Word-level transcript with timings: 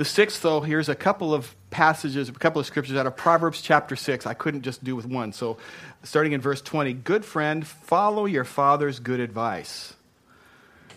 The 0.00 0.06
sixth, 0.06 0.40
though, 0.40 0.62
here's 0.62 0.88
a 0.88 0.94
couple 0.94 1.34
of 1.34 1.54
passages, 1.68 2.30
a 2.30 2.32
couple 2.32 2.58
of 2.58 2.64
scriptures 2.64 2.96
out 2.96 3.06
of 3.06 3.18
Proverbs 3.18 3.60
chapter 3.60 3.96
6. 3.96 4.24
I 4.24 4.32
couldn't 4.32 4.62
just 4.62 4.82
do 4.82 4.96
with 4.96 5.04
one. 5.04 5.34
So, 5.34 5.58
starting 6.04 6.32
in 6.32 6.40
verse 6.40 6.62
20 6.62 6.94
Good 6.94 7.22
friend, 7.22 7.66
follow 7.66 8.24
your 8.24 8.44
father's 8.44 8.98
good 8.98 9.20
advice. 9.20 9.92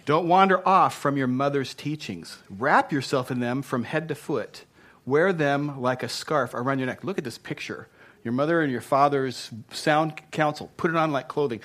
Don't 0.06 0.30
wander 0.30 0.66
off 0.66 0.96
from 0.98 1.18
your 1.18 1.28
mother's 1.28 1.74
teachings. 1.74 2.38
Wrap 2.50 2.94
yourself 2.94 3.30
in 3.30 3.42
them 3.42 3.62
from 3.62 3.84
head 3.84 4.08
to 4.08 4.16
foot. 4.16 4.64
Wear 5.06 5.34
them 5.34 5.82
like 5.82 6.02
a 6.02 6.08
scarf 6.08 6.54
around 6.54 6.80
your 6.80 6.86
neck. 6.86 7.04
Look 7.04 7.18
at 7.18 7.26
this 7.26 7.38
picture. 7.38 7.90
Your 8.24 8.32
mother 8.32 8.62
and 8.62 8.72
your 8.72 8.80
father's 8.80 9.50
sound 9.74 10.22
counsel. 10.32 10.72
Put 10.78 10.92
it 10.92 10.96
on 10.96 11.12
like 11.12 11.28
clothing. 11.28 11.60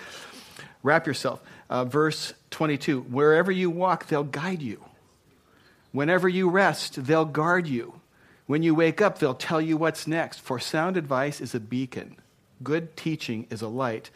Wrap 0.82 1.06
yourself. 1.06 1.40
Uh, 1.70 1.84
verse 1.84 2.34
22 2.50 3.02
Wherever 3.02 3.52
you 3.52 3.70
walk, 3.70 4.08
they'll 4.08 4.24
guide 4.24 4.60
you. 4.60 4.87
Whenever 5.92 6.28
you 6.28 6.48
rest, 6.48 7.04
they'll 7.04 7.24
guard 7.24 7.66
you. 7.66 8.00
When 8.46 8.62
you 8.62 8.74
wake 8.74 9.02
up, 9.02 9.18
they'll 9.18 9.34
tell 9.34 9.60
you 9.60 9.76
what's 9.76 10.06
next. 10.06 10.40
For 10.40 10.58
sound 10.58 10.96
advice 10.96 11.40
is 11.40 11.54
a 11.54 11.60
beacon, 11.60 12.16
good 12.62 12.96
teaching 12.96 13.46
is 13.50 13.62
a 13.62 13.68
light, 13.68 14.10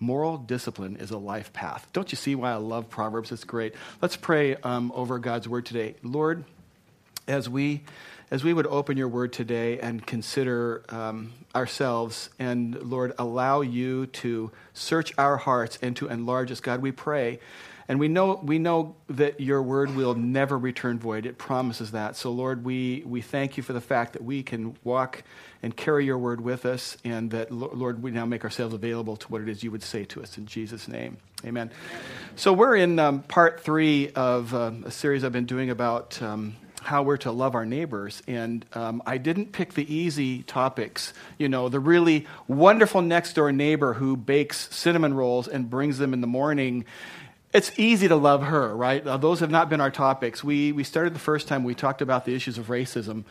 moral 0.00 0.36
discipline 0.38 0.96
is 0.96 1.10
a 1.10 1.18
life 1.18 1.52
path. 1.52 1.86
Don't 1.92 2.10
you 2.10 2.16
see 2.16 2.34
why 2.34 2.52
I 2.52 2.56
love 2.56 2.88
Proverbs? 2.88 3.32
It's 3.32 3.44
great. 3.44 3.74
Let's 4.00 4.16
pray 4.16 4.56
um, 4.56 4.92
over 4.94 5.18
God's 5.18 5.48
word 5.48 5.66
today. 5.66 5.96
Lord, 6.02 6.44
as 7.26 7.48
we 7.48 7.82
as 8.30 8.42
we 8.42 8.52
would 8.52 8.66
open 8.66 8.96
your 8.96 9.08
word 9.08 9.32
today 9.32 9.78
and 9.78 10.04
consider 10.04 10.82
um, 10.88 11.32
ourselves 11.54 12.30
and 12.38 12.74
lord 12.82 13.12
allow 13.18 13.60
you 13.60 14.06
to 14.06 14.50
search 14.72 15.12
our 15.18 15.36
hearts 15.36 15.78
and 15.82 15.96
to 15.96 16.08
enlarge 16.08 16.50
us 16.50 16.60
god 16.60 16.82
we 16.82 16.92
pray 16.92 17.38
and 17.88 18.00
we 18.00 18.08
know, 18.08 18.40
we 18.42 18.58
know 18.58 18.96
that 19.08 19.40
your 19.40 19.62
word 19.62 19.94
will 19.94 20.14
never 20.14 20.58
return 20.58 20.98
void. 20.98 21.26
It 21.26 21.36
promises 21.36 21.90
that. 21.90 22.16
So, 22.16 22.30
Lord, 22.30 22.64
we, 22.64 23.02
we 23.06 23.20
thank 23.20 23.56
you 23.56 23.62
for 23.62 23.72
the 23.72 23.80
fact 23.80 24.14
that 24.14 24.24
we 24.24 24.42
can 24.42 24.76
walk 24.84 25.22
and 25.62 25.76
carry 25.76 26.04
your 26.04 26.18
word 26.18 26.40
with 26.40 26.66
us, 26.66 26.96
and 27.04 27.30
that, 27.30 27.50
Lord, 27.50 28.02
we 28.02 28.10
now 28.10 28.26
make 28.26 28.44
ourselves 28.44 28.74
available 28.74 29.16
to 29.16 29.28
what 29.28 29.40
it 29.40 29.48
is 29.48 29.62
you 29.62 29.70
would 29.70 29.82
say 29.82 30.04
to 30.06 30.22
us. 30.22 30.36
In 30.38 30.46
Jesus' 30.46 30.88
name, 30.88 31.16
amen. 31.44 31.70
So, 32.36 32.52
we're 32.52 32.76
in 32.76 32.98
um, 32.98 33.22
part 33.22 33.60
three 33.60 34.10
of 34.10 34.54
uh, 34.54 34.72
a 34.84 34.90
series 34.90 35.24
I've 35.24 35.32
been 35.32 35.46
doing 35.46 35.70
about. 35.70 36.20
Um, 36.22 36.56
how 36.84 37.02
we're 37.02 37.16
to 37.16 37.32
love 37.32 37.54
our 37.54 37.64
neighbors. 37.64 38.22
And 38.28 38.64
um, 38.74 39.02
I 39.06 39.16
didn't 39.16 39.52
pick 39.52 39.72
the 39.72 39.92
easy 39.92 40.42
topics, 40.42 41.14
you 41.38 41.48
know, 41.48 41.70
the 41.70 41.80
really 41.80 42.26
wonderful 42.46 43.00
next 43.00 43.32
door 43.32 43.50
neighbor 43.52 43.94
who 43.94 44.18
bakes 44.18 44.68
cinnamon 44.70 45.14
rolls 45.14 45.48
and 45.48 45.70
brings 45.70 45.96
them 45.96 46.12
in 46.12 46.20
the 46.20 46.26
morning 46.26 46.84
it's 47.54 47.70
easy 47.78 48.08
to 48.08 48.16
love 48.16 48.42
her, 48.42 48.76
right? 48.76 49.06
Uh, 49.06 49.16
those 49.16 49.38
have 49.38 49.50
not 49.50 49.70
been 49.70 49.80
our 49.80 49.90
topics. 49.90 50.42
We, 50.42 50.72
we 50.72 50.82
started 50.82 51.14
the 51.14 51.20
first 51.20 51.46
time, 51.46 51.62
we 51.62 51.76
talked 51.76 52.02
about 52.02 52.24
the 52.24 52.34
issues 52.34 52.58
of 52.58 52.66
racism, 52.66 53.22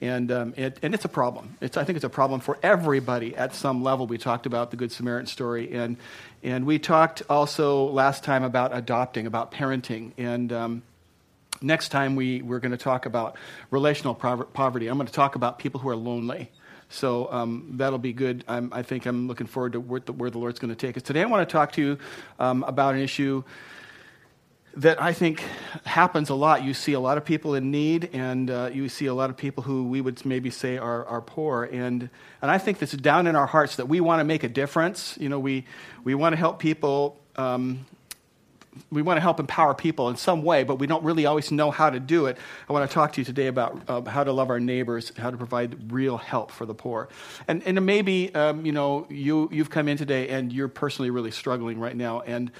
and, 0.00 0.30
um, 0.30 0.54
it, 0.56 0.78
and 0.82 0.94
it's 0.94 1.04
a 1.04 1.08
problem. 1.08 1.56
It's, 1.60 1.76
I 1.76 1.82
think 1.82 1.96
it's 1.96 2.04
a 2.04 2.08
problem 2.08 2.40
for 2.40 2.58
everybody 2.62 3.34
at 3.34 3.56
some 3.56 3.82
level. 3.82 4.06
We 4.06 4.18
talked 4.18 4.46
about 4.46 4.70
the 4.70 4.76
Good 4.76 4.92
Samaritan 4.92 5.26
story, 5.26 5.74
and, 5.74 5.96
and 6.44 6.64
we 6.64 6.78
talked 6.78 7.22
also 7.28 7.86
last 7.86 8.22
time 8.22 8.44
about 8.44 8.70
adopting, 8.72 9.26
about 9.26 9.50
parenting, 9.50 10.12
and 10.16 10.52
um, 10.52 10.82
next 11.60 11.88
time 11.88 12.14
we, 12.14 12.40
we're 12.40 12.60
going 12.60 12.70
to 12.70 12.78
talk 12.78 13.04
about 13.04 13.36
relational 13.72 14.14
poverty. 14.14 14.86
I'm 14.86 14.96
going 14.96 15.08
to 15.08 15.12
talk 15.12 15.34
about 15.34 15.58
people 15.58 15.80
who 15.80 15.88
are 15.88 15.96
lonely. 15.96 16.50
So 16.92 17.32
um, 17.32 17.72
that'll 17.74 17.98
be 17.98 18.12
good. 18.12 18.44
I'm, 18.46 18.70
i 18.72 18.82
think 18.82 19.06
I'm 19.06 19.26
looking 19.26 19.46
forward 19.46 19.72
to 19.72 19.80
where 19.80 20.00
the, 20.00 20.12
where 20.12 20.30
the 20.30 20.38
Lord's 20.38 20.58
going 20.58 20.74
to 20.74 20.76
take 20.76 20.96
us. 20.96 21.02
Today, 21.02 21.22
I 21.22 21.24
want 21.24 21.48
to 21.48 21.50
talk 21.50 21.72
to 21.72 21.80
you 21.80 21.98
um, 22.38 22.62
about 22.64 22.94
an 22.94 23.00
issue 23.00 23.42
that 24.76 25.00
I 25.00 25.12
think 25.12 25.42
happens 25.84 26.28
a 26.28 26.34
lot. 26.34 26.64
You 26.64 26.74
see 26.74 26.92
a 26.92 27.00
lot 27.00 27.16
of 27.16 27.24
people 27.24 27.54
in 27.54 27.70
need, 27.70 28.10
and 28.12 28.50
uh, 28.50 28.70
you 28.72 28.88
see 28.90 29.06
a 29.06 29.14
lot 29.14 29.30
of 29.30 29.36
people 29.36 29.62
who 29.62 29.84
we 29.84 30.00
would 30.02 30.24
maybe 30.26 30.50
say 30.50 30.76
are, 30.76 31.04
are 31.06 31.22
poor. 31.22 31.64
And, 31.64 32.10
and 32.42 32.50
I 32.50 32.58
think 32.58 32.78
this 32.78 32.92
is 32.92 33.00
down 33.00 33.26
in 33.26 33.36
our 33.36 33.46
hearts 33.46 33.76
that 33.76 33.88
we 33.88 34.00
want 34.00 34.20
to 34.20 34.24
make 34.24 34.44
a 34.44 34.48
difference. 34.48 35.16
You 35.18 35.30
know, 35.30 35.38
we, 35.38 35.64
we 36.04 36.14
want 36.14 36.34
to 36.34 36.36
help 36.36 36.58
people. 36.58 37.18
Um, 37.36 37.86
we 38.90 39.02
want 39.02 39.16
to 39.16 39.20
help 39.20 39.38
empower 39.38 39.74
people 39.74 40.08
in 40.08 40.16
some 40.16 40.42
way, 40.42 40.64
but 40.64 40.76
we 40.76 40.86
don't 40.86 41.04
really 41.04 41.26
always 41.26 41.50
know 41.50 41.70
how 41.70 41.90
to 41.90 42.00
do 42.00 42.26
it. 42.26 42.38
I 42.68 42.72
want 42.72 42.88
to 42.88 42.94
talk 42.94 43.12
to 43.12 43.20
you 43.20 43.24
today 43.24 43.46
about 43.46 43.82
uh, 43.88 44.02
how 44.02 44.24
to 44.24 44.32
love 44.32 44.50
our 44.50 44.60
neighbors, 44.60 45.12
how 45.16 45.30
to 45.30 45.36
provide 45.36 45.92
real 45.92 46.16
help 46.16 46.50
for 46.50 46.66
the 46.66 46.74
poor. 46.74 47.08
And, 47.48 47.62
and 47.66 47.84
maybe, 47.84 48.34
um, 48.34 48.64
you 48.64 48.72
know, 48.72 49.06
you, 49.10 49.48
you've 49.52 49.70
come 49.70 49.88
in 49.88 49.96
today 49.96 50.28
and 50.28 50.52
you're 50.52 50.68
personally 50.68 51.10
really 51.10 51.30
struggling 51.30 51.78
right 51.78 51.96
now. 51.96 52.20
And 52.20 52.50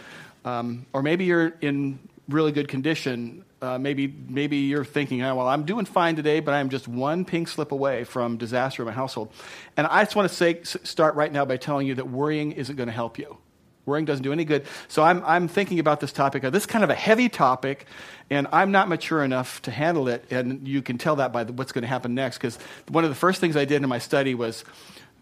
um, 0.45 0.87
or 0.93 1.03
maybe 1.03 1.25
you're 1.25 1.55
in 1.61 1.99
really 2.29 2.53
good 2.53 2.69
condition. 2.69 3.45
Uh, 3.61 3.79
maybe, 3.79 4.13
maybe 4.29 4.57
you're 4.57 4.85
thinking, 4.85 5.23
oh, 5.23 5.37
well, 5.37 5.49
I'm 5.49 5.65
doing 5.65 5.85
fine 5.85 6.17
today, 6.17 6.41
but 6.41 6.53
I'm 6.53 6.69
just 6.69 6.89
one 6.89 7.25
pink 7.25 7.47
slip 7.47 7.71
away 7.71 8.05
from 8.05 8.37
disaster 8.37 8.83
in 8.83 8.87
my 8.87 8.93
household. 8.93 9.33
And 9.77 9.87
I 9.87 10.03
just 10.03 10.17
want 10.17 10.29
to 10.29 10.35
say, 10.35 10.63
start 10.65 11.15
right 11.15 11.33
now 11.33 11.45
by 11.45 11.57
telling 11.57 11.87
you 11.87 11.95
that 11.95 12.09
worrying 12.09 12.53
isn't 12.53 12.75
going 12.75 12.89
to 12.89 12.93
help 12.93 13.19
you. 13.19 13.37
Worrying 13.85 14.05
doesn't 14.05 14.23
do 14.23 14.33
any 14.33 14.45
good. 14.45 14.65
So 14.89 15.03
I'm, 15.03 15.25
I'm 15.25 15.49
thinking 15.49 15.79
about 15.79 16.01
this 16.01 16.13
topic. 16.13 16.43
This 16.43 16.63
is 16.63 16.67
kind 16.67 16.85
of 16.85 16.91
a 16.91 16.95
heavy 16.95 17.29
topic, 17.29 17.87
and 18.31 18.47
I'm 18.53 18.71
not 18.71 18.89
mature 18.89 19.25
enough 19.25 19.61
to 19.63 19.71
handle 19.71 20.09
it. 20.09 20.25
And 20.31 20.67
you 20.67 20.83
can 20.83 20.99
tell 20.99 21.17
that 21.17 21.33
by 21.33 21.45
the, 21.45 21.53
what's 21.53 21.73
going 21.73 21.83
to 21.83 21.89
happen 21.89 22.15
next, 22.15 22.39
because 22.39 22.59
one 22.89 23.03
of 23.03 23.11
the 23.11 23.17
first 23.17 23.41
things 23.41 23.57
I 23.57 23.65
did 23.65 23.83
in 23.83 23.89
my 23.89 23.99
study 23.99 24.35
was 24.35 24.65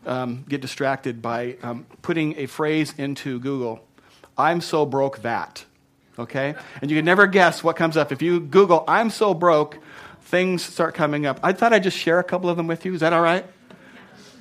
um, 0.04 0.44
get 0.49 0.60
distracted 0.60 1.22
by 1.22 1.56
um, 1.62 1.87
putting 2.03 2.38
a 2.38 2.47
phrase 2.47 2.94
into 2.99 3.38
Google 3.41 3.84
I'm 4.41 4.60
so 4.60 4.87
broke 4.87 5.22
that. 5.22 5.65
Okay? 6.19 6.54
And 6.81 6.91
you 6.91 6.97
can 6.97 7.04
never 7.04 7.26
guess 7.26 7.62
what 7.62 7.76
comes 7.76 7.97
up. 7.97 8.10
If 8.10 8.22
you 8.22 8.41
Google, 8.41 8.84
I'm 8.88 9.10
so 9.10 9.34
broke, 9.34 9.78
things 10.22 10.62
start 10.62 10.94
coming 10.94 11.26
up. 11.26 11.38
I 11.43 11.53
thought 11.53 11.72
I'd 11.72 11.82
just 11.82 11.99
share 11.99 12.19
a 12.19 12.25
couple 12.25 12.49
of 12.50 12.56
them 12.56 12.66
with 12.66 12.84
you. 12.84 12.94
Is 12.94 13.00
that 13.00 13.12
all 13.12 13.22
right? 13.22 13.44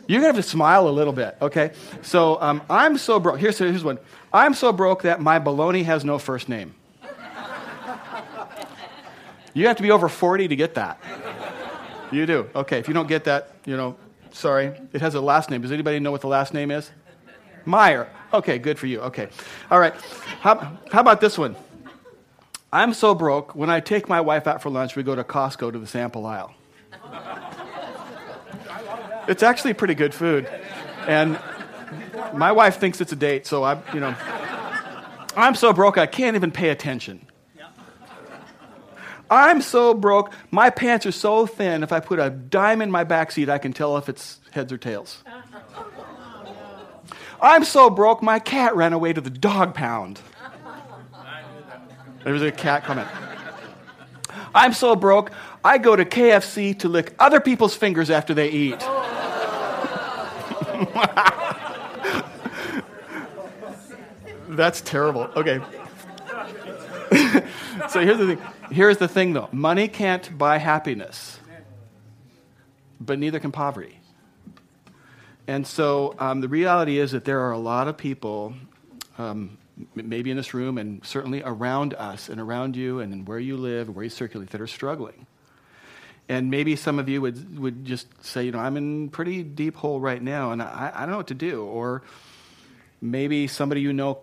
You're 0.10 0.22
going 0.22 0.34
to 0.34 0.38
have 0.38 0.44
to 0.44 0.50
smile 0.50 0.88
a 0.88 0.90
little 0.90 1.14
bit, 1.14 1.38
okay? 1.40 1.72
So 2.02 2.42
um, 2.42 2.64
I'm 2.68 2.98
so 2.98 3.20
broke. 3.20 3.40
Here's, 3.40 3.60
here's 3.60 3.84
one. 3.84 4.00
I'm 4.34 4.56
so 4.56 4.74
broke 4.74 5.04
that 5.04 5.22
my 5.22 5.38
baloney 5.38 5.86
has 5.86 6.04
no 6.04 6.18
first 6.18 6.50
name. 6.50 6.74
You 9.54 9.68
have 9.68 9.78
to 9.78 9.84
be 9.84 9.92
over 9.92 10.10
40 10.10 10.48
to 10.48 10.56
get 10.56 10.74
that. 10.74 11.00
You 12.12 12.26
do. 12.26 12.50
Okay, 12.56 12.80
if 12.80 12.88
you 12.88 12.96
don't 12.96 13.06
get 13.06 13.26
that, 13.26 13.52
you 13.66 13.78
know, 13.78 13.98
sorry. 14.32 14.74
It 14.94 15.02
has 15.02 15.14
a 15.14 15.22
last 15.22 15.52
name. 15.52 15.62
Does 15.62 15.72
anybody 15.72 16.00
know 16.00 16.10
what 16.10 16.22
the 16.22 16.28
last 16.28 16.56
name 16.56 16.72
is? 16.72 16.90
Mayer. 17.68 18.10
Okay, 18.34 18.58
good 18.58 18.80
for 18.80 18.88
you. 18.88 19.02
Okay. 19.02 19.28
All 19.70 19.80
right. 19.80 19.94
How, 20.40 20.80
how 20.92 21.02
about 21.02 21.22
this 21.22 21.38
one? 21.38 21.56
I'm 22.74 22.96
so 22.96 23.14
broke, 23.14 23.54
when 23.54 23.70
I 23.70 23.80
take 23.80 24.10
my 24.10 24.22
wife 24.22 24.48
out 24.48 24.60
for 24.64 24.72
lunch, 24.72 24.96
we 24.96 25.04
go 25.04 25.14
to 25.14 25.24
Costco 25.24 25.72
to 25.72 25.78
the 25.78 25.86
sample 25.86 26.26
aisle. 26.26 26.56
It's 29.30 29.44
actually 29.44 29.76
pretty 29.76 29.94
good 29.94 30.14
food. 30.14 30.50
And 31.08 31.40
my 32.34 32.52
wife 32.52 32.80
thinks 32.80 33.00
it's 33.00 33.12
a 33.12 33.16
date, 33.16 33.46
so 33.46 33.64
I, 33.64 33.80
you 33.94 34.00
know, 34.00 34.16
I'm 35.38 35.54
so 35.54 35.72
broke 35.72 36.00
I 36.00 36.08
can't 36.08 36.36
even 36.36 36.52
pay 36.52 36.70
attention. 36.70 37.28
I'm 39.32 39.62
so 39.62 39.94
broke, 39.94 40.34
my 40.50 40.72
pants 40.72 41.06
are 41.06 41.12
so 41.12 41.46
thin, 41.46 41.84
if 41.84 41.92
I 41.92 42.00
put 42.00 42.18
a 42.18 42.32
dime 42.32 42.82
in 42.82 42.90
my 42.90 43.04
back 43.04 43.32
seat, 43.32 43.48
I 43.48 43.60
can 43.60 43.72
tell 43.72 43.96
if 43.98 44.10
it's 44.10 44.40
heads 44.50 44.74
or 44.74 44.80
tails. 44.80 45.24
I'm 47.40 47.64
so 47.64 47.92
broke, 47.92 48.24
my 48.24 48.40
cat 48.40 48.76
ran 48.76 48.94
away 48.94 49.14
to 49.14 49.22
the 49.22 49.30
dog 49.30 49.76
pound. 49.76 50.20
There 52.24 52.34
was 52.34 52.42
a 52.42 52.52
cat 52.52 52.84
comment. 52.84 53.08
I'm 54.56 54.74
so 54.74 54.96
broke, 54.96 55.32
I 55.64 55.78
go 55.78 55.96
to 55.96 56.04
KFC 56.06 56.78
to 56.80 56.90
lick 56.90 57.14
other 57.20 57.40
people's 57.40 57.76
fingers 57.76 58.10
after 58.10 58.34
they 58.34 58.50
eat. 58.50 58.84
That's 64.50 64.82
terrible. 64.82 65.30
Okay. 65.36 65.62
so 67.90 68.02
here's 68.02 68.18
the 68.18 68.28
thing. 68.28 68.40
Here's 68.72 68.98
the 68.98 69.08
thing 69.08 69.34
though. 69.34 69.50
Money 69.52 69.88
can't 69.88 70.38
buy 70.38 70.58
happiness. 70.58 71.40
But 73.00 73.20
neither 73.20 73.40
can 73.40 73.52
poverty. 73.52 74.00
And 75.48 75.66
so 75.66 76.16
um, 76.20 76.42
the 76.42 76.48
reality 76.48 77.00
is 77.00 77.12
that 77.12 77.26
there 77.26 77.40
are 77.42 77.52
a 77.52 77.58
lot 77.58 77.88
of 77.88 77.98
people, 77.98 78.54
um, 79.18 79.58
maybe 79.96 80.30
in 80.30 80.38
this 80.38 80.54
room 80.54 80.78
and 80.78 81.04
certainly 81.04 81.42
around 81.44 81.94
us 81.96 82.30
and 82.30 82.40
around 82.40 82.76
you 82.76 83.00
and 83.00 83.28
where 83.28 83.40
you 83.40 83.58
live, 83.58 83.96
where 83.96 84.04
you 84.04 84.10
circulate, 84.10 84.52
that 84.52 84.62
are 84.62 84.68
struggling. 84.68 85.26
And 86.30 86.50
maybe 86.50 86.76
some 86.76 87.00
of 87.00 87.10
you 87.10 87.22
would, 87.22 87.60
would 87.60 87.86
just 87.86 88.08
say, 88.24 88.46
you 88.46 88.52
know, 88.52 88.60
I'm 88.60 88.78
in 88.78 89.10
pretty 89.10 89.44
deep 89.44 89.76
hole 89.76 90.00
right 90.00 90.22
now 90.22 90.52
and 90.52 90.62
I, 90.62 90.92
I 90.94 91.02
don't 91.02 91.12
know 91.12 91.18
what 91.18 91.28
to 91.28 91.34
do. 91.34 91.64
Or 91.64 92.04
maybe 93.02 93.48
somebody 93.48 93.82
you 93.82 93.92
know 93.92 94.22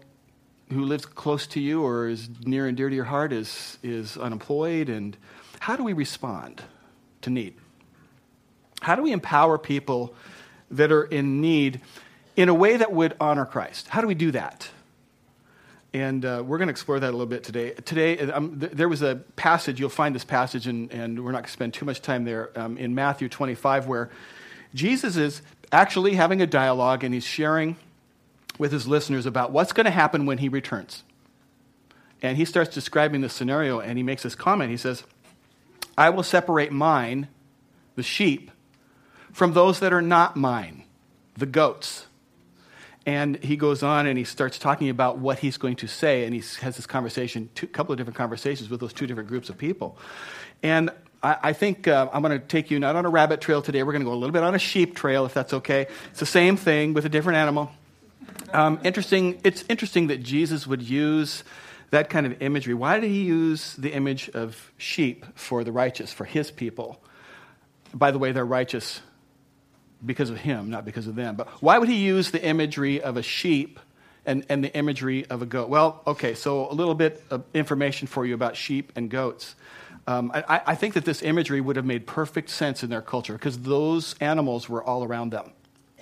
who 0.73 0.85
lives 0.85 1.05
close 1.05 1.47
to 1.49 1.61
you 1.61 1.83
or 1.83 2.09
is 2.09 2.29
near 2.45 2.67
and 2.67 2.77
dear 2.77 2.89
to 2.89 2.95
your 2.95 3.05
heart 3.05 3.33
is, 3.33 3.79
is 3.83 4.17
unemployed. 4.17 4.89
And 4.89 5.17
how 5.59 5.77
do 5.77 5.83
we 5.83 5.93
respond 5.93 6.63
to 7.23 7.31
need? 7.31 7.55
How 8.81 8.95
do 8.95 9.03
we 9.03 9.13
empower 9.13 9.59
people 9.59 10.15
that 10.71 10.93
are 10.93 11.05
in 11.05 11.41
need 11.41 11.81
in 12.37 12.49
a 12.49 12.55
way 12.55 12.77
that 12.77 12.93
would 12.93 13.17
honor 13.21 13.47
Christ. 13.47 13.89
How 13.89 14.01
do 14.01 14.07
we 14.07 14.15
do 14.15 14.31
that? 14.33 14.69
And 15.97 16.27
uh, 16.27 16.43
we're 16.45 16.59
going 16.59 16.69
to 16.69 16.73
explore 16.73 17.01
that 17.01 17.09
a 17.09 17.13
little 17.13 17.25
bit 17.25 17.43
today. 17.43 17.71
Today, 17.71 18.19
um, 18.19 18.61
th- 18.61 18.73
there 18.73 18.87
was 18.87 19.01
a 19.01 19.17
passage, 19.37 19.81
you'll 19.81 19.89
find 19.89 20.15
this 20.15 20.25
passage, 20.25 20.67
and, 20.67 20.93
and 20.93 21.25
we're 21.25 21.33
not 21.33 21.39
going 21.39 21.45
to 21.45 21.51
spend 21.51 21.73
too 21.73 21.87
much 21.87 22.03
time 22.03 22.27
there, 22.27 22.51
um, 22.55 22.77
in 22.77 22.95
Matthew 22.95 23.31
25, 23.31 23.87
where 23.87 24.11
Jesus 24.75 25.17
is 25.17 25.41
actually 25.73 26.13
having 26.13 26.43
a 26.43 26.47
dialogue 26.47 27.03
and 27.03 27.15
he's 27.15 27.25
sharing 27.25 27.77
with 28.59 28.73
his 28.73 28.87
listeners 28.87 29.25
about 29.25 29.53
what's 29.53 29.73
going 29.73 29.87
to 29.87 29.91
happen 29.91 30.27
when 30.27 30.37
he 30.37 30.51
returns. 30.51 31.03
And 32.21 32.37
he 32.37 32.45
starts 32.45 32.75
describing 32.75 33.23
the 33.23 33.31
scenario 33.31 33.81
and 33.81 33.97
he 33.97 34.03
makes 34.03 34.23
this 34.23 34.35
comment. 34.35 34.71
He 34.71 34.77
says, 34.77 35.03
I 35.97 36.11
will 36.11 36.23
separate 36.23 36.73
mine, 36.73 37.29
the 37.95 38.03
sheep, 38.03 38.51
from 39.33 39.55
those 39.55 39.81
that 39.81 39.95
are 39.95 40.03
not 40.03 40.37
mine, 40.37 40.85
the 41.39 41.47
goats. 41.47 42.05
And 43.07 43.43
he 43.43 43.57
goes 43.57 43.85
on 43.85 44.07
and 44.07 44.19
he 44.19 44.25
starts 44.25 44.59
talking 44.59 44.89
about 44.89 45.19
what 45.19 45.39
he's 45.39 45.57
going 45.57 45.77
to 45.77 45.87
say. 45.87 46.25
And 46.25 46.35
he 46.35 46.43
has 46.61 46.75
this 46.75 46.87
conversation, 46.87 47.49
a 47.63 47.67
couple 47.67 47.93
of 47.93 47.99
different 47.99 48.17
conversations 48.17 48.69
with 48.69 48.81
those 48.81 48.93
two 48.93 49.07
different 49.07 49.29
groups 49.29 49.49
of 49.49 49.57
people. 49.57 49.97
And 50.61 50.91
I, 51.23 51.37
I 51.45 51.53
think 51.53 51.87
uh, 51.87 52.09
I'm 52.13 52.23
going 52.23 52.39
to 52.39 52.45
take 52.45 52.71
you 52.71 52.81
not 52.81 52.97
on 52.97 53.07
a 53.07 53.09
rabbit 53.09 53.41
trail 53.41 53.63
today. 53.63 53.85
We're 53.85 53.93
going 53.93 54.03
to 54.03 54.11
go 54.11 54.13
a 54.13 54.19
little 54.19 54.33
bit 54.33 54.43
on 54.43 54.57
a 54.57 54.59
sheep 54.59 54.97
trail, 54.97 55.25
if 55.25 55.33
that's 55.33 55.55
okay. 55.55 55.87
It's 56.11 56.21
the 56.21 56.27
same 56.27 56.57
thing 56.57 56.95
with 56.95 57.07
a 57.07 57.09
different 57.09 57.37
animal. 57.37 57.71
Um, 58.53 58.81
interesting. 58.83 59.41
It's 59.45 59.65
interesting 59.69 60.09
that 60.09 60.23
Jesus 60.23 60.67
would 60.67 60.83
use 60.83 61.45
that 61.91 62.11
kind 62.11 62.27
of 62.27 62.43
imagery. 62.43 62.75
Why 62.75 62.99
did 62.99 63.11
he 63.11 63.23
use 63.23 63.75
the 63.77 63.93
image 63.93 64.29
of 64.31 64.73
sheep 64.79 65.25
for 65.37 65.63
the 65.63 65.71
righteous, 65.71 66.13
for 66.13 66.25
his 66.25 66.51
people? 66.51 67.01
By 67.95 68.11
the 68.11 68.19
way, 68.19 68.33
they're 68.33 68.45
righteous 68.45 69.01
because 70.05 70.31
of 70.31 70.39
him, 70.39 70.71
not 70.71 70.85
because 70.85 71.07
of 71.07 71.15
them. 71.15 71.37
But 71.37 71.49
why 71.63 71.79
would 71.79 71.89
he 71.89 71.97
use 71.97 72.31
the 72.31 72.43
imagery 72.43 73.01
of 73.01 73.17
a 73.17 73.23
sheep 73.23 73.81
and, 74.25 74.45
and 74.49 74.63
the 74.63 74.75
imagery 74.75 75.27
of 75.27 75.43
a 75.43 75.47
goat? 75.47 75.69
Well, 75.69 76.03
okay, 76.07 76.35
so 76.35 76.71
a 76.71 76.75
little 76.75 76.95
bit 76.95 77.23
of 77.31 77.45
information 77.55 78.09
for 78.09 78.27
you 78.27 78.35
about 78.35 78.57
sheep 78.57 78.93
and 78.97 79.11
goats. 79.11 79.55
Um, 80.07 80.31
I, 80.35 80.61
I 80.67 80.75
think 80.75 80.95
that 80.95 81.05
this 81.05 81.23
imagery 81.23 81.61
would 81.61 81.77
have 81.77 81.85
made 81.85 82.07
perfect 82.07 82.51
sense 82.51 82.85
in 82.85 82.91
their 82.91 83.03
culture 83.03 83.33
because 83.33 83.59
those 83.61 84.15
animals 84.21 84.69
were 84.69 84.83
all 84.85 85.03
around 85.03 85.31
them. 85.31 85.53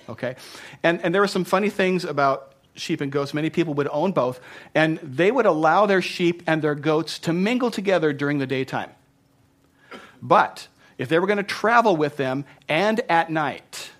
Okay? 0.07 0.35
And, 0.83 1.01
and 1.01 1.13
there 1.13 1.21
were 1.21 1.27
some 1.27 1.43
funny 1.43 1.69
things 1.69 2.05
about 2.05 2.53
sheep 2.75 3.01
and 3.01 3.11
goats. 3.11 3.33
Many 3.33 3.49
people 3.49 3.73
would 3.75 3.87
own 3.91 4.11
both, 4.11 4.39
and 4.75 4.99
they 4.99 5.31
would 5.31 5.45
allow 5.45 5.85
their 5.85 6.01
sheep 6.01 6.43
and 6.45 6.61
their 6.61 6.75
goats 6.75 7.17
to 7.19 7.33
mingle 7.33 7.71
together 7.71 8.13
during 8.13 8.37
the 8.37 8.45
daytime. 8.45 8.91
But 10.21 10.67
if 10.97 11.09
they 11.09 11.19
were 11.19 11.27
going 11.27 11.37
to 11.37 11.43
travel 11.43 11.95
with 11.95 12.17
them 12.17 12.45
and 12.67 13.01
at 13.09 13.29
night, 13.29 13.91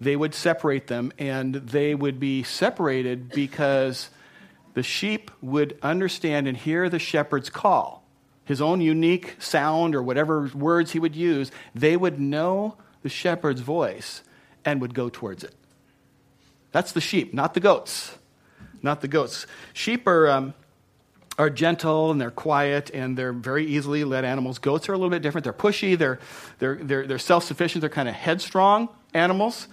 they 0.00 0.16
would 0.16 0.34
separate 0.34 0.86
them, 0.86 1.12
and 1.18 1.54
they 1.54 1.94
would 1.94 2.18
be 2.18 2.42
separated 2.42 3.28
because 3.28 4.08
the 4.72 4.82
sheep 4.82 5.30
would 5.42 5.78
understand 5.82 6.48
and 6.48 6.56
hear 6.56 6.88
the 6.88 6.98
shepherd's 6.98 7.50
call, 7.50 8.02
his 8.44 8.62
own 8.62 8.80
unique 8.80 9.36
sound 9.38 9.94
or 9.94 10.02
whatever 10.02 10.50
words 10.54 10.92
he 10.92 10.98
would 10.98 11.14
use. 11.14 11.50
They 11.74 11.96
would 11.96 12.18
know 12.18 12.76
the 13.02 13.10
shepherd's 13.10 13.60
voice 13.60 14.22
and 14.64 14.80
would 14.80 14.94
go 14.94 15.10
towards 15.10 15.44
it. 15.44 15.54
That's 16.72 16.92
the 16.92 17.00
sheep, 17.00 17.34
not 17.34 17.54
the 17.54 17.60
goats. 17.60 18.16
Not 18.82 19.02
the 19.02 19.08
goats. 19.08 19.46
Sheep 19.74 20.06
are, 20.06 20.30
um, 20.30 20.54
are 21.40 21.48
gentle 21.48 22.10
and 22.10 22.20
they're 22.20 22.30
quiet 22.30 22.90
and 22.92 23.16
they're 23.16 23.32
very 23.32 23.64
easily 23.66 24.04
led 24.04 24.26
animals. 24.26 24.58
Goats 24.58 24.90
are 24.90 24.92
a 24.92 24.96
little 24.96 25.10
bit 25.10 25.22
different. 25.22 25.44
They're 25.44 25.52
pushy, 25.54 25.96
they're, 25.96 26.18
they're, 26.58 26.74
they're, 26.76 27.06
they're 27.06 27.18
self 27.18 27.44
sufficient, 27.44 27.80
they're 27.80 27.88
kind 27.88 28.08
of 28.08 28.14
headstrong 28.14 28.90
animals. 29.14 29.66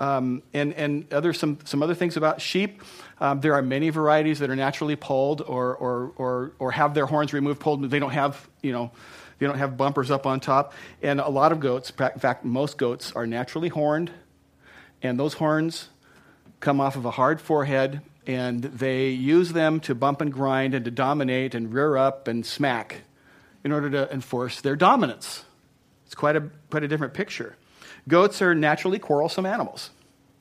Um, 0.00 0.42
and 0.52 0.72
and 0.74 1.12
other, 1.12 1.32
some, 1.32 1.58
some 1.64 1.80
other 1.80 1.94
things 1.94 2.16
about 2.16 2.40
sheep. 2.40 2.82
Um, 3.20 3.40
there 3.40 3.54
are 3.54 3.62
many 3.62 3.90
varieties 3.90 4.40
that 4.40 4.50
are 4.50 4.56
naturally 4.56 4.96
polled 4.96 5.42
or, 5.42 5.76
or, 5.76 6.12
or, 6.16 6.52
or 6.58 6.72
have 6.72 6.92
their 6.92 7.06
horns 7.06 7.32
removed, 7.32 7.60
polled. 7.60 7.88
They 7.88 8.00
don't 8.00 8.10
have, 8.10 8.48
you 8.62 8.72
know, 8.72 8.90
they 9.38 9.46
don't 9.46 9.58
have 9.58 9.76
bumpers 9.76 10.10
up 10.10 10.26
on 10.26 10.40
top. 10.40 10.74
And 11.02 11.20
a 11.20 11.28
lot 11.28 11.52
of 11.52 11.60
goats, 11.60 11.90
in 11.90 12.18
fact, 12.18 12.44
most 12.44 12.78
goats 12.78 13.12
are 13.12 13.28
naturally 13.28 13.68
horned. 13.68 14.10
And 15.02 15.20
those 15.20 15.34
horns 15.34 15.88
come 16.58 16.80
off 16.80 16.96
of 16.96 17.04
a 17.04 17.12
hard 17.12 17.40
forehead, 17.40 18.00
and 18.26 18.62
they 18.62 19.08
use 19.08 19.52
them 19.52 19.80
to 19.80 19.94
bump 19.94 20.20
and 20.20 20.32
grind 20.32 20.74
and 20.74 20.84
to 20.84 20.90
dominate 20.90 21.54
and 21.54 21.72
rear 21.72 21.96
up 21.96 22.28
and 22.28 22.46
smack 22.46 23.02
in 23.64 23.72
order 23.72 23.90
to 23.90 24.12
enforce 24.12 24.60
their 24.60 24.76
dominance. 24.76 25.44
It's 26.06 26.14
quite 26.14 26.36
a, 26.36 26.50
quite 26.70 26.84
a 26.84 26.88
different 26.88 27.14
picture. 27.14 27.56
Goats 28.08 28.42
are 28.42 28.54
naturally 28.54 28.98
quarrelsome 28.98 29.46
animals. 29.46 29.90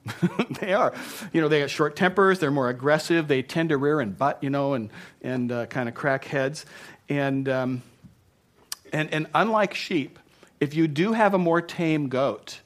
they 0.59 0.73
are. 0.73 0.93
You 1.31 1.41
know, 1.41 1.47
they 1.47 1.59
have 1.59 1.71
short 1.71 1.95
tempers, 1.95 2.39
they're 2.39 2.51
more 2.51 2.69
aggressive, 2.69 3.27
they 3.27 3.43
tend 3.43 3.69
to 3.69 3.77
rear 3.77 3.99
and 3.99 4.17
butt, 4.17 4.43
you 4.43 4.49
know, 4.49 4.73
and, 4.73 4.89
and 5.21 5.51
uh, 5.51 5.65
kind 5.67 5.87
of 5.87 5.95
crack 5.95 6.25
heads. 6.25 6.65
And, 7.09 7.47
um, 7.47 7.83
and, 8.91 9.13
and 9.13 9.27
unlike 9.33 9.73
sheep, 9.73 10.17
if 10.59 10.73
you 10.73 10.87
do 10.87 11.13
have 11.13 11.33
a 11.33 11.37
more 11.37 11.61
tame 11.61 12.09
goat, 12.09 12.61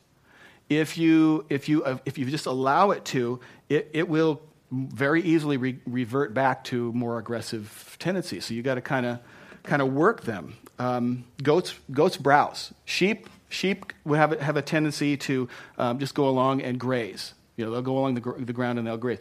if 0.69 0.97
you, 0.97 1.45
if 1.50 1.69
you, 1.69 2.00
if 2.06 2.17
you 2.17 2.25
just 2.25 2.45
allow 2.45 2.91
it 2.91 3.06
to, 3.06 3.39
it, 3.69 3.89
it 3.94 4.09
will 4.09 4.41
very 4.71 5.21
easily 5.21 5.57
re- 5.57 5.79
revert 5.85 6.33
back 6.33 6.63
to 6.65 6.91
more 6.94 7.17
aggressive 7.17 7.95
tendencies. 8.00 8.45
So 8.45 8.53
you 8.53 8.62
got 8.62 8.75
to 8.75 8.81
kind 8.81 9.06
of 9.06 9.19
kind 9.63 9.81
of 9.81 9.94
work 9.94 10.23
them. 10.23 10.56
Um, 10.79 11.25
goats 11.41 11.73
goats 11.91 12.17
browse. 12.17 12.73
Sheep 12.85 13.29
sheep 13.50 13.94
have 14.07 14.33
a, 14.33 14.44
have 14.44 14.57
a 14.57 14.62
tendency 14.62 15.17
to 15.17 15.50
um, 15.77 16.00
just 16.00 16.15
go 16.15 16.27
along 16.27 16.62
and 16.62 16.79
graze. 16.79 17.33
You 17.56 17.65
know, 17.65 17.71
they'll 17.71 17.81
go 17.81 17.97
along 17.97 18.15
the, 18.15 18.21
gr- 18.21 18.38
the 18.38 18.53
ground 18.53 18.79
and 18.79 18.88
they'll 18.88 18.97
graze. 18.97 19.19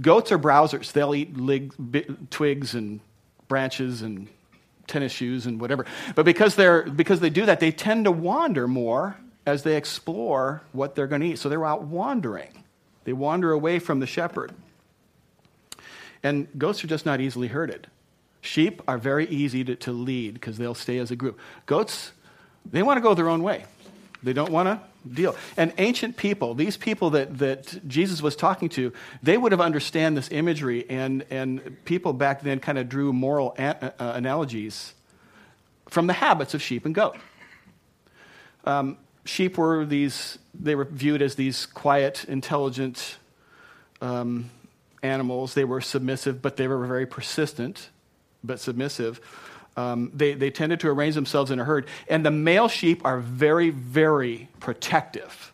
Goats 0.00 0.30
are 0.30 0.38
browsers. 0.38 0.92
They'll 0.92 1.14
eat 1.14 1.36
lig- 1.36 2.30
twigs 2.30 2.74
and 2.74 3.00
branches 3.48 4.02
and 4.02 4.28
tennis 4.86 5.12
shoes 5.12 5.46
and 5.46 5.60
whatever. 5.60 5.86
But 6.14 6.24
because 6.24 6.54
they're 6.54 6.82
because 6.82 7.20
they 7.20 7.30
do 7.30 7.46
that, 7.46 7.60
they 7.60 7.72
tend 7.72 8.04
to 8.04 8.12
wander 8.12 8.68
more 8.68 9.16
as 9.46 9.62
they 9.62 9.76
explore 9.76 10.62
what 10.72 10.94
they're 10.94 11.06
going 11.06 11.22
to 11.22 11.28
eat. 11.28 11.38
So 11.38 11.48
they're 11.48 11.64
out 11.64 11.84
wandering. 11.84 12.64
They 13.06 13.12
wander 13.12 13.52
away 13.52 13.78
from 13.78 14.00
the 14.00 14.06
shepherd. 14.06 14.52
And 16.22 16.48
goats 16.58 16.82
are 16.82 16.88
just 16.88 17.06
not 17.06 17.20
easily 17.20 17.46
herded. 17.46 17.86
Sheep 18.40 18.82
are 18.88 18.98
very 18.98 19.28
easy 19.28 19.62
to, 19.62 19.76
to 19.76 19.92
lead 19.92 20.34
because 20.34 20.58
they'll 20.58 20.74
stay 20.74 20.98
as 20.98 21.12
a 21.12 21.16
group. 21.16 21.38
Goats, 21.66 22.10
they 22.70 22.82
want 22.82 22.96
to 22.96 23.00
go 23.00 23.14
their 23.14 23.28
own 23.28 23.44
way. 23.44 23.64
They 24.24 24.32
don't 24.32 24.50
want 24.50 24.66
to 24.68 24.80
deal. 25.08 25.36
And 25.56 25.72
ancient 25.78 26.16
people, 26.16 26.54
these 26.54 26.76
people 26.76 27.10
that, 27.10 27.38
that 27.38 27.86
Jesus 27.86 28.20
was 28.20 28.34
talking 28.34 28.68
to, 28.70 28.92
they 29.22 29.36
would 29.36 29.52
have 29.52 29.60
understand 29.60 30.16
this 30.16 30.28
imagery, 30.32 30.84
and, 30.90 31.24
and 31.30 31.76
people 31.84 32.12
back 32.12 32.42
then 32.42 32.58
kind 32.58 32.76
of 32.76 32.88
drew 32.88 33.12
moral 33.12 33.54
a- 33.56 34.02
uh, 34.02 34.12
analogies 34.16 34.94
from 35.88 36.08
the 36.08 36.12
habits 36.12 36.54
of 36.54 36.62
sheep 36.62 36.84
and 36.84 36.94
goat. 36.94 37.16
Um, 38.64 38.98
sheep 39.24 39.58
were 39.58 39.86
these, 39.86 40.38
they 40.60 40.74
were 40.74 40.84
viewed 40.84 41.22
as 41.22 41.34
these 41.34 41.66
quiet, 41.66 42.24
intelligent 42.24 43.18
um, 44.00 44.50
animals. 45.02 45.54
They 45.54 45.64
were 45.64 45.80
submissive, 45.80 46.42
but 46.42 46.56
they 46.56 46.68
were 46.68 46.86
very 46.86 47.06
persistent, 47.06 47.90
but 48.44 48.60
submissive. 48.60 49.20
Um, 49.76 50.10
they, 50.14 50.34
they 50.34 50.50
tended 50.50 50.80
to 50.80 50.88
arrange 50.88 51.14
themselves 51.14 51.50
in 51.50 51.60
a 51.60 51.64
herd. 51.64 51.86
And 52.08 52.24
the 52.24 52.30
male 52.30 52.68
sheep 52.68 53.04
are 53.04 53.20
very, 53.20 53.70
very 53.70 54.48
protective. 54.58 55.52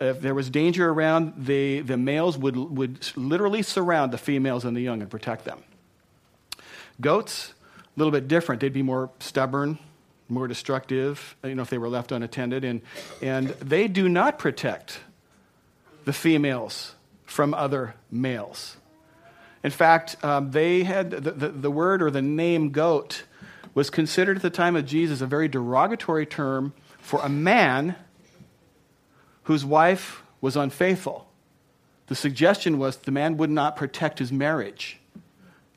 If 0.00 0.20
there 0.20 0.34
was 0.34 0.50
danger 0.50 0.88
around, 0.88 1.34
they, 1.36 1.80
the 1.80 1.96
males 1.96 2.38
would, 2.38 2.56
would 2.56 3.06
literally 3.14 3.62
surround 3.62 4.12
the 4.12 4.18
females 4.18 4.64
and 4.64 4.76
the 4.76 4.80
young 4.80 5.00
and 5.00 5.10
protect 5.10 5.44
them. 5.44 5.62
Goats, 7.00 7.52
a 7.84 8.00
little 8.00 8.10
bit 8.10 8.26
different. 8.26 8.60
They'd 8.60 8.72
be 8.72 8.82
more 8.82 9.10
stubborn, 9.20 9.78
more 10.32 10.48
destructive, 10.48 11.36
you 11.44 11.54
know, 11.54 11.62
if 11.62 11.70
they 11.70 11.78
were 11.78 11.88
left 11.88 12.12
unattended. 12.12 12.64
And, 12.64 12.82
and 13.20 13.48
they 13.48 13.88
do 13.88 14.08
not 14.08 14.38
protect 14.38 15.00
the 16.04 16.12
females 16.12 16.94
from 17.24 17.54
other 17.54 17.94
males. 18.10 18.76
In 19.62 19.70
fact, 19.70 20.16
um, 20.24 20.50
they 20.50 20.82
had 20.82 21.10
the, 21.10 21.30
the, 21.30 21.48
the, 21.48 21.70
word 21.70 22.02
or 22.02 22.10
the 22.10 22.22
name 22.22 22.70
goat 22.70 23.24
was 23.74 23.90
considered 23.90 24.36
at 24.36 24.42
the 24.42 24.50
time 24.50 24.74
of 24.74 24.84
Jesus 24.84 25.20
a 25.20 25.26
very 25.26 25.48
derogatory 25.48 26.26
term 26.26 26.72
for 26.98 27.20
a 27.20 27.28
man 27.28 27.94
whose 29.44 29.64
wife 29.64 30.22
was 30.40 30.56
unfaithful. 30.56 31.28
The 32.08 32.14
suggestion 32.14 32.78
was 32.78 32.96
the 32.96 33.12
man 33.12 33.36
would 33.36 33.50
not 33.50 33.76
protect 33.76 34.18
his 34.18 34.32
marriage. 34.32 34.98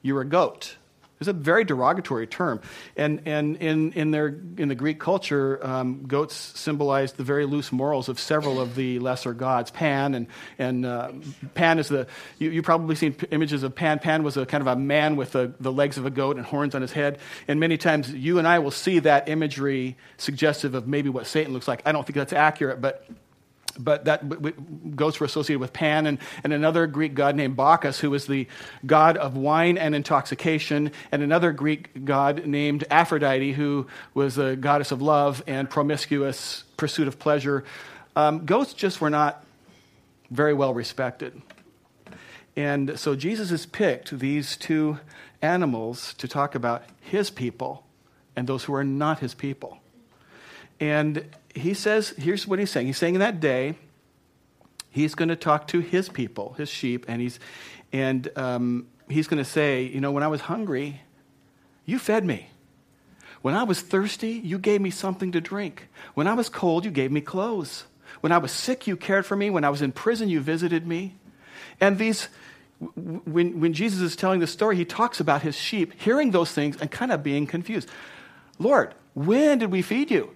You're 0.02 0.22
a 0.22 0.26
goat. 0.26 0.76
It's 1.20 1.30
a 1.30 1.34
very 1.34 1.64
derogatory 1.64 2.28
term. 2.28 2.60
And, 2.98 3.22
and 3.26 3.56
in, 3.58 3.94
in, 3.94 4.12
their, 4.12 4.28
in 4.58 4.68
the 4.68 4.76
Greek 4.76 5.00
culture, 5.00 5.66
um, 5.66 6.06
goats 6.08 6.36
symbolized 6.36 7.16
the 7.16 7.24
very 7.24 7.46
loose 7.46 7.72
morals 7.72 8.10
of 8.10 8.20
several 8.20 8.60
of 8.60 8.76
the 8.76 9.00
lesser 9.00 9.34
gods. 9.34 9.72
Pan, 9.72 10.14
and, 10.14 10.28
and 10.60 10.86
uh, 10.86 11.12
Pan 11.54 11.80
is 11.80 11.88
the, 11.88 12.08
you, 12.38 12.50
you've 12.50 12.66
probably 12.66 12.96
seen 12.96 13.16
images 13.32 13.64
of 13.64 13.74
Pan. 13.74 14.00
Pan 14.00 14.24
was 14.24 14.36
a 14.36 14.46
kind 14.46 14.62
of 14.62 14.68
a 14.68 14.76
man 14.76 15.16
with 15.16 15.32
the, 15.32 15.54
the 15.60 15.72
legs 15.72 15.98
of 15.98 16.06
a 16.06 16.10
goat 16.10 16.36
and 16.36 16.46
horns 16.46 16.76
on 16.76 16.82
his 16.82 16.92
head. 16.92 17.20
And 17.48 17.62
many 17.62 17.78
times 17.78 18.12
you 18.12 18.38
and 18.38 18.48
I 18.48 18.60
will 18.60 18.72
see 18.72 19.00
that 19.00 19.30
imagery 19.30 19.96
suggestive 20.18 20.76
of 20.76 20.86
maybe 20.86 21.08
what 21.08 21.28
Satan 21.28 21.54
looks 21.54 21.68
like. 21.68 21.82
I 21.86 21.94
don't 21.94 22.06
think 22.06 22.16
that's 22.16 22.34
accurate, 22.34 22.82
but 22.82 23.08
but 23.78 24.06
that 24.06 24.96
ghosts 24.96 25.20
were 25.20 25.26
associated 25.26 25.60
with 25.60 25.74
Pan 25.74 26.06
and, 26.06 26.18
and 26.44 26.54
another 26.54 26.88
Greek 26.88 27.14
god 27.16 27.36
named 27.36 27.56
Bacchus, 27.56 28.00
who 28.00 28.10
was 28.10 28.28
the 28.28 28.48
god 28.86 29.18
of 29.18 29.36
wine 29.36 29.78
and 29.78 29.96
intoxication, 29.96 30.92
and 31.12 31.22
another 31.22 31.52
Greek 31.52 32.06
god 32.06 32.46
named 32.46 32.84
Aphrodite, 32.90 33.54
who 33.54 33.88
was 34.14 34.38
a 34.38 34.56
goddess 34.56 34.92
of 34.92 35.02
love 35.02 35.44
and 35.48 35.70
promiscuous 35.70 36.64
pursuit 36.78 37.08
of 37.08 37.20
pleasure. 37.20 37.64
Um, 38.16 38.46
ghosts 38.46 38.74
just 38.74 39.02
were 39.02 39.10
not 39.10 39.46
very 40.32 40.54
well 40.54 40.74
respected. 40.74 41.42
And 42.56 42.98
so 42.98 43.16
Jesus 43.16 43.50
has 43.50 43.66
picked 43.66 44.18
these 44.18 44.56
two 44.56 45.00
animals 45.42 46.14
to 46.16 46.28
talk 46.28 46.56
about 46.56 46.84
his 47.02 47.30
people 47.30 47.86
and 48.36 48.48
those 48.48 48.64
who 48.64 48.74
are 48.74 48.84
not 48.84 49.20
his 49.20 49.34
people. 49.34 49.80
And 50.80 51.26
he 51.56 51.74
says, 51.74 52.10
here's 52.10 52.46
what 52.46 52.60
he's 52.60 52.70
saying. 52.70 52.88
He's 52.88 52.98
saying 52.98 53.16
in 53.16 53.22
that 53.22 53.40
day, 53.40 53.76
he's 54.92 55.16
going 55.16 55.30
to 55.30 55.36
talk 55.36 55.68
to 55.70 55.80
his 55.80 56.10
people, 56.10 56.54
his 56.58 56.70
sheep, 56.70 57.06
and 57.08 57.22
he's, 57.22 57.40
and 57.94 58.30
um, 58.36 58.88
he's 59.10 59.28
going 59.28 59.44
to 59.44 59.50
say, 59.50 59.84
you 59.84 60.02
know, 60.02 60.12
when 60.12 60.24
I 60.24 60.28
was 60.28 60.42
hungry, 60.42 61.02
you 61.86 61.98
fed 61.98 62.26
me. 62.26 62.50
When 63.42 63.56
I 63.56 63.64
was 63.64 63.80
thirsty, 63.80 64.32
you 64.32 64.58
gave 64.58 64.82
me 64.82 64.90
something 64.90 65.32
to 65.32 65.42
drink. 65.42 65.88
When 66.14 66.28
I 66.28 66.34
was 66.34 66.50
cold, 66.50 66.84
you 66.84 66.92
gave 66.92 67.12
me 67.12 67.22
clothes. 67.22 67.86
When 68.22 68.32
I 68.32 68.38
was 68.38 68.52
sick, 68.52 68.88
you 68.88 68.98
cared 68.98 69.26
for 69.26 69.36
me. 69.36 69.50
When 69.50 69.64
I 69.64 69.70
was 69.70 69.82
in 69.82 69.92
prison, 69.92 70.30
you 70.30 70.42
visited 70.42 70.88
me. 70.88 71.16
And 71.80 71.98
these, 71.98 72.28
when, 72.80 73.60
when 73.60 73.74
Jesus 73.74 74.02
is 74.02 74.16
telling 74.16 74.40
the 74.40 74.48
story, 74.48 74.76
he 74.76 74.86
talks 74.86 75.20
about 75.20 75.44
his 75.44 75.56
sheep 75.56 75.94
hearing 76.02 76.32
those 76.32 76.52
things 76.52 76.78
and 76.82 76.90
kind 76.90 77.12
of 77.12 77.22
being 77.22 77.46
confused. 77.46 77.88
Lord, 78.58 78.94
when 79.14 79.60
did 79.60 79.72
we 79.72 79.82
feed 79.82 80.10
you? 80.10 80.36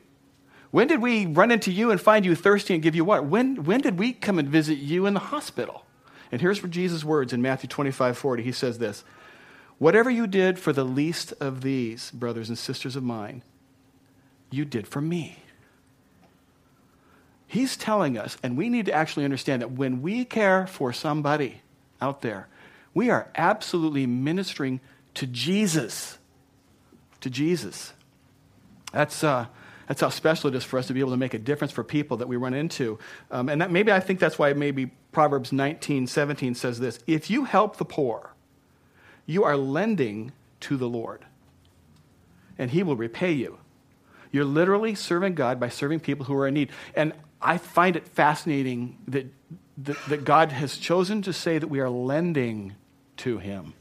When 0.71 0.88
did 0.88 1.01
we 1.01 1.25
run 1.25 1.51
into 1.51 1.71
you 1.71 1.91
and 1.91 1.99
find 1.99 2.25
you 2.25 2.35
thirsty 2.35 2.73
and 2.73 2.83
give 2.83 2.95
you 2.95 3.03
water? 3.03 3.23
When, 3.23 3.63
when 3.63 3.81
did 3.81 3.97
we 3.97 4.13
come 4.13 4.38
and 4.38 4.47
visit 4.47 4.77
you 4.77 5.05
in 5.05 5.13
the 5.13 5.19
hospital? 5.19 5.85
And 6.31 6.41
here's 6.41 6.61
Jesus' 6.61 7.03
words 7.03 7.33
in 7.33 7.41
Matthew 7.41 7.67
25 7.67 8.17
40. 8.17 8.43
He 8.43 8.51
says 8.51 8.77
this 8.77 9.03
Whatever 9.79 10.09
you 10.09 10.27
did 10.27 10.59
for 10.59 10.73
the 10.73 10.83
least 10.83 11.33
of 11.39 11.61
these, 11.61 12.11
brothers 12.11 12.49
and 12.49 12.57
sisters 12.57 12.95
of 12.95 13.03
mine, 13.03 13.43
you 14.51 14.65
did 14.65 14.88
for 14.88 15.01
me. 15.01 15.39
He's 17.47 17.75
telling 17.75 18.15
us, 18.15 18.38
and 18.43 18.55
we 18.55 18.69
need 18.69 18.85
to 18.85 18.93
actually 18.93 19.25
understand 19.25 19.63
that 19.63 19.71
when 19.71 20.03
we 20.03 20.23
care 20.23 20.67
for 20.67 20.93
somebody 20.93 21.61
out 21.99 22.21
there, 22.21 22.47
we 22.93 23.09
are 23.09 23.31
absolutely 23.35 24.05
ministering 24.05 24.81
to 25.15 25.25
Jesus. 25.25 26.19
To 27.21 27.29
Jesus. 27.29 27.93
That's, 28.91 29.23
uh, 29.23 29.47
that's 29.89 30.01
how 30.01 30.10
special 30.10 30.50
it 30.50 30.55
is 30.55 30.63
for 30.63 30.77
us 30.77 30.86
to 30.86 30.93
be 30.93 31.00
able 31.00 31.10
to 31.12 31.17
make 31.17 31.34
a 31.34 31.39
difference 31.39 31.74
for 31.74 31.84
people 31.84 32.17
that 32.17 32.27
we 32.27 32.38
run 32.38 32.53
into. 32.53 33.00
Um, 33.31 33.50
and 33.50 33.60
that, 33.60 33.72
maybe 33.72 33.91
I 33.91 34.00
think 34.00 34.19
that's 34.19 34.38
why 34.38 34.53
maybe 34.53 34.91
Proverbs 35.12 35.51
19, 35.51 36.05
17 36.05 36.53
says 36.53 36.79
this 36.79 37.00
If 37.08 37.31
you 37.31 37.46
help 37.46 37.77
the 37.77 37.86
poor, 37.86 38.36
you 39.25 39.43
are 39.43 39.58
lending 39.58 40.31
to 40.60 40.77
the 40.77 40.88
Lord, 40.88 41.25
and 42.60 42.69
he 42.69 42.84
will 42.84 42.96
repay 42.96 43.31
you. 43.31 43.58
You're 44.31 44.46
literally 44.46 44.93
serving 44.93 45.34
God 45.34 45.60
by 45.60 45.69
serving 45.69 46.01
people 46.01 46.27
who 46.27 46.36
are 46.36 46.48
in 46.48 46.53
need. 46.53 46.69
And 46.93 47.12
I 47.41 47.58
find 47.58 47.96
it 47.96 48.08
fascinating 48.08 49.00
that, 49.08 49.25
that, 49.79 49.98
that 50.08 50.24
God 50.24 50.51
has 50.51 50.77
chosen 50.77 51.24
to 51.24 51.34
say 51.34 51.58
that 51.58 51.67
we 51.67 51.79
are 51.79 51.89
lending 51.89 52.75
to 53.17 53.39
him. 53.39 53.74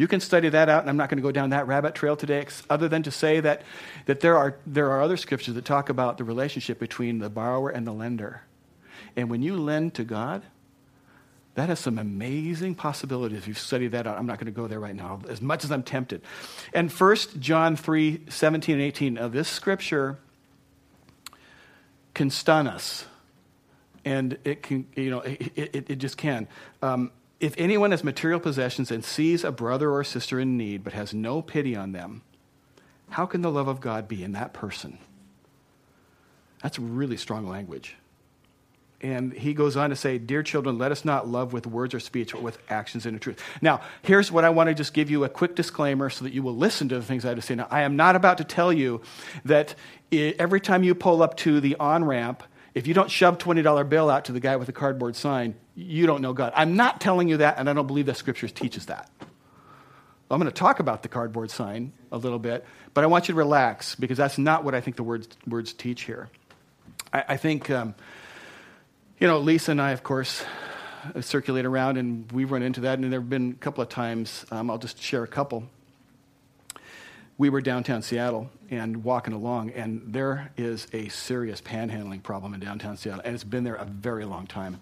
You 0.00 0.08
can 0.08 0.20
study 0.20 0.48
that 0.48 0.70
out, 0.70 0.80
and 0.80 0.88
I'm 0.88 0.96
not 0.96 1.10
going 1.10 1.18
to 1.18 1.22
go 1.22 1.30
down 1.30 1.50
that 1.50 1.66
rabbit 1.66 1.94
trail 1.94 2.16
today, 2.16 2.46
other 2.70 2.88
than 2.88 3.02
to 3.02 3.10
say 3.10 3.38
that, 3.40 3.60
that 4.06 4.20
there, 4.20 4.34
are, 4.34 4.56
there 4.64 4.90
are 4.92 5.02
other 5.02 5.18
scriptures 5.18 5.54
that 5.56 5.66
talk 5.66 5.90
about 5.90 6.16
the 6.16 6.24
relationship 6.24 6.78
between 6.78 7.18
the 7.18 7.28
borrower 7.28 7.68
and 7.68 7.86
the 7.86 7.92
lender. 7.92 8.40
And 9.14 9.28
when 9.28 9.42
you 9.42 9.58
lend 9.58 9.92
to 9.96 10.04
God, 10.04 10.42
that 11.54 11.68
has 11.68 11.80
some 11.80 11.98
amazing 11.98 12.76
possibilities 12.76 13.36
if 13.36 13.46
you 13.46 13.52
study 13.52 13.88
that 13.88 14.06
out. 14.06 14.16
I'm 14.16 14.24
not 14.24 14.38
going 14.38 14.46
to 14.46 14.58
go 14.58 14.66
there 14.66 14.80
right 14.80 14.96
now, 14.96 15.20
as 15.28 15.42
much 15.42 15.64
as 15.64 15.70
I'm 15.70 15.82
tempted. 15.82 16.22
And 16.72 16.90
first, 16.90 17.38
John 17.38 17.76
3 17.76 18.22
17 18.30 18.76
and 18.76 18.82
18. 18.82 19.14
Now, 19.14 19.28
this 19.28 19.48
scripture 19.48 20.16
can 22.14 22.30
stun 22.30 22.66
us. 22.66 23.04
And 24.06 24.38
it 24.44 24.62
can, 24.62 24.86
you 24.96 25.10
know, 25.10 25.20
it, 25.20 25.52
it, 25.56 25.90
it 25.90 25.96
just 25.96 26.16
can. 26.16 26.48
Um, 26.80 27.10
if 27.40 27.54
anyone 27.56 27.90
has 27.90 28.04
material 28.04 28.38
possessions 28.38 28.90
and 28.90 29.04
sees 29.04 29.42
a 29.44 29.50
brother 29.50 29.90
or 29.90 30.04
sister 30.04 30.38
in 30.38 30.56
need 30.56 30.84
but 30.84 30.92
has 30.92 31.14
no 31.14 31.40
pity 31.40 31.74
on 31.74 31.92
them, 31.92 32.22
how 33.10 33.26
can 33.26 33.40
the 33.40 33.50
love 33.50 33.66
of 33.66 33.80
God 33.80 34.06
be 34.06 34.22
in 34.22 34.32
that 34.32 34.52
person? 34.52 34.98
That's 36.62 36.78
really 36.78 37.16
strong 37.16 37.48
language. 37.48 37.96
And 39.02 39.32
he 39.32 39.54
goes 39.54 39.78
on 39.78 39.88
to 39.88 39.96
say, 39.96 40.18
Dear 40.18 40.42
children, 40.42 40.76
let 40.76 40.92
us 40.92 41.06
not 41.06 41.26
love 41.26 41.54
with 41.54 41.66
words 41.66 41.94
or 41.94 42.00
speech, 42.00 42.32
but 42.32 42.42
with 42.42 42.58
actions 42.68 43.06
and 43.06 43.18
truth. 43.18 43.42
Now, 43.62 43.80
here's 44.02 44.30
what 44.30 44.44
I 44.44 44.50
want 44.50 44.68
to 44.68 44.74
just 44.74 44.92
give 44.92 45.10
you 45.10 45.24
a 45.24 45.28
quick 45.30 45.54
disclaimer 45.54 46.10
so 46.10 46.24
that 46.24 46.34
you 46.34 46.42
will 46.42 46.54
listen 46.54 46.90
to 46.90 46.96
the 46.96 47.02
things 47.02 47.24
I 47.24 47.28
have 47.28 47.38
to 47.38 47.42
say. 47.42 47.54
Now, 47.54 47.66
I 47.70 47.80
am 47.80 47.96
not 47.96 48.14
about 48.14 48.36
to 48.38 48.44
tell 48.44 48.70
you 48.70 49.00
that 49.46 49.74
every 50.12 50.60
time 50.60 50.82
you 50.82 50.94
pull 50.94 51.22
up 51.22 51.38
to 51.38 51.60
the 51.60 51.76
on 51.76 52.04
ramp, 52.04 52.42
if 52.74 52.86
you 52.86 52.94
don't 52.94 53.10
shove 53.10 53.38
$20 53.38 53.88
bill 53.88 54.08
out 54.08 54.26
to 54.26 54.32
the 54.32 54.40
guy 54.40 54.56
with 54.56 54.66
the 54.66 54.72
cardboard 54.72 55.16
sign, 55.16 55.54
you 55.74 56.06
don't 56.06 56.22
know 56.22 56.32
God. 56.32 56.52
I'm 56.54 56.76
not 56.76 57.00
telling 57.00 57.28
you 57.28 57.38
that, 57.38 57.58
and 57.58 57.68
I 57.68 57.72
don't 57.72 57.86
believe 57.86 58.06
that 58.06 58.16
scripture 58.16 58.48
teaches 58.48 58.86
that. 58.86 59.10
I'm 60.30 60.38
going 60.38 60.50
to 60.50 60.56
talk 60.56 60.78
about 60.78 61.02
the 61.02 61.08
cardboard 61.08 61.50
sign 61.50 61.92
a 62.12 62.18
little 62.18 62.38
bit, 62.38 62.64
but 62.94 63.02
I 63.02 63.08
want 63.08 63.28
you 63.28 63.34
to 63.34 63.38
relax 63.38 63.96
because 63.96 64.16
that's 64.16 64.38
not 64.38 64.62
what 64.62 64.76
I 64.76 64.80
think 64.80 64.96
the 64.96 65.02
words, 65.02 65.28
words 65.46 65.72
teach 65.72 66.02
here. 66.02 66.28
I, 67.12 67.24
I 67.30 67.36
think, 67.36 67.68
um, 67.68 67.96
you 69.18 69.26
know, 69.26 69.40
Lisa 69.40 69.72
and 69.72 69.82
I, 69.82 69.90
of 69.90 70.04
course, 70.04 70.44
circulate 71.20 71.64
around 71.64 71.96
and 71.96 72.30
we've 72.30 72.52
run 72.52 72.62
into 72.62 72.82
that, 72.82 73.00
and 73.00 73.12
there 73.12 73.20
have 73.20 73.28
been 73.28 73.50
a 73.50 73.54
couple 73.54 73.82
of 73.82 73.88
times, 73.88 74.46
um, 74.52 74.70
I'll 74.70 74.78
just 74.78 75.02
share 75.02 75.24
a 75.24 75.28
couple 75.28 75.64
we 77.40 77.48
were 77.48 77.62
downtown 77.62 78.02
Seattle 78.02 78.50
and 78.68 79.02
walking 79.02 79.32
along, 79.32 79.70
and 79.70 80.02
there 80.06 80.52
is 80.58 80.86
a 80.92 81.08
serious 81.08 81.58
panhandling 81.58 82.22
problem 82.22 82.52
in 82.52 82.60
downtown 82.60 82.98
Seattle, 82.98 83.22
and 83.24 83.34
it's 83.34 83.44
been 83.44 83.64
there 83.64 83.76
a 83.76 83.86
very 83.86 84.26
long 84.26 84.46
time. 84.46 84.78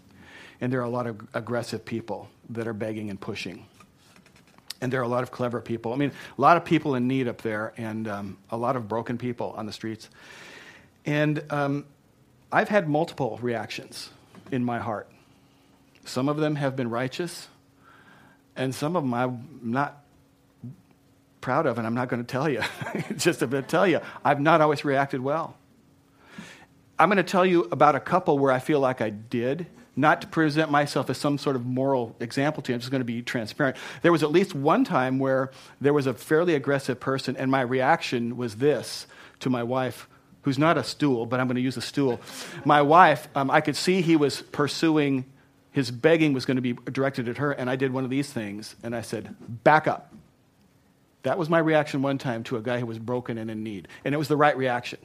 And 0.60 0.72
there 0.72 0.80
are 0.80 0.84
a 0.84 0.90
lot 0.90 1.06
of 1.06 1.20
aggressive 1.34 1.84
people 1.84 2.28
that 2.50 2.66
are 2.66 2.72
begging 2.72 3.10
and 3.10 3.20
pushing. 3.20 3.64
And 4.80 4.92
there 4.92 4.98
are 4.98 5.04
a 5.04 5.08
lot 5.08 5.22
of 5.22 5.30
clever 5.30 5.60
people. 5.60 5.92
I 5.92 5.96
mean, 5.96 6.10
a 6.36 6.40
lot 6.40 6.56
of 6.56 6.64
people 6.64 6.96
in 6.96 7.06
need 7.06 7.28
up 7.28 7.42
there, 7.42 7.74
and 7.76 8.08
um, 8.08 8.38
a 8.50 8.56
lot 8.56 8.74
of 8.74 8.88
broken 8.88 9.18
people 9.18 9.54
on 9.56 9.66
the 9.66 9.72
streets. 9.72 10.08
And 11.06 11.44
um, 11.50 11.84
I've 12.50 12.68
had 12.68 12.88
multiple 12.88 13.38
reactions 13.40 14.10
in 14.50 14.64
my 14.64 14.80
heart. 14.80 15.08
Some 16.04 16.28
of 16.28 16.38
them 16.38 16.56
have 16.56 16.74
been 16.74 16.90
righteous, 16.90 17.46
and 18.56 18.74
some 18.74 18.96
of 18.96 19.04
them 19.04 19.14
I'm 19.14 19.60
not 19.62 20.02
proud 21.40 21.66
of, 21.66 21.78
and 21.78 21.86
I'm 21.86 21.94
not 21.94 22.08
going 22.08 22.22
to 22.22 22.26
tell 22.26 22.48
you. 22.48 22.62
Just 23.16 23.40
to 23.40 23.62
tell 23.62 23.86
you, 23.86 24.00
I've 24.24 24.40
not 24.40 24.60
always 24.60 24.84
reacted 24.84 25.20
well. 25.20 25.56
I'm 26.98 27.08
going 27.08 27.18
to 27.18 27.22
tell 27.22 27.46
you 27.46 27.68
about 27.70 27.94
a 27.94 28.00
couple 28.00 28.38
where 28.38 28.50
I 28.50 28.58
feel 28.58 28.80
like 28.80 29.00
I 29.00 29.10
did, 29.10 29.66
not 29.94 30.20
to 30.22 30.26
present 30.26 30.70
myself 30.70 31.10
as 31.10 31.18
some 31.18 31.38
sort 31.38 31.56
of 31.56 31.64
moral 31.64 32.16
example 32.20 32.62
to 32.62 32.72
you. 32.72 32.74
I'm 32.74 32.80
just 32.80 32.90
going 32.90 33.00
to 33.00 33.04
be 33.04 33.22
transparent. 33.22 33.76
There 34.02 34.12
was 34.12 34.22
at 34.22 34.30
least 34.30 34.54
one 34.54 34.84
time 34.84 35.18
where 35.18 35.50
there 35.80 35.92
was 35.92 36.06
a 36.06 36.14
fairly 36.14 36.54
aggressive 36.54 36.98
person, 36.98 37.36
and 37.36 37.50
my 37.50 37.60
reaction 37.60 38.36
was 38.36 38.56
this 38.56 39.06
to 39.40 39.50
my 39.50 39.62
wife, 39.62 40.08
who's 40.42 40.58
not 40.58 40.76
a 40.76 40.84
stool, 40.84 41.26
but 41.26 41.40
I'm 41.40 41.46
going 41.46 41.56
to 41.56 41.62
use 41.62 41.76
a 41.76 41.82
stool. 41.82 42.20
My 42.64 42.82
wife, 42.82 43.28
um, 43.34 43.50
I 43.50 43.60
could 43.60 43.76
see 43.76 44.00
he 44.00 44.16
was 44.16 44.42
pursuing, 44.42 45.24
his 45.70 45.90
begging 45.90 46.32
was 46.32 46.46
going 46.46 46.56
to 46.56 46.62
be 46.62 46.72
directed 46.72 47.28
at 47.28 47.38
her, 47.38 47.52
and 47.52 47.70
I 47.70 47.76
did 47.76 47.92
one 47.92 48.04
of 48.04 48.10
these 48.10 48.32
things, 48.32 48.74
and 48.82 48.94
I 48.94 49.02
said, 49.02 49.36
Back 49.62 49.86
up. 49.86 50.12
That 51.22 51.38
was 51.38 51.48
my 51.48 51.58
reaction 51.58 52.02
one 52.02 52.18
time 52.18 52.44
to 52.44 52.56
a 52.56 52.62
guy 52.62 52.78
who 52.78 52.86
was 52.86 52.98
broken 52.98 53.38
and 53.38 53.50
in 53.50 53.62
need. 53.62 53.88
And 54.04 54.14
it 54.14 54.18
was 54.18 54.28
the 54.28 54.36
right 54.36 54.56
reaction. 54.56 54.98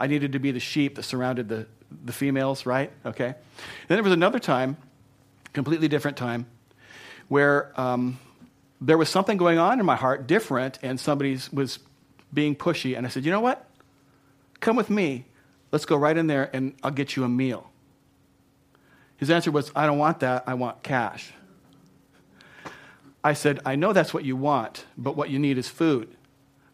I 0.00 0.06
needed 0.06 0.32
to 0.32 0.38
be 0.38 0.50
the 0.50 0.60
sheep 0.60 0.96
that 0.96 1.04
surrounded 1.04 1.48
the, 1.48 1.66
the 2.04 2.12
females, 2.12 2.66
right? 2.66 2.90
Okay. 3.06 3.34
Then 3.88 3.96
there 3.96 4.02
was 4.02 4.12
another 4.12 4.40
time, 4.40 4.76
completely 5.52 5.88
different 5.88 6.16
time, 6.16 6.46
where 7.28 7.72
um, 7.80 8.18
there 8.80 8.98
was 8.98 9.08
something 9.08 9.36
going 9.36 9.58
on 9.58 9.78
in 9.78 9.86
my 9.86 9.96
heart 9.96 10.26
different, 10.26 10.78
and 10.82 10.98
somebody 10.98 11.38
was 11.52 11.78
being 12.34 12.56
pushy. 12.56 12.96
And 12.96 13.06
I 13.06 13.08
said, 13.08 13.24
You 13.24 13.30
know 13.30 13.40
what? 13.40 13.68
Come 14.60 14.76
with 14.76 14.90
me. 14.90 15.26
Let's 15.70 15.86
go 15.86 15.96
right 15.96 16.16
in 16.16 16.26
there, 16.26 16.50
and 16.52 16.74
I'll 16.82 16.90
get 16.90 17.16
you 17.16 17.24
a 17.24 17.28
meal. 17.28 17.70
His 19.16 19.30
answer 19.30 19.52
was, 19.52 19.70
I 19.76 19.86
don't 19.86 19.98
want 19.98 20.20
that. 20.20 20.44
I 20.48 20.54
want 20.54 20.82
cash. 20.82 21.32
I 23.24 23.34
said, 23.34 23.60
I 23.64 23.76
know 23.76 23.92
that's 23.92 24.12
what 24.12 24.24
you 24.24 24.36
want, 24.36 24.86
but 24.96 25.16
what 25.16 25.30
you 25.30 25.38
need 25.38 25.58
is 25.58 25.68
food. 25.68 26.16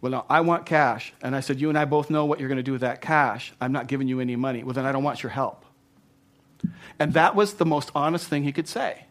Well, 0.01 0.13
no, 0.13 0.25
I 0.29 0.41
want 0.41 0.65
cash. 0.65 1.13
And 1.23 1.35
I 1.35 1.41
said, 1.41 1.61
You 1.61 1.69
and 1.69 1.79
I 1.79 1.85
both 1.85 2.09
know 2.09 2.25
what 2.25 2.39
you're 2.39 2.49
going 2.49 2.57
to 2.57 2.63
do 2.63 2.73
with 2.73 2.83
that 2.83 3.01
cash. 3.01 3.53
I'm 3.61 3.73
not 3.73 3.89
giving 3.89 4.09
you 4.09 4.21
any 4.21 4.37
money. 4.37 4.63
Well, 4.63 4.75
then 4.75 4.87
I 4.87 4.93
don't 4.93 5.03
want 5.03 5.23
your 5.23 5.31
help. 5.31 5.65
And 6.99 7.13
that 7.15 7.35
was 7.35 7.55
the 7.55 7.67
most 7.67 7.91
honest 7.95 8.29
thing 8.29 8.45
he 8.45 8.53
could 8.53 8.69
say. 8.69 9.07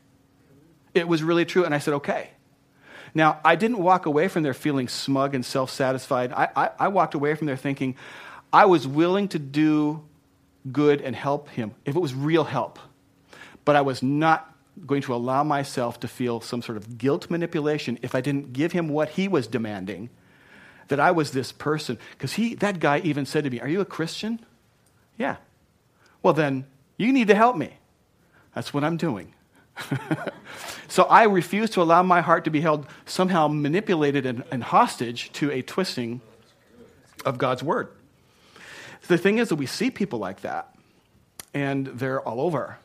It 0.94 1.08
was 1.08 1.24
really 1.24 1.46
true. 1.46 1.66
And 1.66 1.76
I 1.76 1.80
said, 1.80 1.94
Okay. 1.96 2.30
Now, 3.14 3.40
I 3.44 3.56
didn't 3.56 3.80
walk 3.80 4.06
away 4.06 4.28
from 4.28 4.44
there 4.44 4.54
feeling 4.54 4.88
smug 4.88 5.34
and 5.34 5.44
self 5.44 5.72
satisfied. 5.72 6.32
I, 6.34 6.50
I, 6.56 6.70
I 6.80 6.88
walked 6.90 7.16
away 7.16 7.34
from 7.36 7.48
there 7.48 7.58
thinking, 7.58 7.96
I 8.52 8.66
was 8.66 8.88
willing 8.88 9.30
to 9.30 9.40
do 9.40 10.04
good 10.72 11.02
and 11.02 11.16
help 11.16 11.50
him, 11.50 11.74
if 11.86 11.96
it 11.96 12.00
was 12.00 12.14
real 12.14 12.44
help, 12.44 12.80
but 13.66 13.76
I 13.76 13.82
was 13.82 14.04
not 14.04 14.54
going 14.86 15.02
to 15.04 15.14
allow 15.14 15.44
myself 15.44 16.00
to 16.02 16.08
feel 16.08 16.42
some 16.42 16.62
sort 16.62 16.78
of 16.78 16.98
guilt 16.98 17.30
manipulation 17.30 17.98
if 18.02 18.14
I 18.16 18.22
didn't 18.22 18.54
give 18.54 18.72
him 18.72 18.90
what 18.90 19.10
he 19.10 19.28
was 19.28 19.48
demanding, 19.48 20.10
that 20.88 21.00
I 21.00 21.12
was 21.12 21.32
this 21.32 21.52
person. 21.52 21.98
Because 22.12 22.34
he, 22.34 22.56
that 22.56 22.80
guy 22.80 23.00
even 23.00 23.26
said 23.26 23.44
to 23.44 23.50
me, 23.50 23.60
Are 23.60 23.68
you 23.68 23.82
a 23.82 23.86
Christian? 23.86 24.40
Yeah. 25.18 25.38
Well, 26.22 26.34
then 26.34 26.66
you 26.98 27.12
need 27.12 27.28
to 27.28 27.36
help 27.36 27.56
me. 27.56 27.74
That's 28.54 28.74
what 28.74 28.84
I'm 28.84 28.98
doing. 28.98 29.34
so 30.88 31.04
I 31.04 31.24
refuse 31.24 31.70
to 31.72 31.82
allow 31.82 32.04
my 32.04 32.22
heart 32.22 32.46
to 32.46 32.50
be 32.50 32.62
held 32.62 32.88
somehow 33.06 33.48
manipulated 33.48 34.26
and, 34.26 34.44
and 34.52 34.64
hostage 34.64 35.32
to 35.34 35.52
a 35.52 35.62
twisting 35.62 36.22
of 37.26 37.38
God's 37.38 37.64
word. 37.64 37.90
The 39.08 39.18
thing 39.18 39.38
is 39.38 39.50
that 39.50 39.56
we 39.56 39.66
see 39.66 39.92
people 39.92 40.20
like 40.20 40.42
that, 40.42 40.76
and 41.54 41.88
they're 41.88 42.22
all 42.22 42.42
over. 42.42 42.80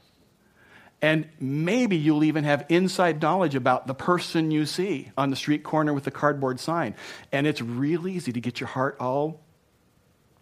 And 1.03 1.29
maybe 1.41 1.97
you'll 1.97 2.23
even 2.23 2.45
have 2.45 2.65
inside 2.69 3.21
knowledge 3.21 3.57
about 3.57 3.89
the 3.89 3.95
person 3.95 4.53
you 4.53 4.65
see 4.65 5.11
on 5.19 5.31
the 5.31 5.37
street 5.37 5.65
corner 5.65 5.93
with 5.93 6.05
the 6.05 6.13
cardboard 6.13 6.61
sign. 6.61 6.95
And 7.33 7.45
it's 7.45 7.61
real 7.61 8.07
easy 8.07 8.33
to 8.33 8.41
get 8.41 8.61
your 8.61 8.69
heart 8.69 8.97
all 9.01 9.41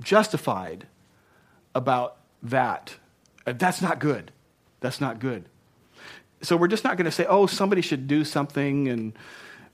justified 0.03 0.87
about 1.75 2.19
that. 2.43 2.95
Uh, 3.47 3.55
that's 3.57 3.81
not 3.81 4.01
good. 4.01 4.33
That's 4.81 5.01
not 5.01 5.19
good. 5.19 5.47
So 6.43 6.59
we're 6.59 6.69
just 6.69 6.85
not 6.85 6.99
going 6.99 7.07
to 7.07 7.11
say, 7.11 7.25
oh, 7.27 7.47
somebody 7.47 7.81
should 7.81 8.07
do 8.07 8.25
something 8.25 8.89
and 8.89 9.15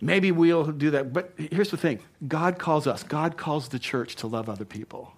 maybe 0.01 0.31
we'll 0.31 0.67
do 0.67 0.91
that. 0.91 1.13
But 1.13 1.33
here's 1.37 1.71
the 1.71 1.77
thing 1.77 2.01
God 2.27 2.61
calls 2.61 2.87
us, 2.87 3.03
God 3.03 3.37
calls 3.37 3.69
the 3.69 3.79
church 3.81 4.17
to 4.17 4.29
love 4.29 4.49
other 4.49 4.65
people. 4.65 5.13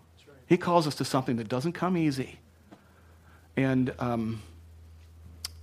He 0.46 0.56
calls 0.56 0.86
us 0.86 0.94
to 0.94 1.04
something 1.04 1.36
that 1.36 1.48
doesn't 1.48 1.72
come 1.72 1.94
easy. 1.94 2.38
And 3.54 3.92
um, 3.98 4.40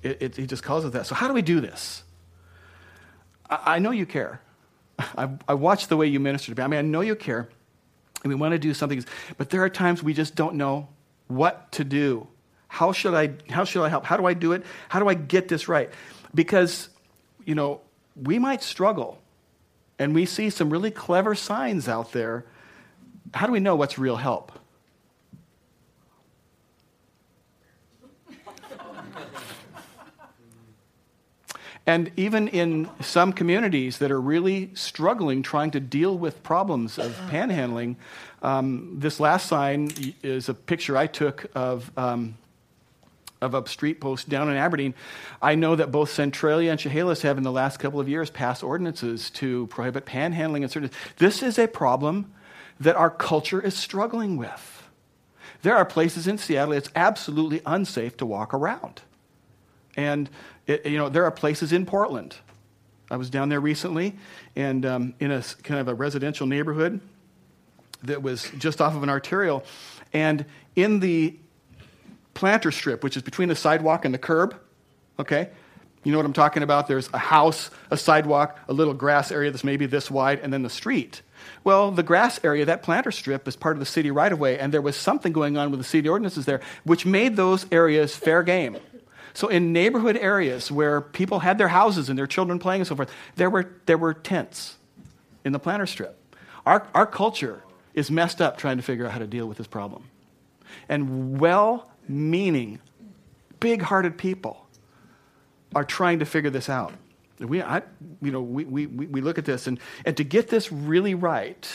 it, 0.06 0.22
it, 0.22 0.36
he 0.36 0.46
just 0.46 0.64
calls 0.64 0.86
us 0.86 0.94
that. 0.94 1.08
So, 1.08 1.16
how 1.16 1.28
do 1.28 1.34
we 1.34 1.42
do 1.42 1.60
this? 1.60 2.04
I, 3.50 3.76
I 3.76 3.80
know 3.80 3.92
you 3.92 4.06
care. 4.06 4.40
I, 5.00 5.30
I 5.48 5.56
watched 5.56 5.90
the 5.90 5.98
way 5.98 6.08
you 6.08 6.20
minister 6.20 6.54
to 6.54 6.62
me. 6.62 6.64
I 6.64 6.68
mean, 6.68 6.78
I 6.78 6.84
know 6.84 7.02
you 7.02 7.16
care, 7.16 7.50
and 8.24 8.32
we 8.32 8.36
want 8.36 8.52
to 8.54 8.60
do 8.60 8.74
something, 8.74 9.04
but 9.38 9.50
there 9.50 9.64
are 9.64 9.70
times 9.70 10.04
we 10.04 10.14
just 10.14 10.36
don't 10.36 10.56
know 10.56 10.88
what 11.28 11.72
to 11.74 11.84
do. 11.84 12.28
How 12.68 12.92
should 12.92 13.14
I, 13.14 13.34
how 13.50 13.64
should 13.64 13.84
I 13.84 13.90
help? 13.90 14.06
How 14.06 14.18
do 14.18 14.26
I 14.26 14.34
do 14.34 14.52
it? 14.52 14.64
How 14.90 15.00
do 15.00 15.08
I 15.08 15.16
get 15.16 15.48
this 15.48 15.68
right? 15.68 15.90
Because, 16.34 16.90
you 17.46 17.56
know, 17.56 17.82
we 18.16 18.38
might 18.38 18.62
struggle, 18.62 19.20
and 19.98 20.14
we 20.14 20.26
see 20.26 20.50
some 20.52 20.70
really 20.70 20.92
clever 20.92 21.34
signs 21.34 21.88
out 21.88 22.12
there. 22.12 22.46
How 23.34 23.48
do 23.48 23.54
we 23.54 23.60
know 23.60 23.76
what's 23.76 23.98
real 23.98 24.18
help? 24.18 24.52
And 31.88 32.12
even 32.16 32.48
in 32.48 32.90
some 33.00 33.32
communities 33.32 34.00
that 34.00 34.12
are 34.12 34.20
really 34.20 34.72
struggling 34.74 35.44
trying 35.44 35.72
to 35.72 35.80
deal 35.80 36.18
with 36.18 36.42
problems 36.42 36.98
of 36.98 37.12
panhandling, 37.30 37.96
um, 38.42 38.96
this 39.00 39.20
last 39.20 39.48
sign 39.48 39.92
is 40.24 40.50
a 40.50 40.54
picture 40.54 40.98
I 40.98 41.08
took 41.08 41.46
of. 41.56 41.92
Um, 41.98 42.38
of 43.42 43.54
a 43.54 43.68
street 43.68 44.00
post 44.00 44.28
down 44.30 44.50
in 44.50 44.56
Aberdeen. 44.56 44.96
I 45.42 45.56
know 45.56 45.76
that 45.76 45.92
both 45.92 46.10
Centralia 46.10 46.72
and 46.72 46.80
Chehalis 46.80 47.22
have, 47.22 47.38
in 47.38 47.44
the 47.44 47.52
last 47.52 47.78
couple 47.78 48.00
of 48.00 48.10
years, 48.10 48.30
passed 48.30 48.64
ordinances 48.64 49.30
to 49.32 49.68
prohibit 49.68 50.06
panhandling 50.06 50.64
and 50.64 50.72
certain. 50.72 50.90
This 51.18 51.44
is 51.44 51.60
a 51.60 51.68
problem 51.68 52.34
that 52.80 52.96
our 52.96 53.10
culture 53.10 53.62
is 53.62 53.76
struggling 53.76 54.38
with. 54.38 54.88
There 55.62 55.76
are 55.76 55.86
places 55.86 56.28
in 56.28 56.38
Seattle 56.38 56.74
it's 56.74 56.90
absolutely 56.96 57.62
unsafe 57.66 58.18
to 58.18 58.26
walk 58.26 58.54
around. 58.54 59.02
And 59.96 60.30
it, 60.68 60.86
you 60.86 60.98
know, 60.98 61.10
there 61.10 61.26
are 61.26 61.32
places 61.32 61.72
in 61.72 61.86
Portland. 61.86 62.36
I 63.10 63.18
was 63.18 63.30
down 63.30 63.50
there 63.50 63.60
recently, 63.60 64.16
and 64.56 64.86
um, 64.86 65.14
in 65.20 65.32
a 65.32 65.44
kind 65.64 65.80
of 65.80 65.88
a 65.88 65.94
residential 65.94 66.48
neighborhood 66.48 67.00
that 68.04 68.24
was 68.24 68.50
just 68.58 68.82
off 68.82 68.96
of 68.96 69.04
an 69.04 69.10
arterial, 69.10 69.64
and 70.12 70.46
in 70.76 71.00
the 71.00 71.36
planter 72.34 72.72
strip, 72.72 73.04
which 73.04 73.16
is 73.16 73.24
between 73.24 73.50
the 73.50 73.56
sidewalk 73.56 74.06
and 74.06 74.14
the 74.14 74.20
curb, 74.20 74.56
okay, 75.20 75.50
you 76.04 76.12
know 76.12 76.20
what 76.20 76.26
I'm 76.26 76.34
talking 76.34 76.62
about? 76.62 76.88
There's 76.88 77.10
a 77.14 77.18
house, 77.18 77.72
a 77.90 77.98
sidewalk, 77.98 78.60
a 78.68 78.74
little 78.74 78.94
grass 78.94 79.32
area 79.32 79.50
that's 79.50 79.64
maybe 79.64 79.88
this 79.88 80.12
wide, 80.12 80.40
and 80.40 80.54
then 80.54 80.62
the 80.62 80.70
street. 80.70 81.22
Well, 81.64 81.92
the 81.92 82.04
grass 82.04 82.40
area, 82.44 82.66
that 82.66 82.84
planter 82.84 83.12
strip, 83.12 83.48
is 83.48 83.56
part 83.56 83.76
of 83.76 83.80
the 83.80 83.88
city 83.88 84.12
right 84.12 84.32
of 84.32 84.40
way, 84.40 84.60
and 84.60 84.74
there 84.74 84.82
was 84.82 84.96
something 84.96 85.32
going 85.32 85.58
on 85.58 85.72
with 85.72 85.80
the 85.80 85.84
city 85.84 86.08
ordinances 86.08 86.46
there, 86.46 86.62
which 86.84 87.06
made 87.06 87.36
those 87.36 87.66
areas 87.72 88.16
fair 88.16 88.44
game. 88.44 88.78
So 89.36 89.50
in 89.50 89.74
neighborhood 89.74 90.16
areas 90.16 90.72
where 90.72 91.02
people 91.02 91.40
had 91.40 91.58
their 91.58 91.68
houses 91.68 92.10
and 92.10 92.18
their 92.18 92.26
children 92.26 92.58
playing 92.58 92.82
and 92.82 92.88
so 92.88 92.96
forth, 92.96 93.12
there 93.36 93.50
were, 93.50 93.70
there 93.86 93.98
were 93.98 94.14
tents 94.14 94.78
in 95.44 95.52
the 95.52 95.60
planter 95.60 95.86
strip. 95.86 96.18
Our, 96.66 96.88
our 96.96 97.06
culture 97.06 97.62
is 97.94 98.10
messed 98.10 98.42
up 98.42 98.58
trying 98.58 98.78
to 98.78 98.84
figure 98.84 99.06
out 99.06 99.12
how 99.12 99.20
to 99.20 99.28
deal 99.28 99.46
with 99.46 99.58
this 99.58 99.68
problem. 99.68 100.06
And 100.88 101.38
well 101.38 101.92
meaning, 102.08 102.80
big 103.60 103.82
hearted 103.82 104.18
people 104.18 104.66
are 105.76 105.84
trying 105.84 106.20
to 106.20 106.26
figure 106.26 106.50
this 106.50 106.70
out. 106.70 106.94
We, 107.40 107.62
I, 107.62 107.82
you 108.22 108.32
know, 108.32 108.42
we, 108.42 108.64
we, 108.64 108.88
we 108.88 109.20
look 109.20 109.38
at 109.38 109.44
this, 109.44 109.68
and, 109.68 109.80
and 110.06 110.16
to 110.16 110.24
get 110.24 110.48
this 110.48 110.72
really 110.72 111.14
right, 111.14 111.68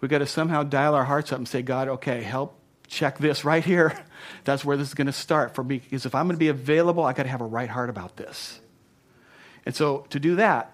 we've 0.00 0.10
got 0.10 0.18
to 0.18 0.26
somehow 0.26 0.64
dial 0.64 0.96
our 0.96 1.04
hearts 1.04 1.32
up 1.32 1.38
and 1.38 1.46
say, 1.46 1.62
God, 1.62 1.86
okay, 1.86 2.22
help 2.22 2.58
check 2.88 3.18
this 3.18 3.44
right 3.44 3.64
here. 3.64 3.96
That's 4.44 4.64
where 4.64 4.76
this 4.76 4.88
is 4.88 4.94
going 4.94 5.06
to 5.06 5.12
start 5.12 5.54
for 5.54 5.64
me. 5.64 5.78
Because 5.78 6.06
if 6.06 6.14
I'm 6.14 6.26
going 6.26 6.36
to 6.36 6.40
be 6.40 6.48
available, 6.48 7.04
I 7.04 7.12
got 7.12 7.24
to 7.24 7.28
have 7.28 7.40
a 7.40 7.46
right 7.46 7.68
heart 7.68 7.90
about 7.90 8.16
this. 8.16 8.60
And 9.64 9.74
so 9.74 10.06
to 10.10 10.20
do 10.20 10.36
that, 10.36 10.72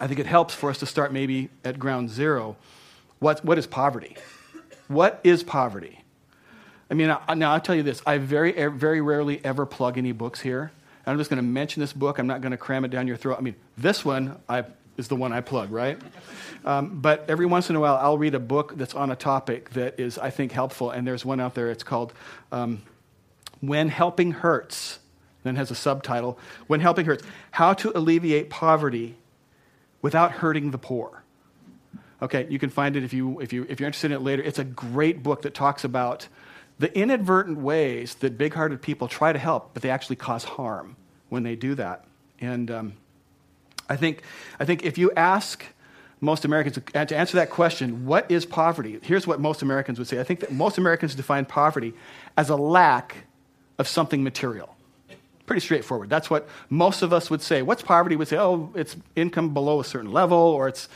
I 0.00 0.06
think 0.06 0.18
it 0.18 0.26
helps 0.26 0.54
for 0.54 0.70
us 0.70 0.78
to 0.78 0.86
start 0.86 1.12
maybe 1.12 1.50
at 1.64 1.78
ground 1.78 2.10
zero. 2.10 2.56
What, 3.18 3.44
what 3.44 3.58
is 3.58 3.66
poverty? 3.66 4.16
What 4.88 5.20
is 5.22 5.42
poverty? 5.42 6.02
I 6.90 6.94
mean, 6.94 7.08
now 7.08 7.52
I'll 7.52 7.60
tell 7.60 7.74
you 7.74 7.82
this. 7.82 8.02
I 8.04 8.18
very, 8.18 8.60
er, 8.60 8.70
very 8.70 9.00
rarely 9.00 9.42
ever 9.44 9.64
plug 9.64 9.96
any 9.96 10.12
books 10.12 10.40
here. 10.40 10.72
I'm 11.06 11.18
just 11.18 11.30
going 11.30 11.38
to 11.38 11.48
mention 11.48 11.80
this 11.80 11.92
book. 11.92 12.18
I'm 12.18 12.26
not 12.26 12.40
going 12.40 12.52
to 12.52 12.56
cram 12.56 12.84
it 12.84 12.88
down 12.88 13.06
your 13.06 13.16
throat. 13.16 13.36
I 13.38 13.42
mean, 13.42 13.56
this 13.76 14.04
one 14.04 14.40
I, 14.48 14.64
is 14.96 15.08
the 15.08 15.16
one 15.16 15.32
I 15.32 15.40
plug, 15.40 15.70
right? 15.70 15.98
Um, 16.64 17.00
but 17.00 17.24
every 17.28 17.46
once 17.46 17.70
in 17.70 17.76
a 17.76 17.80
while, 17.80 17.96
I'll 17.96 18.18
read 18.18 18.34
a 18.34 18.40
book 18.40 18.76
that's 18.76 18.94
on 18.94 19.10
a 19.10 19.16
topic 19.16 19.70
that 19.70 19.98
is, 19.98 20.18
I 20.18 20.30
think, 20.30 20.52
helpful. 20.52 20.90
And 20.90 21.06
there's 21.06 21.24
one 21.24 21.40
out 21.40 21.54
there, 21.54 21.70
it's 21.70 21.82
called 21.82 22.12
um, 22.50 22.82
When 23.60 23.88
Helping 23.88 24.32
Hurts. 24.32 24.98
Then 25.44 25.56
has 25.56 25.70
a 25.70 25.74
subtitle 25.74 26.38
When 26.68 26.80
Helping 26.80 27.06
Hurts 27.06 27.24
How 27.50 27.72
to 27.74 27.96
Alleviate 27.96 28.48
Poverty 28.50 29.16
Without 30.02 30.32
Hurting 30.32 30.70
the 30.70 30.78
Poor. 30.78 31.22
Okay, 32.20 32.46
you 32.48 32.60
can 32.60 32.70
find 32.70 32.94
it 32.94 33.02
if, 33.02 33.12
you, 33.12 33.40
if, 33.40 33.52
you, 33.52 33.66
if 33.68 33.80
you're 33.80 33.88
interested 33.88 34.12
in 34.12 34.18
it 34.18 34.22
later. 34.22 34.42
It's 34.42 34.60
a 34.60 34.64
great 34.64 35.24
book 35.24 35.42
that 35.42 35.54
talks 35.54 35.82
about 35.82 36.28
the 36.78 36.96
inadvertent 36.96 37.58
ways 37.58 38.14
that 38.16 38.38
big 38.38 38.54
hearted 38.54 38.80
people 38.80 39.08
try 39.08 39.32
to 39.32 39.38
help, 39.38 39.74
but 39.74 39.82
they 39.82 39.90
actually 39.90 40.16
cause 40.16 40.44
harm 40.44 40.96
when 41.28 41.42
they 41.42 41.56
do 41.56 41.74
that. 41.74 42.04
And 42.40 42.70
um, 42.70 42.92
I, 43.88 43.96
think, 43.96 44.22
I 44.60 44.64
think 44.64 44.84
if 44.84 44.98
you 44.98 45.12
ask 45.16 45.64
most 46.20 46.44
Americans, 46.44 46.78
to 46.92 47.16
answer 47.16 47.36
that 47.36 47.50
question, 47.50 48.06
what 48.06 48.30
is 48.30 48.46
poverty? 48.46 48.98
Here's 49.02 49.26
what 49.26 49.40
most 49.40 49.60
Americans 49.62 49.98
would 49.98 50.06
say. 50.06 50.20
I 50.20 50.24
think 50.24 50.40
that 50.40 50.52
most 50.52 50.78
Americans 50.78 51.14
define 51.14 51.44
poverty 51.44 51.94
as 52.36 52.48
a 52.48 52.56
lack 52.56 53.24
of 53.78 53.88
something 53.88 54.22
material. 54.22 54.76
Pretty 55.46 55.60
straightforward. 55.60 56.08
That's 56.08 56.30
what 56.30 56.48
most 56.70 57.02
of 57.02 57.12
us 57.12 57.28
would 57.28 57.42
say. 57.42 57.62
What's 57.62 57.82
poverty? 57.82 58.14
We'd 58.14 58.28
say, 58.28 58.38
oh, 58.38 58.70
it's 58.76 58.96
income 59.16 59.52
below 59.52 59.80
a 59.80 59.84
certain 59.84 60.12
level, 60.12 60.38
or 60.38 60.68
it's 60.68 60.88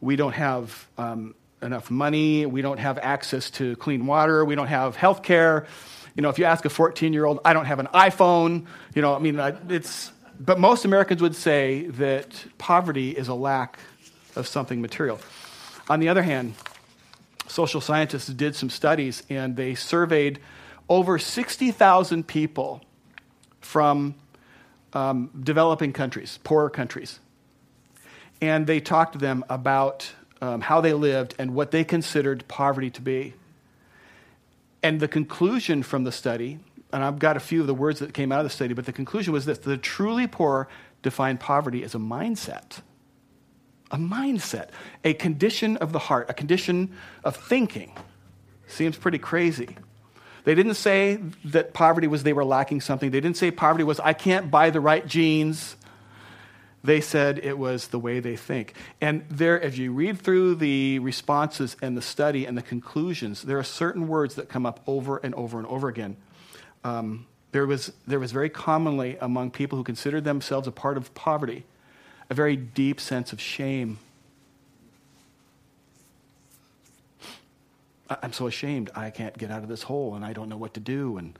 we 0.00 0.14
don't 0.14 0.32
have 0.32 0.86
um, 0.96 1.34
enough 1.60 1.90
money, 1.90 2.46
we 2.46 2.62
don't 2.62 2.78
have 2.78 2.98
access 2.98 3.50
to 3.50 3.74
clean 3.76 4.06
water, 4.06 4.44
we 4.44 4.54
don't 4.54 4.68
have 4.68 4.94
health 4.94 5.24
care. 5.24 5.66
You 6.14 6.22
know, 6.22 6.28
if 6.28 6.38
you 6.38 6.44
ask 6.44 6.64
a 6.64 6.70
14 6.70 7.12
year 7.12 7.24
old, 7.24 7.40
I 7.44 7.52
don't 7.52 7.66
have 7.66 7.78
an 7.80 7.88
iPhone, 7.88 8.66
you 8.94 9.02
know, 9.02 9.14
I 9.14 9.18
mean, 9.18 9.38
it's, 9.68 10.12
but 10.40 10.58
most 10.58 10.84
Americans 10.84 11.20
would 11.20 11.34
say 11.34 11.86
that 11.88 12.44
poverty 12.58 13.10
is 13.10 13.28
a 13.28 13.34
lack 13.34 13.78
of 14.36 14.46
something 14.46 14.80
material. 14.80 15.18
On 15.88 16.00
the 16.00 16.08
other 16.08 16.22
hand, 16.22 16.54
social 17.46 17.80
scientists 17.80 18.28
did 18.28 18.54
some 18.54 18.70
studies 18.70 19.22
and 19.28 19.56
they 19.56 19.74
surveyed 19.74 20.38
over 20.88 21.18
60,000 21.18 22.26
people 22.26 22.82
from 23.60 24.14
um, 24.92 25.30
developing 25.42 25.92
countries, 25.92 26.38
poorer 26.44 26.70
countries. 26.70 27.20
And 28.40 28.66
they 28.66 28.80
talked 28.80 29.14
to 29.14 29.18
them 29.18 29.44
about 29.48 30.12
um, 30.40 30.60
how 30.60 30.80
they 30.80 30.92
lived 30.92 31.34
and 31.38 31.54
what 31.54 31.72
they 31.72 31.84
considered 31.84 32.46
poverty 32.48 32.90
to 32.90 33.02
be. 33.02 33.34
And 34.82 35.00
the 35.00 35.08
conclusion 35.08 35.82
from 35.82 36.04
the 36.04 36.12
study, 36.12 36.60
and 36.92 37.04
I've 37.04 37.18
got 37.18 37.36
a 37.36 37.40
few 37.40 37.60
of 37.60 37.66
the 37.66 37.74
words 37.74 38.00
that 38.00 38.14
came 38.14 38.32
out 38.32 38.40
of 38.40 38.44
the 38.44 38.50
study, 38.50 38.74
but 38.74 38.86
the 38.86 38.92
conclusion 38.92 39.32
was 39.32 39.44
this 39.44 39.58
the 39.58 39.76
truly 39.76 40.26
poor 40.26 40.68
define 41.02 41.38
poverty 41.38 41.84
as 41.84 41.94
a 41.94 41.98
mindset 41.98 42.80
a 43.90 43.96
mindset, 43.96 44.68
a 45.04 45.14
condition 45.14 45.76
of 45.78 45.92
the 45.92 45.98
heart, 45.98 46.28
a 46.28 46.34
condition 46.34 46.94
of 47.24 47.36
thinking. 47.36 47.92
Seems 48.66 48.96
pretty 48.96 49.18
crazy. 49.18 49.76
They 50.44 50.54
didn't 50.54 50.74
say 50.74 51.16
that 51.46 51.74
poverty 51.74 52.06
was 52.06 52.22
they 52.22 52.32
were 52.32 52.44
lacking 52.44 52.80
something. 52.80 53.10
They 53.10 53.20
didn't 53.20 53.36
say 53.36 53.50
poverty 53.50 53.84
was 53.84 54.00
I 54.00 54.12
can't 54.12 54.50
buy 54.50 54.70
the 54.70 54.80
right 54.80 55.06
jeans. 55.06 55.76
They 56.84 57.00
said 57.00 57.40
it 57.42 57.58
was 57.58 57.88
the 57.88 57.98
way 57.98 58.20
they 58.20 58.36
think. 58.36 58.74
And 59.00 59.24
there, 59.28 59.60
as 59.60 59.78
you 59.78 59.92
read 59.92 60.18
through 60.20 60.56
the 60.56 61.00
responses 61.00 61.76
and 61.82 61.96
the 61.96 62.02
study 62.02 62.46
and 62.46 62.56
the 62.56 62.62
conclusions, 62.62 63.42
there 63.42 63.58
are 63.58 63.64
certain 63.64 64.06
words 64.06 64.36
that 64.36 64.48
come 64.48 64.64
up 64.64 64.80
over 64.86 65.18
and 65.18 65.34
over 65.34 65.58
and 65.58 65.66
over 65.66 65.88
again. 65.88 66.16
Um, 66.88 67.26
there, 67.52 67.66
was, 67.66 67.92
there 68.06 68.18
was 68.18 68.32
very 68.32 68.48
commonly 68.48 69.18
among 69.20 69.50
people 69.50 69.76
who 69.76 69.84
considered 69.84 70.24
themselves 70.24 70.66
a 70.66 70.72
part 70.72 70.96
of 70.96 71.14
poverty 71.14 71.64
a 72.30 72.34
very 72.34 72.56
deep 72.56 73.00
sense 73.00 73.32
of 73.32 73.40
shame. 73.40 73.98
I'm 78.10 78.32
so 78.32 78.46
ashamed 78.46 78.90
I 78.94 79.10
can't 79.10 79.36
get 79.36 79.50
out 79.50 79.62
of 79.62 79.68
this 79.68 79.82
hole 79.82 80.14
and 80.14 80.24
I 80.24 80.32
don't 80.32 80.48
know 80.48 80.56
what 80.56 80.74
to 80.74 80.80
do 80.80 81.18
and 81.18 81.38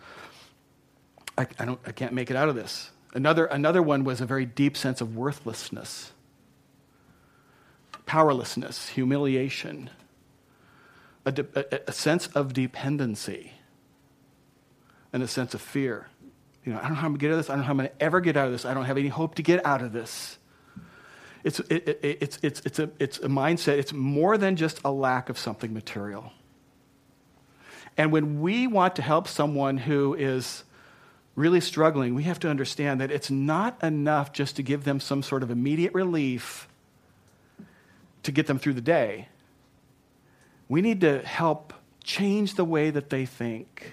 I, 1.37 1.47
I, 1.59 1.65
don't, 1.65 1.81
I 1.87 1.93
can't 1.93 2.13
make 2.13 2.31
it 2.31 2.37
out 2.37 2.49
of 2.49 2.55
this. 2.55 2.91
Another, 3.15 3.47
another 3.47 3.83
one 3.83 4.05
was 4.05 4.21
a 4.21 4.27
very 4.27 4.45
deep 4.45 4.77
sense 4.77 5.01
of 5.01 5.17
worthlessness, 5.17 6.13
powerlessness, 8.07 8.91
humiliation, 8.91 9.89
a, 11.25 11.33
de- 11.33 11.47
a, 11.55 11.81
a 11.89 11.93
sense 11.93 12.27
of 12.29 12.53
dependency, 12.53 13.53
and 15.13 15.23
a 15.23 15.29
sense 15.29 15.55
of 15.55 15.61
fear. 15.61 16.09
You 16.65 16.73
know, 16.73 16.79
I 16.79 16.83
don't 16.83 16.93
know 16.93 16.97
how 16.97 17.07
I'm 17.07 17.13
going 17.13 17.21
to 17.21 17.27
get 17.27 17.31
out 17.31 17.35
of 17.35 17.39
this. 17.39 17.51
I 17.51 17.55
don't 17.55 17.61
know 17.61 17.67
how 17.67 17.71
I'm 17.71 17.77
going 17.79 17.89
to 17.89 18.03
ever 18.03 18.21
get 18.21 18.37
out 18.37 18.47
of 18.47 18.53
this. 18.53 18.65
I 18.65 18.75
don't 18.75 18.85
have 18.85 18.99
any 18.99 19.09
hope 19.09 19.37
to 19.37 19.43
get 19.43 19.65
out 19.65 19.83
of 19.83 19.93
this. 19.93 20.39
It's, 21.45 21.61
it, 21.61 21.89
it, 21.89 22.19
it's, 22.21 22.39
it's, 22.43 22.61
it's, 22.61 22.79
a, 22.79 22.91
it's 22.99 23.19
a 23.19 23.29
mindset, 23.29 23.79
it's 23.79 23.93
more 23.93 24.37
than 24.37 24.57
just 24.57 24.81
a 24.85 24.91
lack 24.91 25.29
of 25.31 25.39
something 25.39 25.73
material. 25.73 26.33
And 27.97 28.13
when 28.13 28.41
we 28.41 28.67
want 28.67 28.97
to 28.97 29.03
help 29.03 29.27
someone 29.29 29.79
who 29.79 30.15
is 30.15 30.65
really 31.35 31.61
struggling, 31.61 32.15
we 32.15 32.25
have 32.25 32.41
to 32.41 32.51
understand 32.51 33.01
that 33.01 33.11
it's 33.11 33.31
not 33.31 33.83
enough 33.83 34.33
just 34.33 34.57
to 34.57 34.63
give 34.63 34.85
them 34.85 35.01
some 35.01 35.23
sort 35.23 35.43
of 35.43 35.51
immediate 35.51 35.95
relief 35.95 36.69
to 38.25 38.33
get 38.33 38.47
them 38.47 38.59
through 38.59 38.75
the 38.75 38.81
day. 38.81 39.29
We 40.69 40.83
need 40.83 41.01
to 41.01 41.21
help 41.23 41.73
change 42.05 42.55
the 42.55 42.65
way 42.65 42.91
that 42.91 43.11
they 43.11 43.25
think, 43.25 43.93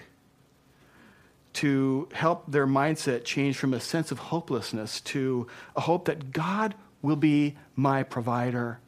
to 1.56 2.08
help 2.12 2.44
their 2.46 2.66
mindset 2.66 3.24
change 3.24 3.56
from 3.56 3.72
a 3.72 3.80
sense 3.80 4.12
of 4.12 4.18
hopelessness 4.18 5.00
to 5.00 5.46
a 5.74 5.80
hope 5.80 6.04
that 6.04 6.32
God 6.32 6.74
will 7.00 7.16
be 7.16 7.56
my 7.74 8.02
provider 8.02 8.78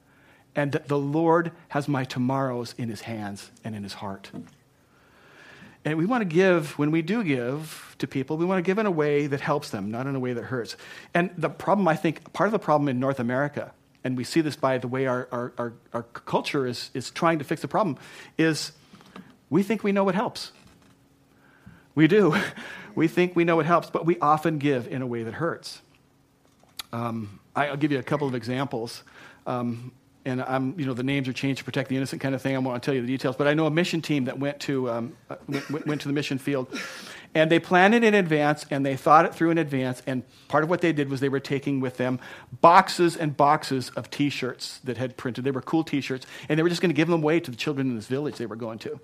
and 0.54 0.72
that 0.72 0.88
the 0.88 0.98
Lord 0.98 1.52
has 1.68 1.88
my 1.88 2.04
tomorrows 2.04 2.74
in 2.76 2.88
his 2.88 3.02
hands 3.02 3.50
and 3.64 3.74
in 3.74 3.85
his 3.85 3.94
heart. 3.94 4.31
And 5.85 5.96
we 5.96 6.04
want 6.04 6.20
to 6.20 6.26
give, 6.26 6.78
when 6.78 6.90
we 6.90 7.00
do 7.00 7.24
give 7.24 7.94
to 8.00 8.07
people, 8.07 8.37
we 8.37 8.44
want 8.44 8.59
to 8.59 8.68
give 8.68 8.78
in 8.78 8.85
a 8.85 8.90
way 8.90 9.26
that 9.28 9.40
helps 9.40 9.70
them, 9.70 9.90
not 9.90 10.07
in 10.07 10.14
a 10.14 10.20
way 10.20 10.35
that 10.35 10.44
hurts. 10.44 10.76
And 11.14 11.31
the 11.38 11.48
problem, 11.48 11.88
I 11.88 11.96
think, 11.96 12.33
part 12.35 12.48
of 12.48 12.52
the 12.52 12.59
problem 12.59 12.88
in 12.88 13.00
North 13.00 13.18
America, 13.18 13.72
and 14.04 14.16
we 14.16 14.24
see 14.24 14.42
this 14.42 14.57
by 14.57 14.76
the 14.76 14.88
way 14.88 15.07
our, 15.07 15.26
our, 15.33 15.52
our, 15.57 15.72
our 15.94 16.02
culture 16.02 16.66
is, 16.66 16.90
is 16.92 17.11
trying 17.11 17.38
to 17.38 17.44
fix 17.44 17.62
the 17.62 17.68
problem, 17.68 17.96
is 18.37 18.72
we 19.48 19.62
think 19.62 19.83
we 19.83 19.92
know 19.92 20.04
what 20.04 20.14
helps. 20.14 20.52
We 21.98 22.06
do. 22.06 22.37
We 22.94 23.06
think 23.06 23.37
we 23.37 23.44
know 23.44 23.61
it 23.61 23.66
helps, 23.66 23.90
but 23.90 24.06
we 24.06 24.18
often 24.18 24.58
give 24.58 24.88
in 24.88 25.02
a 25.02 25.06
way 25.06 25.22
that 25.22 25.34
hurts. 25.34 25.82
Um, 26.92 27.38
I'll 27.54 27.76
give 27.76 27.92
you 27.92 28.00
a 28.00 28.02
couple 28.02 28.26
of 28.26 28.34
examples. 28.34 29.04
Um, 29.46 29.92
and 30.24 30.42
I'm, 30.42 30.74
you 30.80 30.84
know, 30.84 30.94
the 30.94 31.04
names 31.04 31.28
are 31.28 31.32
changed 31.32 31.58
to 31.58 31.64
protect 31.64 31.90
the 31.90 31.96
innocent 31.96 32.20
kind 32.20 32.34
of 32.34 32.42
thing. 32.42 32.56
I 32.56 32.58
won't 32.58 32.82
tell 32.82 32.94
you 32.94 33.02
the 33.02 33.06
details, 33.06 33.37
but 33.37 33.46
I 33.46 33.54
know 33.54 33.66
a 33.66 33.70
mission 33.70 34.02
team 34.02 34.24
that 34.24 34.37
went 34.37 34.58
to, 34.61 34.90
um, 34.90 35.16
uh, 35.30 35.37
went, 35.48 35.87
went, 35.87 36.00
to 36.00 36.08
the 36.08 36.14
mission 36.14 36.38
field, 36.38 36.76
and 37.37 37.52
they 37.52 37.61
planned 37.61 37.94
it 37.94 38.02
in 38.02 38.14
advance, 38.14 38.66
and 38.68 38.84
they 38.84 38.96
thought 38.96 39.24
it 39.24 39.32
through 39.32 39.50
in 39.50 39.58
advance, 39.58 40.02
and 40.04 40.24
part 40.48 40.64
of 40.64 40.70
what 40.70 40.80
they 40.80 40.92
did 40.92 41.08
was 41.08 41.20
they 41.20 41.28
were 41.28 41.38
taking 41.38 41.78
with 41.78 41.98
them 41.98 42.18
boxes 42.61 43.16
and 43.16 43.37
boxes 43.37 43.90
of 43.90 44.11
T-shirts 44.11 44.80
that 44.82 44.96
had 44.96 45.16
printed. 45.16 45.44
They 45.44 45.52
were 45.52 45.62
cool 45.62 45.84
T-shirts, 45.84 46.26
and 46.48 46.58
they 46.58 46.64
were 46.64 46.68
just 46.68 46.80
going 46.80 46.90
to 46.90 46.96
give 46.96 47.06
them 47.06 47.22
away 47.22 47.38
to 47.38 47.50
the 47.50 47.56
children 47.56 47.90
in 47.90 47.94
this 47.94 48.08
village 48.08 48.38
they 48.38 48.46
were 48.46 48.56
going 48.56 48.80
to. 48.80 48.98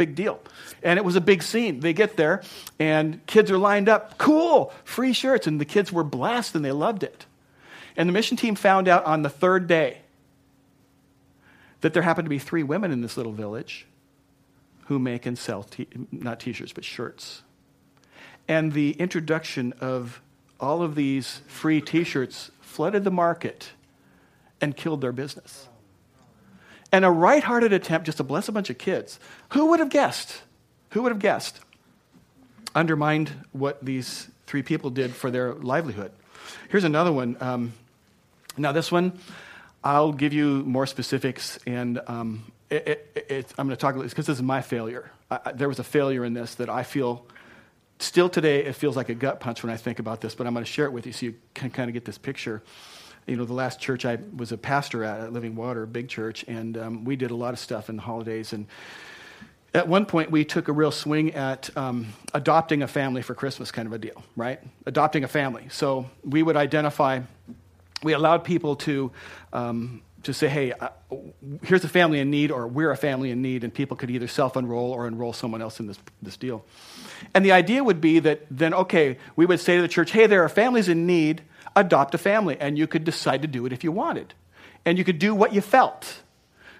Big 0.00 0.14
deal. 0.14 0.40
And 0.82 0.98
it 0.98 1.04
was 1.04 1.14
a 1.14 1.20
big 1.20 1.42
scene. 1.42 1.80
They 1.80 1.92
get 1.92 2.16
there, 2.16 2.42
and 2.78 3.20
kids 3.26 3.50
are 3.50 3.58
lined 3.58 3.86
up. 3.86 4.16
Cool, 4.16 4.72
free 4.82 5.12
shirts, 5.12 5.46
and 5.46 5.60
the 5.60 5.66
kids 5.66 5.92
were 5.92 6.02
blessed, 6.02 6.54
and 6.54 6.64
they 6.64 6.72
loved 6.72 7.02
it. 7.02 7.26
And 7.98 8.08
the 8.08 8.14
mission 8.14 8.38
team 8.38 8.54
found 8.54 8.88
out 8.88 9.04
on 9.04 9.20
the 9.20 9.28
third 9.28 9.66
day 9.66 9.98
that 11.82 11.92
there 11.92 12.02
happened 12.02 12.24
to 12.24 12.30
be 12.30 12.38
three 12.38 12.62
women 12.62 12.92
in 12.92 13.02
this 13.02 13.18
little 13.18 13.32
village 13.32 13.86
who 14.86 14.98
make 14.98 15.26
and 15.26 15.38
sell 15.38 15.64
t- 15.64 15.86
not 16.10 16.40
t-shirts 16.40 16.72
but 16.72 16.84
shirts 16.84 17.42
and 18.48 18.72
the 18.72 18.92
introduction 18.92 19.72
of 19.80 20.20
all 20.58 20.82
of 20.82 20.94
these 20.94 21.42
free 21.46 21.80
t-shirts 21.80 22.50
flooded 22.60 23.04
the 23.04 23.10
market 23.10 23.70
and 24.60 24.76
killed 24.76 25.00
their 25.00 25.12
business 25.12 25.68
and 26.92 27.04
a 27.04 27.10
right-hearted 27.10 27.72
attempt 27.72 28.06
just 28.06 28.18
to 28.18 28.24
bless 28.24 28.48
a 28.48 28.52
bunch 28.52 28.70
of 28.70 28.78
kids 28.78 29.18
who 29.50 29.66
would 29.66 29.80
have 29.80 29.90
guessed 29.90 30.42
who 30.90 31.02
would 31.02 31.12
have 31.12 31.20
guessed 31.20 31.60
undermined 32.74 33.30
what 33.52 33.84
these 33.84 34.28
three 34.46 34.62
people 34.62 34.90
did 34.90 35.14
for 35.14 35.30
their 35.30 35.54
livelihood 35.54 36.12
here's 36.68 36.84
another 36.84 37.12
one 37.12 37.36
um, 37.40 37.72
now 38.56 38.72
this 38.72 38.90
one 38.90 39.18
I'll 39.82 40.12
give 40.12 40.32
you 40.32 40.62
more 40.64 40.86
specifics, 40.86 41.58
and 41.66 42.00
um, 42.06 42.52
it, 42.68 43.08
it, 43.14 43.26
it, 43.30 43.54
I'm 43.56 43.66
going 43.66 43.76
to 43.76 43.80
talk 43.80 43.94
about 43.94 44.02
this 44.02 44.12
because 44.12 44.26
this 44.26 44.36
is 44.36 44.42
my 44.42 44.60
failure. 44.60 45.10
I, 45.30 45.52
there 45.52 45.68
was 45.68 45.78
a 45.78 45.84
failure 45.84 46.24
in 46.24 46.34
this 46.34 46.56
that 46.56 46.68
I 46.68 46.82
feel 46.82 47.24
still 47.98 48.28
today. 48.28 48.64
It 48.64 48.74
feels 48.74 48.94
like 48.94 49.08
a 49.08 49.14
gut 49.14 49.40
punch 49.40 49.62
when 49.62 49.72
I 49.72 49.76
think 49.76 49.98
about 49.98 50.20
this, 50.20 50.34
but 50.34 50.46
I'm 50.46 50.52
going 50.52 50.64
to 50.64 50.70
share 50.70 50.84
it 50.84 50.92
with 50.92 51.06
you 51.06 51.12
so 51.12 51.26
you 51.26 51.34
can 51.54 51.70
kind 51.70 51.88
of 51.88 51.94
get 51.94 52.04
this 52.04 52.18
picture. 52.18 52.62
You 53.30 53.36
know, 53.36 53.44
the 53.44 53.52
last 53.52 53.78
church 53.78 54.04
I 54.04 54.18
was 54.34 54.50
a 54.50 54.58
pastor 54.58 55.04
at, 55.04 55.20
at 55.20 55.32
Living 55.32 55.54
Water, 55.54 55.84
a 55.84 55.86
big 55.86 56.08
church, 56.08 56.44
and 56.48 56.76
um, 56.76 57.04
we 57.04 57.14
did 57.14 57.30
a 57.30 57.36
lot 57.36 57.52
of 57.52 57.60
stuff 57.60 57.88
in 57.88 57.94
the 57.94 58.02
holidays. 58.02 58.52
And 58.52 58.66
at 59.72 59.86
one 59.86 60.04
point, 60.04 60.32
we 60.32 60.44
took 60.44 60.66
a 60.66 60.72
real 60.72 60.90
swing 60.90 61.34
at 61.34 61.70
um, 61.76 62.08
adopting 62.34 62.82
a 62.82 62.88
family 62.88 63.22
for 63.22 63.36
Christmas, 63.36 63.70
kind 63.70 63.86
of 63.86 63.92
a 63.92 63.98
deal, 63.98 64.24
right? 64.34 64.58
Adopting 64.84 65.22
a 65.22 65.28
family. 65.28 65.68
So 65.70 66.10
we 66.24 66.42
would 66.42 66.56
identify 66.56 67.20
we 68.02 68.14
allowed 68.14 68.42
people 68.42 68.74
to, 68.76 69.12
um, 69.52 70.02
to 70.24 70.32
say, 70.32 70.48
hey, 70.48 70.72
uh, 70.72 70.88
here's 71.62 71.84
a 71.84 71.88
family 71.88 72.18
in 72.18 72.30
need, 72.30 72.50
or 72.50 72.66
we're 72.66 72.90
a 72.90 72.96
family 72.96 73.30
in 73.30 73.42
need, 73.42 73.62
and 73.62 73.72
people 73.72 73.96
could 73.96 74.10
either 74.10 74.26
self 74.26 74.56
enroll 74.56 74.90
or 74.90 75.06
enroll 75.06 75.32
someone 75.32 75.62
else 75.62 75.78
in 75.78 75.86
this, 75.86 75.98
this 76.20 76.36
deal. 76.36 76.64
And 77.32 77.44
the 77.44 77.52
idea 77.52 77.84
would 77.84 78.00
be 78.00 78.18
that 78.18 78.46
then, 78.50 78.74
okay, 78.74 79.18
we 79.36 79.46
would 79.46 79.60
say 79.60 79.76
to 79.76 79.82
the 79.82 79.88
church, 79.88 80.10
hey, 80.10 80.26
there 80.26 80.42
are 80.42 80.48
families 80.48 80.88
in 80.88 81.06
need, 81.06 81.42
adopt 81.76 82.14
a 82.14 82.18
family, 82.18 82.56
and 82.58 82.78
you 82.78 82.86
could 82.86 83.04
decide 83.04 83.42
to 83.42 83.48
do 83.48 83.66
it 83.66 83.72
if 83.72 83.84
you 83.84 83.92
wanted. 83.92 84.34
And 84.84 84.98
you 84.98 85.04
could 85.04 85.18
do 85.18 85.34
what 85.34 85.52
you 85.52 85.60
felt. 85.60 86.20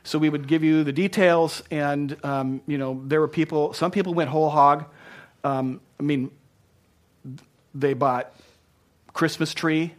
So 0.02 0.18
we 0.18 0.28
would 0.28 0.48
give 0.48 0.64
you 0.64 0.84
the 0.84 0.92
details, 0.92 1.62
and, 1.70 2.16
um, 2.24 2.62
you 2.66 2.78
know, 2.78 3.02
there 3.06 3.20
were 3.20 3.28
people, 3.28 3.74
some 3.74 3.90
people 3.90 4.14
went 4.14 4.30
whole 4.30 4.48
hog. 4.48 4.86
Um, 5.44 5.80
I 5.98 6.02
mean, 6.02 6.30
they 7.74 7.94
bought 7.94 8.34
Christmas 9.12 9.52
tree 9.52 9.92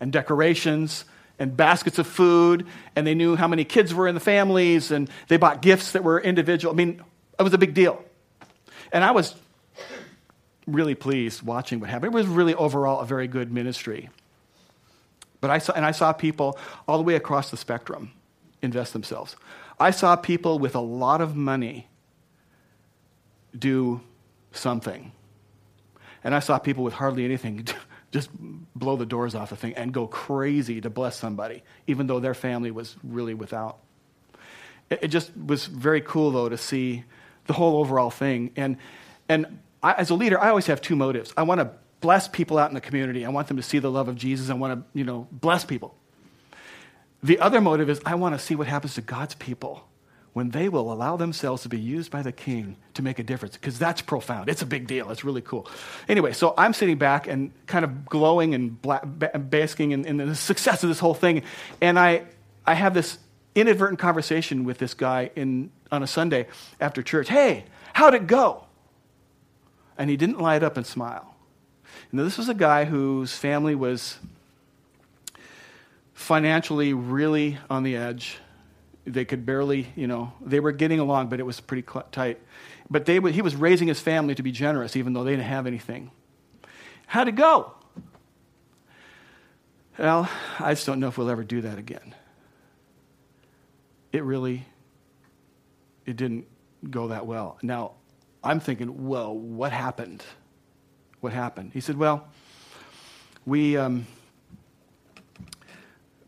and 0.00 0.12
decorations 0.12 1.04
and 1.38 1.56
baskets 1.56 1.98
of 1.98 2.06
food, 2.06 2.66
and 2.96 3.06
they 3.06 3.14
knew 3.14 3.36
how 3.36 3.46
many 3.46 3.64
kids 3.64 3.94
were 3.94 4.08
in 4.08 4.14
the 4.14 4.20
families, 4.20 4.90
and 4.90 5.08
they 5.28 5.36
bought 5.36 5.62
gifts 5.62 5.92
that 5.92 6.02
were 6.02 6.20
individual. 6.20 6.74
I 6.74 6.76
mean, 6.76 7.02
it 7.38 7.42
was 7.42 7.52
a 7.52 7.58
big 7.58 7.74
deal. 7.74 8.02
And 8.92 9.04
I 9.04 9.12
was 9.12 9.34
really 10.66 10.94
pleased 10.94 11.42
watching 11.42 11.78
what 11.78 11.90
happened. 11.90 12.12
It 12.12 12.16
was 12.16 12.26
really 12.26 12.54
overall 12.54 13.00
a 13.00 13.06
very 13.06 13.28
good 13.28 13.52
ministry. 13.52 14.08
But 15.40 15.50
I 15.50 15.58
saw, 15.58 15.72
and 15.74 15.84
I 15.84 15.90
saw 15.90 16.12
people 16.12 16.58
all 16.88 16.96
the 16.98 17.04
way 17.04 17.14
across 17.14 17.50
the 17.50 17.56
spectrum 17.56 18.12
invest 18.62 18.92
themselves. 18.92 19.36
I 19.78 19.90
saw 19.90 20.16
people 20.16 20.58
with 20.58 20.74
a 20.74 20.80
lot 20.80 21.20
of 21.20 21.36
money 21.36 21.88
do 23.56 24.00
something. 24.52 25.12
And 26.24 26.34
I 26.34 26.40
saw 26.40 26.58
people 26.58 26.82
with 26.82 26.94
hardly 26.94 27.24
anything 27.24 27.66
just 28.12 28.30
blow 28.74 28.96
the 28.96 29.06
doors 29.06 29.34
off 29.34 29.50
the 29.50 29.56
thing 29.56 29.74
and 29.74 29.92
go 29.92 30.06
crazy 30.06 30.80
to 30.80 30.90
bless 30.90 31.16
somebody, 31.16 31.62
even 31.86 32.06
though 32.06 32.20
their 32.20 32.34
family 32.34 32.70
was 32.70 32.96
really 33.02 33.34
without. 33.34 33.78
It, 34.88 35.08
just 35.08 35.36
was 35.36 35.66
very 35.66 36.00
cool, 36.00 36.30
though, 36.30 36.48
to 36.48 36.56
see 36.56 37.04
the 37.46 37.52
whole 37.52 37.78
overall 37.78 38.10
thing. 38.10 38.52
And, 38.56 38.76
and 39.28 39.58
I, 39.82 39.92
as 39.94 40.10
a 40.10 40.14
leader, 40.14 40.40
I 40.40 40.48
always 40.48 40.66
have 40.66 40.80
two 40.80 40.96
motives. 40.96 41.34
I 41.36 41.42
want 41.42 41.60
to 41.60 41.70
bless 42.00 42.28
people 42.28 42.58
out 42.58 42.70
in 42.70 42.74
the 42.74 42.80
community. 42.80 43.24
I 43.24 43.30
want 43.30 43.48
them 43.48 43.56
to 43.56 43.62
see 43.62 43.78
the 43.78 43.90
love 43.90 44.08
of 44.08 44.16
Jesus. 44.16 44.50
I 44.50 44.54
want 44.54 44.78
to, 44.78 44.98
you 44.98 45.04
know, 45.04 45.28
bless 45.30 45.64
people. 45.64 45.94
The 47.22 47.38
other 47.40 47.60
motive 47.60 47.90
is 47.90 48.00
I 48.04 48.14
want 48.14 48.34
to 48.34 48.38
see 48.38 48.54
what 48.54 48.66
happens 48.66 48.94
to 48.94 49.00
God's 49.00 49.34
people 49.34 49.86
when 50.36 50.50
they 50.50 50.68
will 50.68 50.92
allow 50.92 51.16
themselves 51.16 51.62
to 51.62 51.68
be 51.70 51.80
used 51.80 52.10
by 52.10 52.20
the 52.20 52.30
king 52.30 52.76
to 52.92 53.00
make 53.00 53.18
a 53.18 53.22
difference, 53.22 53.54
because 53.56 53.78
that's 53.78 54.02
profound. 54.02 54.50
It's 54.50 54.60
a 54.60 54.66
big 54.66 54.86
deal. 54.86 55.10
It's 55.10 55.24
really 55.24 55.40
cool. 55.40 55.66
Anyway, 56.10 56.34
so 56.34 56.52
I'm 56.58 56.74
sitting 56.74 56.98
back 56.98 57.26
and 57.26 57.52
kind 57.66 57.86
of 57.86 58.04
glowing 58.04 58.54
and 58.54 59.48
basking 59.50 59.92
in, 59.92 60.04
in, 60.04 60.18
the 60.18 60.34
success 60.34 60.82
of 60.82 60.90
this 60.90 60.98
whole 60.98 61.14
thing. 61.14 61.42
And 61.80 61.98
I, 61.98 62.24
I 62.66 62.74
have 62.74 62.92
this 62.92 63.16
inadvertent 63.54 63.98
conversation 63.98 64.64
with 64.64 64.76
this 64.76 64.92
guy 64.92 65.30
in, 65.34 65.70
on 65.90 66.02
a 66.02 66.06
Sunday 66.06 66.48
after 66.78 67.02
church. 67.02 67.30
Hey, 67.30 67.64
how'd 67.94 68.12
it 68.12 68.26
go? 68.26 68.66
And 69.96 70.10
he 70.10 70.18
didn't 70.18 70.38
light 70.38 70.62
up 70.62 70.76
and 70.76 70.86
smile. 70.86 71.34
Now, 72.12 72.24
this 72.24 72.38
was 72.38 72.48
a 72.48 72.54
guy 72.54 72.84
whose 72.84 73.34
family 73.34 73.74
was 73.74 74.18
financially 76.14 76.94
really 76.94 77.58
on 77.68 77.82
the 77.82 77.96
edge. 77.96 78.38
They 79.04 79.24
could 79.24 79.44
barely, 79.46 79.88
you 79.94 80.06
know, 80.06 80.32
they 80.40 80.60
were 80.60 80.72
getting 80.72 80.98
along, 80.98 81.28
but 81.28 81.40
it 81.40 81.44
was 81.44 81.60
pretty 81.60 81.86
tight. 82.10 82.40
But 82.88 83.06
they, 83.06 83.20
he 83.32 83.42
was 83.42 83.54
raising 83.54 83.88
his 83.88 84.00
family 84.00 84.34
to 84.34 84.42
be 84.42 84.52
generous, 84.52 84.96
even 84.96 85.12
though 85.12 85.24
they 85.24 85.32
didn't 85.32 85.44
have 85.44 85.66
anything. 85.66 86.10
How'd 87.06 87.28
it 87.28 87.36
go? 87.36 87.72
Well, 89.98 90.28
I 90.58 90.74
just 90.74 90.86
don't 90.86 91.00
know 91.00 91.08
if 91.08 91.18
we'll 91.18 91.30
ever 91.30 91.44
do 91.44 91.62
that 91.62 91.78
again. 91.78 92.14
It 94.12 94.22
really, 94.22 94.64
it 96.04 96.16
didn't 96.16 96.46
go 96.88 97.08
that 97.08 97.26
well. 97.26 97.58
Now, 97.62 97.92
I'm 98.42 98.60
thinking, 98.60 99.06
well, 99.06 99.36
what 99.36 99.72
happened? 99.72 100.22
What 101.26 101.32
happened? 101.32 101.72
He 101.74 101.80
said, 101.80 101.96
well, 101.96 102.28
we, 103.44 103.76
um, 103.76 104.06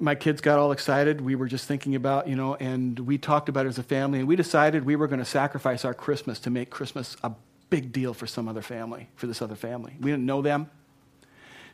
my 0.01 0.17
kids 0.17 0.41
got 0.41 0.59
all 0.59 0.73
excited. 0.73 1.21
We 1.21 1.37
were 1.37 1.47
just 1.47 1.69
thinking 1.69 1.95
about, 1.95 2.27
you 2.27 2.35
know, 2.35 2.57
and 2.57 2.99
we 2.99 3.17
talked 3.17 3.49
about 3.49 3.67
it 3.67 3.69
as 3.69 3.79
a 3.79 3.85
family, 3.85 4.19
and 4.19 4.27
we 4.27 4.35
decided 4.35 4.85
we 4.85 4.97
were 4.97 5.07
going 5.07 5.21
to 5.21 5.25
sacrifice 5.25 5.85
our 5.85 5.95
Christmas 5.95 6.41
to 6.41 6.51
make 6.51 6.69
Christmas 6.69 7.17
a 7.23 7.31
big 7.71 7.93
deal 7.93 8.13
for 8.13 8.27
some 8.27 8.49
other 8.49 8.61
family, 8.61 9.09
for 9.15 9.29
this 9.29 9.41
other 9.41 9.55
family. 9.55 9.95
We 10.01 10.11
didn't 10.11 10.27
know 10.27 10.43
them. 10.43 10.69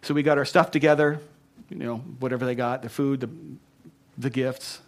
So 0.02 0.12
we 0.12 0.22
got 0.22 0.36
our 0.36 0.44
stuff 0.44 0.70
together, 0.70 1.18
you 1.70 1.78
know, 1.78 1.96
whatever 1.96 2.44
they 2.44 2.54
got, 2.54 2.82
the 2.82 2.90
food, 2.90 3.20
the, 3.20 3.30
the 4.18 4.28
gifts, 4.28 4.82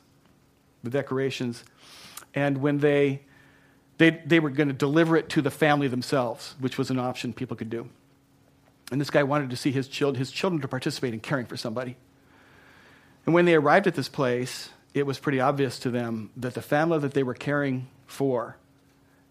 the 0.83 0.90
decorations. 0.90 1.64
And 2.35 2.59
when 2.59 2.81
they, 2.81 3.22
they, 3.96 4.11
they 4.27 4.40
were 4.40 4.51
going 4.51 4.68
to 4.68 4.75
deliver 4.75 5.16
it 5.16 5.31
to 5.31 5.40
the 5.40 5.51
family 5.51 5.88
themselves, 5.88 6.55
which 6.59 6.77
was 6.77 6.90
an 6.90 6.99
option 6.99 7.33
people 7.33 7.57
could 7.57 7.70
do. 7.70 7.88
And 8.90 9.01
this 9.01 9.11
guy 9.11 9.22
wanted 9.22 9.51
to 9.51 9.57
see 9.57 9.72
his, 9.72 9.88
child, 9.88 10.16
his 10.16 10.31
children 10.31 10.61
to 10.62 10.68
participate 10.68 11.12
in 11.12 11.20
caring 11.20 11.46
for 11.46 11.57
somebody. 11.57 11.96
And 13.25 13.35
when 13.35 13.44
they 13.44 13.55
arrived 13.55 13.87
at 13.87 13.94
this 13.94 14.09
place, 14.09 14.70
it 14.94 15.05
was 15.05 15.18
pretty 15.18 15.40
obvious 15.40 15.79
to 15.81 15.90
them 15.90 16.31
that 16.37 16.55
the 16.55 16.62
family 16.62 16.99
that 17.01 17.12
they 17.12 17.22
were 17.22 17.35
caring 17.35 17.88
for 18.07 18.57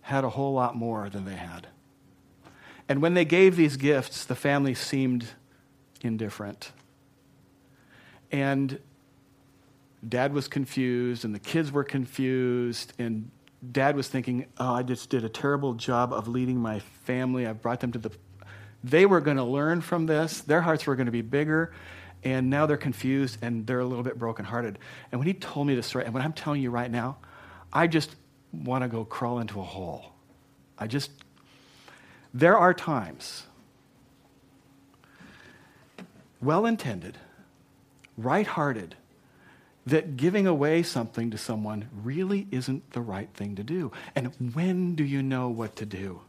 had 0.02 0.24
a 0.24 0.30
whole 0.30 0.54
lot 0.54 0.76
more 0.76 1.10
than 1.10 1.26
they 1.26 1.36
had. 1.36 1.68
And 2.88 3.02
when 3.02 3.14
they 3.14 3.26
gave 3.26 3.56
these 3.56 3.78
gifts, 3.78 4.26
the 4.26 4.36
family 4.36 4.76
seemed 4.76 5.26
indifferent. 6.02 6.72
And 8.32 8.80
dad 10.08 10.34
was 10.34 10.48
confused, 10.48 11.26
and 11.26 11.34
the 11.34 11.40
kids 11.40 11.72
were 11.72 11.84
confused, 11.84 12.94
and 13.00 13.32
dad 13.72 13.96
was 13.96 14.08
thinking, 14.08 14.46
Oh, 14.60 14.74
I 14.74 14.84
just 14.84 15.10
did 15.10 15.24
a 15.24 15.30
terrible 15.30 15.74
job 15.74 16.14
of 16.14 16.28
leading 16.28 16.60
my 16.60 16.80
family. 16.80 17.48
I 17.48 17.54
brought 17.54 17.80
them 17.80 17.92
to 17.94 18.00
the. 18.00 18.12
They 18.86 19.08
were 19.08 19.20
going 19.20 19.38
to 19.38 19.44
learn 19.44 19.82
from 19.82 20.06
this, 20.06 20.42
their 20.42 20.62
hearts 20.62 20.86
were 20.86 20.96
going 20.96 21.08
to 21.08 21.12
be 21.12 21.24
bigger 21.24 21.74
and 22.24 22.50
now 22.50 22.66
they're 22.66 22.78
confused 22.78 23.38
and 23.42 23.66
they're 23.66 23.80
a 23.80 23.86
little 23.86 24.04
bit 24.04 24.18
brokenhearted. 24.18 24.80
And 25.12 25.20
when 25.20 25.28
he 25.28 25.34
told 25.34 25.68
me 25.68 25.76
this 25.76 25.88
story, 25.88 26.06
and 26.06 26.14
what 26.14 26.24
I'm 26.24 26.34
telling 26.34 26.62
you 26.62 26.72
right 26.72 26.90
now, 26.90 27.18
I 27.72 27.88
just 27.88 28.16
want 28.52 28.84
to 28.84 28.88
go 28.88 29.06
crawl 29.06 29.40
into 29.40 29.60
a 29.60 29.64
hole. 29.64 30.14
I 30.78 30.88
just, 30.88 31.12
there 32.34 32.58
are 32.58 32.74
times, 32.74 33.44
well 36.42 36.66
intended, 36.66 37.18
right 38.18 38.48
hearted, 38.48 38.96
that 39.86 40.18
giving 40.18 40.48
away 40.48 40.82
something 40.82 41.30
to 41.30 41.38
someone 41.38 41.90
really 42.04 42.48
isn't 42.50 42.92
the 42.92 43.02
right 43.02 43.30
thing 43.36 43.56
to 43.56 43.64
do. 43.64 43.92
And 44.16 44.34
when 44.56 44.96
do 44.96 45.04
you 45.04 45.22
know 45.22 45.50
what 45.50 45.76
to 45.78 45.86
do? 45.86 46.22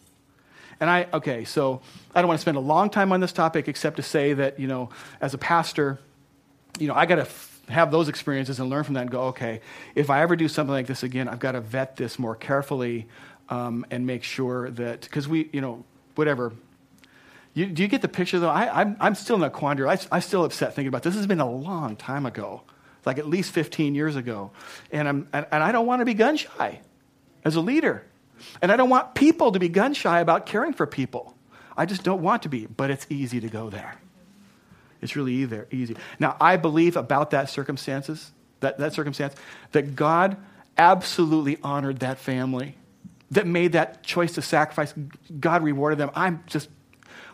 And 0.80 0.90
I, 0.90 1.06
okay, 1.12 1.44
so 1.44 1.80
I 2.14 2.20
don't 2.20 2.28
want 2.28 2.38
to 2.38 2.42
spend 2.42 2.56
a 2.56 2.60
long 2.60 2.90
time 2.90 3.12
on 3.12 3.20
this 3.20 3.32
topic 3.32 3.68
except 3.68 3.96
to 3.96 4.02
say 4.02 4.34
that, 4.34 4.60
you 4.60 4.66
know, 4.66 4.90
as 5.20 5.32
a 5.32 5.38
pastor, 5.38 5.98
you 6.78 6.88
know, 6.88 6.94
I 6.94 7.06
got 7.06 7.16
to 7.16 7.22
f- 7.22 7.60
have 7.68 7.90
those 7.90 8.08
experiences 8.08 8.60
and 8.60 8.68
learn 8.68 8.84
from 8.84 8.94
that 8.94 9.02
and 9.02 9.10
go, 9.10 9.22
okay, 9.28 9.60
if 9.94 10.10
I 10.10 10.22
ever 10.22 10.36
do 10.36 10.48
something 10.48 10.72
like 10.72 10.86
this 10.86 11.02
again, 11.02 11.28
I've 11.28 11.38
got 11.38 11.52
to 11.52 11.60
vet 11.60 11.96
this 11.96 12.18
more 12.18 12.36
carefully 12.36 13.06
um, 13.48 13.86
and 13.90 14.06
make 14.06 14.22
sure 14.22 14.70
that, 14.70 15.02
because 15.02 15.26
we, 15.26 15.48
you 15.52 15.60
know, 15.60 15.84
whatever. 16.14 16.52
You, 17.54 17.66
do 17.66 17.82
you 17.82 17.88
get 17.88 18.02
the 18.02 18.08
picture 18.08 18.38
though? 18.38 18.50
I, 18.50 18.82
I'm, 18.82 18.96
I'm 19.00 19.14
still 19.14 19.36
in 19.36 19.42
a 19.42 19.50
quandary. 19.50 19.88
I, 19.88 19.98
I'm 20.12 20.20
still 20.20 20.44
upset 20.44 20.74
thinking 20.74 20.88
about 20.88 21.02
this. 21.02 21.14
this 21.14 21.20
has 21.20 21.26
been 21.26 21.40
a 21.40 21.50
long 21.50 21.96
time 21.96 22.26
ago, 22.26 22.62
like 23.06 23.18
at 23.18 23.26
least 23.26 23.52
15 23.52 23.94
years 23.94 24.14
ago. 24.14 24.50
And, 24.92 25.08
I'm, 25.08 25.28
and, 25.32 25.46
and 25.50 25.62
I 25.62 25.72
don't 25.72 25.86
want 25.86 26.00
to 26.00 26.04
be 26.04 26.12
gun 26.12 26.36
shy 26.36 26.80
as 27.44 27.56
a 27.56 27.60
leader. 27.60 28.04
And 28.60 28.70
I 28.70 28.76
don't 28.76 28.90
want 28.90 29.14
people 29.14 29.52
to 29.52 29.58
be 29.58 29.68
gun 29.68 29.94
shy 29.94 30.20
about 30.20 30.46
caring 30.46 30.72
for 30.72 30.86
people. 30.86 31.36
I 31.76 31.86
just 31.86 32.02
don't 32.02 32.22
want 32.22 32.42
to 32.44 32.48
be, 32.48 32.66
but 32.66 32.90
it's 32.90 33.06
easy 33.10 33.40
to 33.40 33.48
go 33.48 33.70
there. 33.70 33.96
It's 35.02 35.14
really 35.14 35.34
either 35.34 35.68
easy. 35.70 35.96
Now, 36.18 36.36
I 36.40 36.56
believe 36.56 36.96
about 36.96 37.32
that 37.32 37.50
circumstances, 37.50 38.32
that, 38.60 38.78
that 38.78 38.94
circumstance, 38.94 39.34
that 39.72 39.94
God 39.94 40.36
absolutely 40.78 41.58
honored 41.62 42.00
that 42.00 42.18
family, 42.18 42.76
that 43.30 43.46
made 43.46 43.72
that 43.72 44.02
choice 44.02 44.34
to 44.34 44.42
sacrifice. 44.42 44.94
God 45.38 45.62
rewarded 45.62 45.98
them. 45.98 46.10
I'm 46.14 46.44
just, 46.46 46.70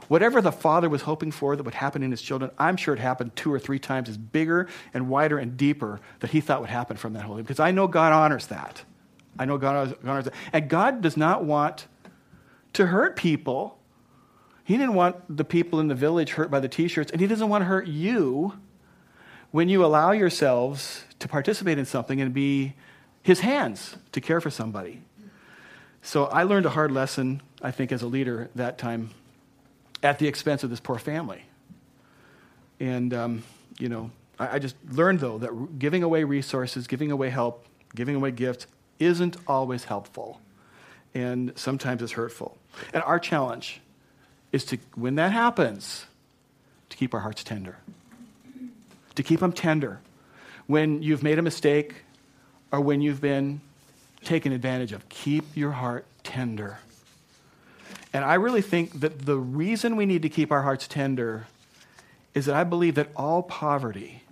whatever 0.08 0.40
the 0.40 0.52
father 0.52 0.88
was 0.88 1.02
hoping 1.02 1.30
for 1.30 1.54
that 1.54 1.62
would 1.62 1.74
happen 1.74 2.02
in 2.02 2.10
his 2.10 2.20
children, 2.20 2.50
I'm 2.58 2.76
sure 2.76 2.94
it 2.94 3.00
happened 3.00 3.36
two 3.36 3.52
or 3.52 3.58
three 3.58 3.78
times 3.78 4.08
as 4.08 4.18
bigger 4.18 4.68
and 4.92 5.08
wider 5.08 5.38
and 5.38 5.56
deeper 5.56 6.00
that 6.20 6.30
he 6.30 6.40
thought 6.40 6.60
would 6.60 6.70
happen 6.70 6.96
from 6.96 7.12
that 7.12 7.22
holy, 7.22 7.42
because 7.42 7.60
I 7.60 7.70
know 7.70 7.86
God 7.86 8.12
honors 8.12 8.48
that. 8.48 8.82
I 9.38 9.44
know 9.44 9.58
God 9.58 9.96
it. 10.02 10.32
And 10.52 10.68
God 10.68 11.00
does 11.00 11.16
not 11.16 11.44
want 11.44 11.86
to 12.74 12.86
hurt 12.86 13.16
people. 13.16 13.78
He 14.64 14.76
didn't 14.76 14.94
want 14.94 15.36
the 15.36 15.44
people 15.44 15.80
in 15.80 15.88
the 15.88 15.94
village 15.94 16.30
hurt 16.30 16.50
by 16.50 16.60
the 16.60 16.68
t 16.68 16.88
shirts, 16.88 17.10
and 17.10 17.20
He 17.20 17.26
doesn't 17.26 17.48
want 17.48 17.62
to 17.62 17.66
hurt 17.66 17.86
you 17.86 18.54
when 19.50 19.68
you 19.68 19.84
allow 19.84 20.12
yourselves 20.12 21.04
to 21.18 21.28
participate 21.28 21.78
in 21.78 21.84
something 21.84 22.20
and 22.20 22.32
be 22.32 22.74
His 23.22 23.40
hands 23.40 23.96
to 24.12 24.20
care 24.20 24.40
for 24.40 24.50
somebody. 24.50 25.02
So 26.02 26.26
I 26.26 26.42
learned 26.42 26.66
a 26.66 26.70
hard 26.70 26.90
lesson, 26.90 27.42
I 27.62 27.70
think, 27.70 27.92
as 27.92 28.02
a 28.02 28.06
leader 28.06 28.50
that 28.54 28.76
time 28.76 29.10
at 30.02 30.18
the 30.18 30.26
expense 30.26 30.64
of 30.64 30.70
this 30.70 30.80
poor 30.80 30.98
family. 30.98 31.44
And, 32.80 33.14
um, 33.14 33.44
you 33.78 33.88
know, 33.88 34.10
I, 34.38 34.56
I 34.56 34.58
just 34.58 34.74
learned, 34.90 35.20
though, 35.20 35.38
that 35.38 35.78
giving 35.78 36.02
away 36.02 36.24
resources, 36.24 36.88
giving 36.88 37.12
away 37.12 37.30
help, 37.30 37.66
giving 37.94 38.16
away 38.16 38.32
gifts 38.32 38.66
isn't 39.04 39.36
always 39.46 39.84
helpful, 39.84 40.40
and 41.14 41.52
sometimes 41.56 42.02
it's 42.02 42.12
hurtful. 42.12 42.56
And 42.92 43.02
our 43.02 43.18
challenge 43.18 43.80
is 44.52 44.64
to, 44.66 44.78
when 44.94 45.16
that 45.16 45.32
happens, 45.32 46.06
to 46.90 46.96
keep 46.96 47.14
our 47.14 47.20
hearts 47.20 47.42
tender. 47.44 47.78
To 49.14 49.22
keep 49.22 49.40
them 49.40 49.52
tender. 49.52 50.00
When 50.66 51.02
you've 51.02 51.22
made 51.22 51.38
a 51.38 51.42
mistake 51.42 51.96
or 52.70 52.80
when 52.80 53.00
you've 53.02 53.20
been 53.20 53.60
taken 54.24 54.52
advantage 54.52 54.92
of, 54.92 55.08
keep 55.08 55.44
your 55.54 55.72
heart 55.72 56.06
tender. 56.22 56.78
And 58.12 58.24
I 58.24 58.34
really 58.34 58.62
think 58.62 59.00
that 59.00 59.26
the 59.26 59.36
reason 59.36 59.96
we 59.96 60.06
need 60.06 60.22
to 60.22 60.28
keep 60.28 60.52
our 60.52 60.62
hearts 60.62 60.86
tender 60.86 61.46
is 62.34 62.46
that 62.46 62.54
I 62.54 62.64
believe 62.64 62.94
that 62.94 63.08
all 63.16 63.42
poverty 63.42 64.22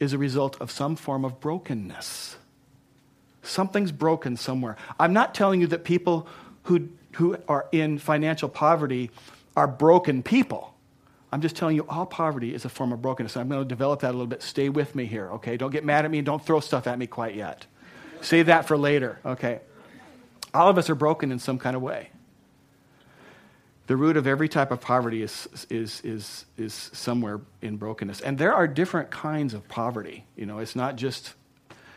is 0.00 0.12
a 0.12 0.18
result 0.18 0.60
of 0.60 0.70
some 0.70 0.96
form 0.96 1.24
of 1.24 1.40
brokenness. 1.40 2.36
Something's 3.42 3.92
broken 3.92 4.36
somewhere. 4.36 4.76
I'm 4.98 5.12
not 5.12 5.34
telling 5.34 5.60
you 5.60 5.66
that 5.68 5.84
people 5.84 6.28
who, 6.64 6.88
who 7.14 7.36
are 7.48 7.66
in 7.72 7.98
financial 7.98 8.48
poverty 8.48 9.10
are 9.56 9.66
broken 9.66 10.22
people. 10.22 10.74
I'm 11.32 11.40
just 11.40 11.56
telling 11.56 11.76
you 11.76 11.86
all 11.88 12.04
poverty 12.06 12.54
is 12.54 12.64
a 12.64 12.68
form 12.68 12.92
of 12.92 13.00
brokenness. 13.00 13.36
I'm 13.36 13.48
going 13.48 13.62
to 13.62 13.68
develop 13.68 14.00
that 14.00 14.10
a 14.10 14.12
little 14.12 14.26
bit. 14.26 14.42
Stay 14.42 14.68
with 14.68 14.94
me 14.94 15.06
here, 15.06 15.30
okay? 15.32 15.56
Don't 15.56 15.70
get 15.70 15.84
mad 15.84 16.04
at 16.04 16.10
me. 16.10 16.18
and 16.18 16.26
Don't 16.26 16.44
throw 16.44 16.60
stuff 16.60 16.86
at 16.86 16.98
me 16.98 17.06
quite 17.06 17.34
yet. 17.34 17.66
Save 18.20 18.46
that 18.46 18.66
for 18.66 18.76
later, 18.76 19.18
okay? 19.24 19.60
All 20.54 20.68
of 20.68 20.76
us 20.76 20.90
are 20.90 20.94
broken 20.94 21.32
in 21.32 21.38
some 21.38 21.58
kind 21.58 21.74
of 21.74 21.82
way. 21.82 22.10
The 23.86 23.96
root 23.96 24.16
of 24.16 24.26
every 24.26 24.48
type 24.48 24.70
of 24.70 24.80
poverty 24.80 25.22
is, 25.22 25.48
is, 25.68 26.00
is, 26.02 26.44
is 26.56 26.90
somewhere 26.92 27.40
in 27.62 27.78
brokenness. 27.78 28.20
And 28.20 28.38
there 28.38 28.54
are 28.54 28.68
different 28.68 29.10
kinds 29.10 29.54
of 29.54 29.66
poverty. 29.68 30.24
You 30.36 30.46
know, 30.46 30.58
it's 30.58 30.76
not 30.76 30.96
just 30.96 31.34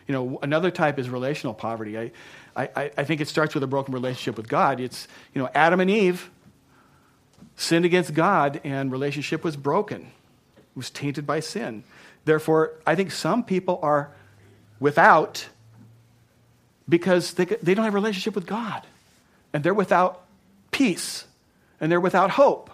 you 0.08 0.14
know, 0.14 0.40
another 0.42 0.72
type 0.72 1.00
is 1.00 1.10
relational 1.10 1.54
poverty. 1.54 1.98
I, 1.98 2.12
I, 2.56 2.92
I 2.98 3.04
think 3.04 3.22
it 3.22 3.28
starts 3.28 3.54
with 3.54 3.64
a 3.64 3.68
broken 3.68 3.94
relationship 3.94 4.38
with 4.38 4.48
God. 4.48 4.80
It's, 4.80 5.08
you 5.34 5.42
know, 5.42 5.50
Adam 5.54 5.80
and 5.80 5.90
Eve 5.90 6.30
sinned 7.56 7.86
against 7.86 8.14
God 8.14 8.62
and 8.64 8.92
relationship 8.92 9.44
was 9.44 9.56
broken. 9.56 10.02
It 10.58 10.78
was 10.78 10.90
tainted 10.90 11.26
by 11.26 11.40
sin. 11.40 11.84
Therefore, 12.26 12.74
I 12.86 12.96
think 12.96 13.12
some 13.12 13.44
people 13.44 13.80
are 13.82 14.12
without 14.80 15.48
because 16.88 17.34
they, 17.34 17.46
they 17.46 17.74
don't 17.74 17.86
have 17.86 17.94
a 17.94 17.98
relationship 17.98 18.36
with 18.36 18.46
God. 18.46 18.86
And 19.54 19.64
they're 19.64 19.74
without 19.74 20.26
peace. 20.72 21.26
And 21.80 21.92
they're 21.92 22.02
without 22.02 22.32
hope 22.32 22.70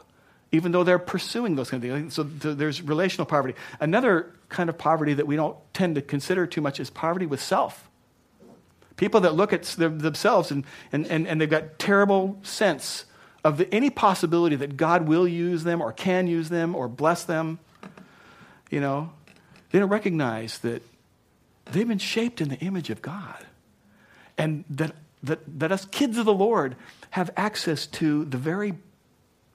even 0.52 0.72
though 0.72 0.84
they're 0.84 1.00
pursuing 1.00 1.56
those 1.56 1.70
kind 1.70 1.84
of 1.84 1.90
things. 1.90 2.14
So 2.14 2.24
there's 2.24 2.82
relational 2.82 3.26
poverty. 3.26 3.56
Another 3.80 4.32
kind 4.50 4.70
of 4.70 4.78
poverty 4.78 5.14
that 5.14 5.26
we 5.26 5.36
don't 5.36 5.56
tend 5.74 5.96
to 5.96 6.02
consider 6.02 6.46
too 6.46 6.62
much 6.62 6.80
is 6.80 6.90
poverty 6.90 7.26
with 7.26 7.42
self. 7.42 7.90
People 8.98 9.22
that 9.22 9.34
look 9.34 9.54
at 9.54 9.64
themselves 9.64 10.52
and, 10.52 10.66
and, 10.92 11.08
and, 11.08 11.28
and 11.28 11.40
they've 11.40 11.50
got 11.50 11.80
terrible 11.80 12.38
sense 12.44 13.06
of 13.44 13.58
the, 13.58 13.74
any 13.74 13.90
possibility 13.90 14.56
that 14.58 14.78
God 14.78 15.08
will 15.08 15.28
use 15.28 15.64
them 15.64 15.82
or 15.82 15.92
can 15.92 16.28
use 16.28 16.50
them 16.50 16.76
or 16.76 16.88
bless 16.88 17.24
them, 17.24 17.60
you 18.70 18.80
know, 18.80 19.12
they 19.72 19.80
don't 19.80 19.90
recognize 19.90 20.60
that 20.60 20.84
they've 21.66 21.88
been 21.88 21.98
shaped 21.98 22.42
in 22.42 22.50
the 22.50 22.58
image 22.58 22.90
of 22.90 23.02
God. 23.02 23.46
And 24.38 24.66
that, 24.70 24.94
that, 25.24 25.60
that 25.60 25.72
us 25.72 25.86
kids 25.86 26.18
of 26.18 26.26
the 26.26 26.34
Lord 26.34 26.76
have 27.12 27.32
access 27.38 27.88
to 27.88 28.26
the 28.26 28.38
very 28.38 28.76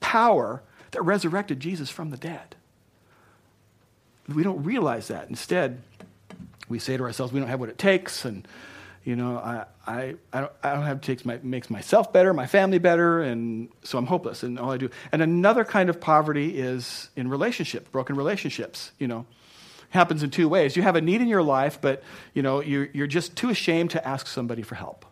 power 0.00 0.62
that 0.92 1.02
resurrected 1.02 1.60
Jesus 1.60 1.90
from 1.90 2.10
the 2.10 2.16
dead. 2.16 2.56
We 4.28 4.42
don't 4.42 4.64
realize 4.64 5.08
that. 5.08 5.28
Instead, 5.28 5.82
we 6.68 6.78
say 6.78 6.96
to 6.96 7.02
ourselves, 7.02 7.32
we 7.32 7.40
don't 7.40 7.48
have 7.48 7.60
what 7.60 7.68
it 7.68 7.78
takes, 7.78 8.24
and 8.24 8.46
you 9.04 9.14
know, 9.14 9.36
I, 9.38 9.66
I, 9.86 10.14
I, 10.32 10.40
don't, 10.40 10.52
I 10.64 10.74
don't 10.74 10.82
have 10.82 11.00
takes 11.00 11.24
my, 11.24 11.38
makes 11.42 11.70
myself 11.70 12.12
better, 12.12 12.34
my 12.34 12.46
family 12.46 12.78
better, 12.78 13.22
and 13.22 13.68
so 13.84 13.98
I'm 13.98 14.06
hopeless, 14.06 14.42
and 14.42 14.58
all 14.58 14.72
I 14.72 14.78
do. 14.78 14.90
And 15.12 15.22
another 15.22 15.64
kind 15.64 15.88
of 15.88 16.00
poverty 16.00 16.58
is 16.58 17.08
in 17.14 17.28
relationship, 17.28 17.92
broken 17.92 18.16
relationships. 18.16 18.90
You 18.98 19.06
know, 19.06 19.26
happens 19.90 20.24
in 20.24 20.30
two 20.30 20.48
ways. 20.48 20.76
You 20.76 20.82
have 20.82 20.96
a 20.96 21.00
need 21.00 21.20
in 21.20 21.28
your 21.28 21.42
life, 21.42 21.80
but 21.80 22.02
you 22.34 22.42
know, 22.42 22.60
you're, 22.60 22.88
you're 22.92 23.06
just 23.06 23.36
too 23.36 23.50
ashamed 23.50 23.90
to 23.90 24.06
ask 24.06 24.26
somebody 24.26 24.62
for 24.62 24.74
help. 24.74 25.04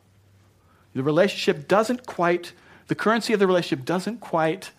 The 0.95 1.03
relationship 1.03 1.69
doesn't 1.69 2.07
quite, 2.07 2.53
the 2.89 2.95
currency 2.95 3.33
of 3.33 3.41
the 3.41 3.47
relationship 3.47 3.85
doesn't 3.85 4.21
quite 4.21 4.71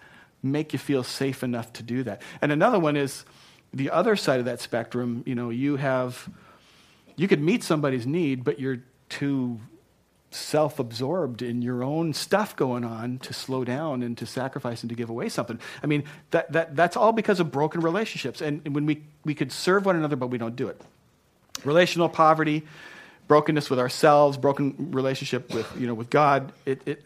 make 0.45 0.73
you 0.73 0.79
feel 0.79 1.03
safe 1.03 1.43
enough 1.43 1.73
to 1.73 1.83
do 1.83 2.03
that. 2.03 2.21
And 2.41 2.51
another 2.51 2.79
one 2.79 2.95
is 2.95 3.25
the 3.73 3.89
other 3.91 4.15
side 4.15 4.39
of 4.39 4.45
that 4.45 4.59
spectrum. 4.59 5.23
You 5.25 5.35
know, 5.35 5.49
you 5.49 5.75
have, 5.77 6.29
you 7.15 7.27
could 7.27 7.41
meet 7.41 7.63
somebody's 7.63 8.07
need, 8.07 8.43
but 8.43 8.59
you're 8.59 8.79
too 9.09 9.59
self 10.31 10.79
absorbed 10.79 11.41
in 11.41 11.61
your 11.61 11.83
own 11.83 12.13
stuff 12.13 12.55
going 12.55 12.83
on 12.83 13.19
to 13.19 13.33
slow 13.33 13.63
down 13.63 14.03
and 14.03 14.17
to 14.17 14.25
sacrifice 14.25 14.83
and 14.83 14.89
to 14.89 14.95
give 14.95 15.09
away 15.09 15.29
something. 15.29 15.59
I 15.81 15.87
mean, 15.87 16.03
that, 16.31 16.51
that, 16.51 16.75
that's 16.75 16.97
all 16.97 17.13
because 17.13 17.39
of 17.39 17.51
broken 17.51 17.81
relationships. 17.81 18.41
And, 18.41 18.61
and 18.65 18.75
when 18.75 18.85
we, 18.85 19.03
we 19.23 19.33
could 19.33 19.51
serve 19.51 19.85
one 19.85 19.95
another, 19.95 20.15
but 20.15 20.27
we 20.27 20.37
don't 20.37 20.55
do 20.55 20.67
it. 20.67 20.79
Relational 21.63 22.09
poverty, 22.09 22.63
brokenness 23.27 23.69
with 23.69 23.79
ourselves, 23.79 24.37
broken 24.37 24.91
relationship 24.91 25.53
with, 25.53 25.71
you 25.79 25.87
know, 25.87 25.93
with 25.93 26.09
God, 26.09 26.51
it, 26.65 26.81
it, 26.85 27.05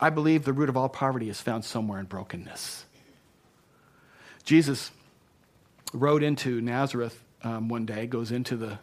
I 0.00 0.10
believe 0.10 0.44
the 0.44 0.52
root 0.52 0.70
of 0.70 0.76
all 0.76 0.88
poverty 0.88 1.28
is 1.28 1.40
found 1.40 1.64
somewhere 1.64 2.00
in 2.00 2.06
brokenness. 2.06 2.86
Jesus 4.44 4.90
rode 5.92 6.22
into 6.22 6.60
Nazareth 6.60 7.22
um, 7.42 7.68
one 7.68 7.84
day, 7.84 8.06
goes 8.06 8.32
into 8.32 8.56
the, 8.56 8.78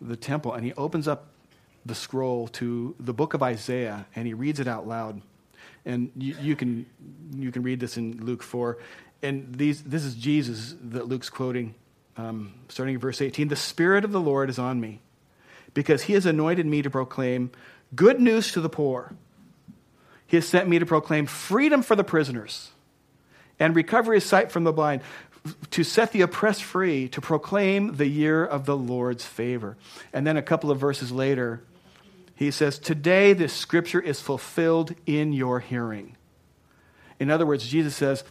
the 0.00 0.16
temple, 0.16 0.54
and 0.54 0.64
he 0.64 0.72
opens 0.74 1.06
up 1.06 1.26
the 1.86 1.94
scroll 1.94 2.48
to 2.48 2.94
the 2.98 3.12
book 3.12 3.34
of 3.34 3.42
Isaiah 3.42 4.06
and 4.14 4.26
he 4.26 4.32
reads 4.32 4.60
it 4.60 4.66
out 4.66 4.88
loud. 4.88 5.20
And 5.84 6.10
you, 6.16 6.34
you, 6.40 6.56
can, 6.56 6.86
you 7.36 7.52
can 7.52 7.62
read 7.62 7.80
this 7.80 7.98
in 7.98 8.24
Luke 8.24 8.42
4. 8.42 8.78
And 9.22 9.54
these, 9.54 9.82
this 9.82 10.04
is 10.04 10.14
Jesus 10.14 10.74
that 10.82 11.08
Luke's 11.08 11.28
quoting, 11.28 11.74
um, 12.16 12.54
starting 12.68 12.94
in 12.94 13.00
verse 13.00 13.20
18. 13.20 13.48
The 13.48 13.56
Spirit 13.56 14.04
of 14.04 14.12
the 14.12 14.20
Lord 14.20 14.48
is 14.48 14.58
on 14.58 14.80
me 14.80 15.00
because 15.74 16.02
he 16.02 16.14
has 16.14 16.24
anointed 16.24 16.64
me 16.64 16.80
to 16.80 16.88
proclaim 16.88 17.50
good 17.94 18.20
news 18.20 18.52
to 18.52 18.60
the 18.62 18.70
poor. 18.70 19.12
He 20.34 20.36
has 20.36 20.48
sent 20.48 20.68
me 20.68 20.80
to 20.80 20.84
proclaim 20.84 21.26
freedom 21.26 21.80
for 21.80 21.94
the 21.94 22.02
prisoners 22.02 22.72
and 23.60 23.76
recovery 23.76 24.16
of 24.16 24.24
sight 24.24 24.50
from 24.50 24.64
the 24.64 24.72
blind, 24.72 25.02
to 25.70 25.84
set 25.84 26.10
the 26.10 26.22
oppressed 26.22 26.64
free, 26.64 27.08
to 27.10 27.20
proclaim 27.20 27.94
the 27.94 28.08
year 28.08 28.44
of 28.44 28.66
the 28.66 28.76
Lord's 28.76 29.24
favor. 29.24 29.76
And 30.12 30.26
then 30.26 30.36
a 30.36 30.42
couple 30.42 30.72
of 30.72 30.80
verses 30.80 31.12
later, 31.12 31.62
he 32.34 32.50
says, 32.50 32.80
Today 32.80 33.32
this 33.32 33.52
scripture 33.52 34.00
is 34.00 34.20
fulfilled 34.20 34.96
in 35.06 35.32
your 35.32 35.60
hearing. 35.60 36.16
In 37.20 37.30
other 37.30 37.46
words, 37.46 37.64
Jesus 37.68 37.94
says, 37.94 38.24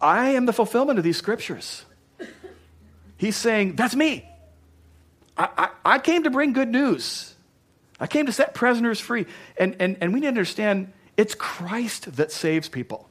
I 0.00 0.28
am 0.28 0.46
the 0.46 0.52
fulfillment 0.52 0.96
of 0.96 1.04
these 1.04 1.16
scriptures. 1.16 1.84
He's 3.16 3.34
saying, 3.34 3.74
That's 3.74 3.96
me. 3.96 4.30
I, 5.36 5.48
I, 5.58 5.94
I 5.96 5.98
came 5.98 6.22
to 6.22 6.30
bring 6.30 6.52
good 6.52 6.68
news. 6.68 7.34
I 7.98 8.06
came 8.06 8.26
to 8.26 8.32
set 8.32 8.54
prisoners 8.54 9.00
free. 9.00 9.26
And, 9.58 9.74
and, 9.80 9.96
and 10.00 10.14
we 10.14 10.20
need 10.20 10.26
to 10.26 10.28
understand 10.28 10.92
it's 11.16 11.34
Christ 11.34 12.16
that 12.16 12.30
saves 12.30 12.68
people. 12.68 13.08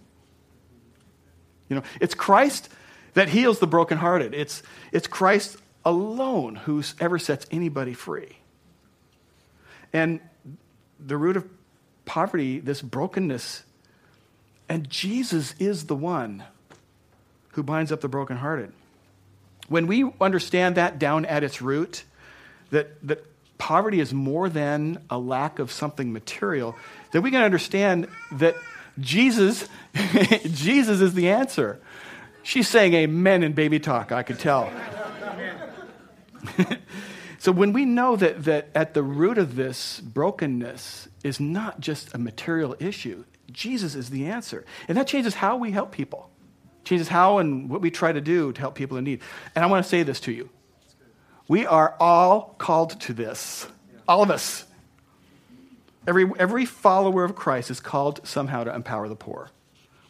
You 1.69 1.77
know, 1.77 1.83
it's 1.99 2.13
Christ 2.13 2.69
that 3.13 3.29
heals 3.29 3.59
the 3.59 3.67
brokenhearted. 3.67 4.33
It's, 4.33 4.61
it's 4.91 5.07
Christ 5.07 5.57
alone 5.83 6.55
who 6.55 6.83
ever 6.99 7.17
sets 7.17 7.45
anybody 7.51 7.93
free. 7.93 8.37
And 9.93 10.19
the 10.99 11.17
root 11.17 11.37
of 11.37 11.47
poverty, 12.05 12.59
this 12.59 12.81
brokenness, 12.81 13.63
and 14.67 14.89
Jesus 14.89 15.55
is 15.59 15.85
the 15.85 15.95
one 15.95 16.43
who 17.49 17.63
binds 17.63 17.91
up 17.91 18.01
the 18.01 18.07
brokenhearted. 18.07 18.73
When 19.67 19.87
we 19.87 20.11
understand 20.21 20.75
that 20.75 20.99
down 20.99 21.25
at 21.25 21.43
its 21.43 21.61
root, 21.61 22.03
that, 22.71 22.95
that 23.07 23.25
poverty 23.57 23.99
is 23.99 24.13
more 24.13 24.49
than 24.49 24.99
a 25.09 25.17
lack 25.17 25.59
of 25.59 25.71
something 25.71 26.11
material, 26.11 26.75
then 27.11 27.21
we 27.21 27.31
can 27.31 27.41
understand 27.41 28.07
that 28.33 28.55
Jesus, 28.99 29.67
Jesus 30.45 31.01
is 31.01 31.13
the 31.13 31.29
answer. 31.29 31.79
She's 32.43 32.67
saying 32.67 32.93
amen 32.93 33.43
in 33.43 33.53
baby 33.53 33.79
talk, 33.79 34.11
I 34.11 34.23
could 34.23 34.39
tell. 34.39 34.71
So 37.45 37.51
when 37.51 37.73
we 37.73 37.85
know 37.85 38.15
that, 38.15 38.45
that 38.45 38.69
at 38.73 38.95
the 38.95 39.03
root 39.03 39.37
of 39.37 39.55
this 39.55 39.99
brokenness 39.99 41.07
is 41.23 41.39
not 41.39 41.79
just 41.79 42.11
a 42.15 42.17
material 42.17 42.75
issue, 42.79 43.23
Jesus 43.51 43.93
is 43.93 44.09
the 44.09 44.25
answer. 44.25 44.65
And 44.87 44.97
that 44.97 45.05
changes 45.05 45.35
how 45.35 45.55
we 45.55 45.69
help 45.69 45.91
people, 45.91 46.31
changes 46.85 47.07
how 47.07 47.37
and 47.37 47.69
what 47.69 47.81
we 47.81 47.91
try 47.91 48.11
to 48.11 48.19
do 48.19 48.51
to 48.51 48.59
help 48.59 48.73
people 48.73 48.97
in 48.97 49.03
need. 49.03 49.21
And 49.53 49.63
I 49.63 49.67
want 49.67 49.85
to 49.85 49.87
say 49.87 50.01
this 50.01 50.19
to 50.21 50.31
you. 50.31 50.49
We 51.47 51.65
are 51.65 51.95
all 51.99 52.55
called 52.57 52.99
to 53.01 53.13
this. 53.13 53.67
All 54.07 54.23
of 54.23 54.31
us. 54.31 54.65
Every, 56.07 56.29
every 56.37 56.65
follower 56.65 57.23
of 57.23 57.35
Christ 57.35 57.71
is 57.71 57.79
called 57.79 58.25
somehow 58.27 58.63
to 58.63 58.73
empower 58.73 59.07
the 59.07 59.15
poor. 59.15 59.49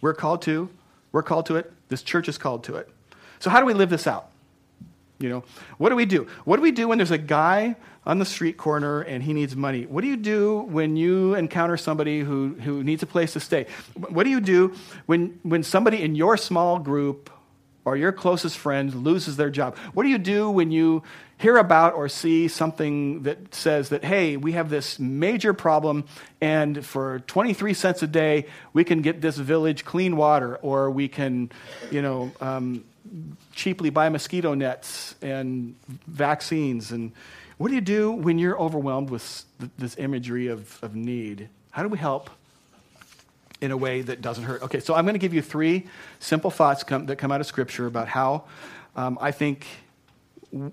We're 0.01 0.13
called 0.13 0.41
to. 0.43 0.69
We're 1.11 1.23
called 1.23 1.45
to 1.47 1.55
it. 1.55 1.71
This 1.87 2.03
church 2.03 2.27
is 2.27 2.37
called 2.37 2.63
to 2.65 2.75
it. 2.75 2.89
So, 3.39 3.49
how 3.49 3.59
do 3.59 3.65
we 3.65 3.73
live 3.73 3.89
this 3.89 4.07
out? 4.07 4.29
You 5.19 5.29
know, 5.29 5.43
what 5.77 5.89
do 5.89 5.95
we 5.95 6.05
do? 6.05 6.27
What 6.43 6.57
do 6.57 6.61
we 6.61 6.71
do 6.71 6.89
when 6.89 6.97
there's 6.97 7.11
a 7.11 7.17
guy 7.17 7.77
on 8.05 8.19
the 8.19 8.25
street 8.25 8.57
corner 8.57 9.01
and 9.01 9.23
he 9.23 9.33
needs 9.33 9.55
money? 9.55 9.85
What 9.85 10.01
do 10.01 10.07
you 10.07 10.17
do 10.17 10.59
when 10.63 10.97
you 10.97 11.35
encounter 11.35 11.77
somebody 11.77 12.19
who, 12.19 12.55
who 12.55 12.83
needs 12.83 13.01
a 13.01 13.05
place 13.05 13.33
to 13.33 13.39
stay? 13.39 13.67
What 13.95 14.23
do 14.23 14.29
you 14.29 14.41
do 14.41 14.75
when, 15.05 15.39
when 15.43 15.63
somebody 15.63 16.03
in 16.03 16.15
your 16.15 16.35
small 16.35 16.79
group 16.79 17.29
or 17.85 17.95
your 17.95 18.11
closest 18.11 18.57
friend 18.57 18.93
loses 18.93 19.37
their 19.37 19.49
job? 19.49 19.77
What 19.93 20.03
do 20.03 20.09
you 20.09 20.17
do 20.17 20.49
when 20.49 20.71
you 20.71 21.03
hear 21.37 21.57
about 21.57 21.93
or 21.93 22.07
see 22.07 22.47
something 22.47 23.23
that 23.23 23.53
says 23.53 23.89
that, 23.89 24.03
hey, 24.03 24.37
we 24.37 24.53
have 24.53 24.69
this 24.69 24.99
major 24.99 25.53
problem, 25.53 26.05
and 26.39 26.85
for 26.85 27.19
23 27.27 27.73
cents 27.73 28.01
a 28.03 28.07
day, 28.07 28.45
we 28.73 28.83
can 28.83 29.01
get 29.01 29.21
this 29.21 29.37
village 29.37 29.83
clean 29.83 30.15
water, 30.15 30.55
or 30.57 30.89
we 30.89 31.07
can, 31.07 31.51
you 31.91 32.01
know, 32.01 32.31
um, 32.39 32.83
cheaply 33.53 33.89
buy 33.89 34.09
mosquito 34.09 34.53
nets 34.53 35.15
and 35.21 35.75
vaccines. 36.07 36.91
And 36.91 37.11
what 37.57 37.67
do 37.69 37.75
you 37.75 37.81
do 37.81 38.11
when 38.11 38.39
you're 38.39 38.59
overwhelmed 38.59 39.09
with 39.09 39.45
this 39.77 39.97
imagery 39.97 40.47
of, 40.47 40.79
of 40.81 40.95
need? 40.95 41.49
How 41.71 41.83
do 41.83 41.89
we 41.89 41.97
help 41.97 42.29
in 43.59 43.71
a 43.71 43.77
way 43.77 44.01
that 44.01 44.21
doesn't 44.21 44.45
hurt? 44.45 44.63
Okay, 44.63 44.79
so 44.79 44.95
I'm 44.95 45.03
going 45.03 45.13
to 45.13 45.19
give 45.19 45.33
you 45.33 45.41
three 45.41 45.85
simple 46.19 46.49
thoughts 46.49 46.83
come, 46.83 47.05
that 47.07 47.17
come 47.17 47.31
out 47.31 47.41
of 47.41 47.47
Scripture 47.47 47.85
about 47.87 48.07
how 48.07 48.45
um, 48.95 49.17
I 49.19 49.31
think 49.31 49.65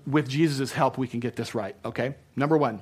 with 0.05 0.27
Jesus' 0.27 0.71
help 0.71 0.97
we 0.97 1.07
can 1.07 1.19
get 1.19 1.35
this 1.35 1.53
right. 1.53 1.75
Okay, 1.83 2.15
number 2.35 2.57
one, 2.57 2.81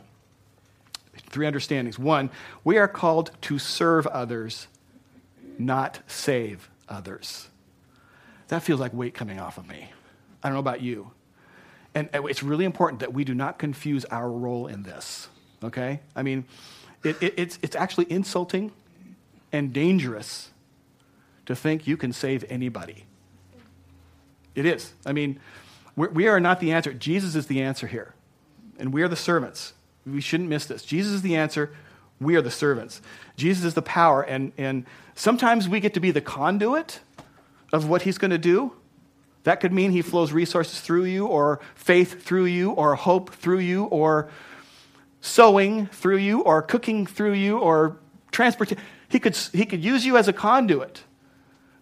three 1.30 1.46
understandings. 1.46 1.98
One, 1.98 2.30
we 2.64 2.78
are 2.78 2.88
called 2.88 3.32
to 3.42 3.60
serve 3.60 4.08
others, 4.08 4.68
not 5.58 6.00
save 6.08 6.70
others 6.88 7.50
that 8.52 8.62
feels 8.62 8.82
like 8.82 8.94
weight 8.94 9.14
coming 9.14 9.40
off 9.40 9.58
of 9.58 9.66
me. 9.68 9.90
I 10.44 10.50
don't 10.50 10.56
know 10.56 10.60
about 10.60 10.82
you. 10.82 11.12
And 11.96 12.10
it's 12.14 12.44
really 12.44 12.66
important 12.66 13.00
that 13.00 13.14
we 13.14 13.24
do 13.24 13.34
not 13.34 13.58
confuse 13.58 14.04
our 14.06 14.30
role 14.30 14.68
in 14.68 14.84
this, 14.84 15.30
okay? 15.64 16.02
I 16.18 16.24
mean, 16.24 16.44
it, 17.02 17.16
it, 17.24 17.34
it's, 17.38 17.58
it's 17.62 17.78
actually 17.78 18.12
insulting 18.12 18.74
and 19.54 19.72
dangerous 19.72 20.50
to 21.46 21.56
think 21.56 21.88
you 21.88 21.96
can 21.96 22.12
save 22.12 22.44
anybody. 22.50 23.06
It 24.54 24.66
is. 24.66 24.92
I 25.06 25.14
mean, 25.14 25.40
we're, 26.02 26.10
we 26.10 26.28
are 26.28 26.40
not 26.40 26.60
the 26.60 26.72
answer. 26.72 26.94
Jesus 26.94 27.36
is 27.36 27.46
the 27.46 27.62
answer 27.62 27.86
here. 27.86 28.16
And 28.80 28.92
we 28.92 29.04
are 29.04 29.08
the 29.08 29.16
servants. 29.16 29.74
We 30.04 30.20
shouldn't 30.20 30.50
miss 30.50 30.66
this. 30.66 30.84
Jesus 30.84 31.14
is 31.14 31.22
the 31.22 31.36
answer. 31.36 31.76
We 32.20 32.36
are 32.36 32.42
the 32.42 32.50
servants. 32.50 33.04
Jesus 33.38 33.66
is 33.66 33.74
the 33.76 33.84
power. 33.84 34.24
And, 34.24 34.52
and 34.58 34.88
sometimes 35.14 35.70
we 35.70 35.80
get 35.80 35.94
to 35.94 36.00
be 36.00 36.10
the 36.10 36.20
conduit 36.20 37.02
of 37.72 37.88
what 37.88 38.02
he's 38.02 38.18
going 38.18 38.32
to 38.32 38.40
do. 38.40 38.74
That 39.44 39.60
could 39.60 39.72
mean 39.72 39.92
he 39.92 40.02
flows 40.02 40.32
resources 40.32 40.82
through 40.82 41.06
you, 41.06 41.28
or 41.28 41.60
faith 41.76 42.24
through 42.24 42.46
you, 42.46 42.72
or 42.72 42.96
hope 42.96 43.32
through 43.36 43.60
you, 43.60 43.84
or 43.86 44.32
sowing 45.20 45.86
through 45.86 46.18
you, 46.18 46.42
or 46.42 46.64
cooking 46.64 47.06
through 47.06 47.34
you, 47.34 47.60
or 47.60 47.98
transportation. 48.32 48.84
He 49.08 49.20
could, 49.20 49.36
he 49.36 49.68
could 49.68 49.84
use 49.84 50.04
you 50.04 50.18
as 50.18 50.28
a 50.28 50.34
conduit. 50.34 51.04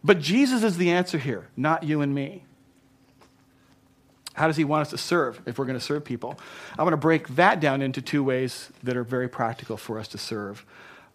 But 0.03 0.19
Jesus 0.19 0.63
is 0.63 0.75
the 0.75 0.91
answer 0.91 1.17
here, 1.17 1.47
not 1.55 1.83
you 1.83 2.01
and 2.01 2.13
me. 2.13 2.43
How 4.39 4.47
does 4.47 4.55
he 4.55 4.63
want 4.63 4.83
us 4.83 4.91
to 4.91 4.97
serve 4.97 5.41
if 5.45 5.59
we're 5.59 5.65
going 5.65 5.77
to 5.77 5.83
serve 5.83 6.05
people? 6.05 6.39
I 6.77 6.83
want 6.83 6.93
to 6.93 6.97
break 6.97 7.27
that 7.35 7.59
down 7.59 7.81
into 7.81 8.01
two 8.01 8.23
ways 8.23 8.69
that 8.83 8.95
are 8.95 9.03
very 9.03 9.27
practical 9.27 9.75
for 9.75 9.99
us 9.99 10.07
to 10.07 10.17
serve. 10.17 10.65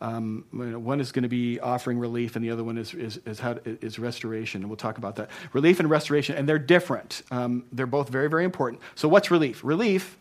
Um, 0.02 0.44
one 0.50 1.00
is 1.00 1.10
going 1.10 1.22
to 1.22 1.28
be 1.30 1.58
offering 1.58 1.98
relief, 1.98 2.36
and 2.36 2.44
the 2.44 2.50
other 2.50 2.62
one 2.62 2.76
is, 2.76 2.92
is, 2.92 3.18
is, 3.24 3.40
how, 3.40 3.56
is 3.64 3.98
restoration. 3.98 4.60
And 4.60 4.68
we'll 4.68 4.76
talk 4.76 4.98
about 4.98 5.16
that. 5.16 5.30
Relief 5.54 5.80
and 5.80 5.88
restoration, 5.88 6.36
and 6.36 6.46
they're 6.46 6.58
different. 6.58 7.22
Um, 7.30 7.64
they're 7.72 7.86
both 7.86 8.10
very, 8.10 8.28
very 8.28 8.44
important. 8.44 8.82
So, 8.94 9.08
what's 9.08 9.30
relief? 9.30 9.64
Relief 9.64 10.18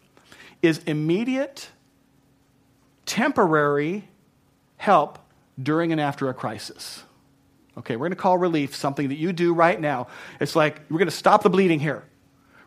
is 0.62 0.78
immediate, 0.86 1.72
temporary 3.06 4.08
help 4.78 5.20
during 5.62 5.92
and 5.92 6.00
after 6.00 6.30
a 6.30 6.34
crisis. 6.34 7.04
Okay, 7.78 7.98
we're 7.98 8.06
going 8.06 8.12
to 8.12 8.16
call 8.16 8.38
relief 8.38 8.74
something 8.74 9.10
that 9.10 9.18
you 9.18 9.34
do 9.34 9.54
right 9.54 9.82
now. 9.82 10.08
It's 10.40 10.56
like 10.56 10.80
we're 10.90 11.00
going 11.00 11.10
to 11.10 11.12
stop 11.12 11.44
the 11.44 11.50
bleeding 11.50 11.82
here. 11.82 12.06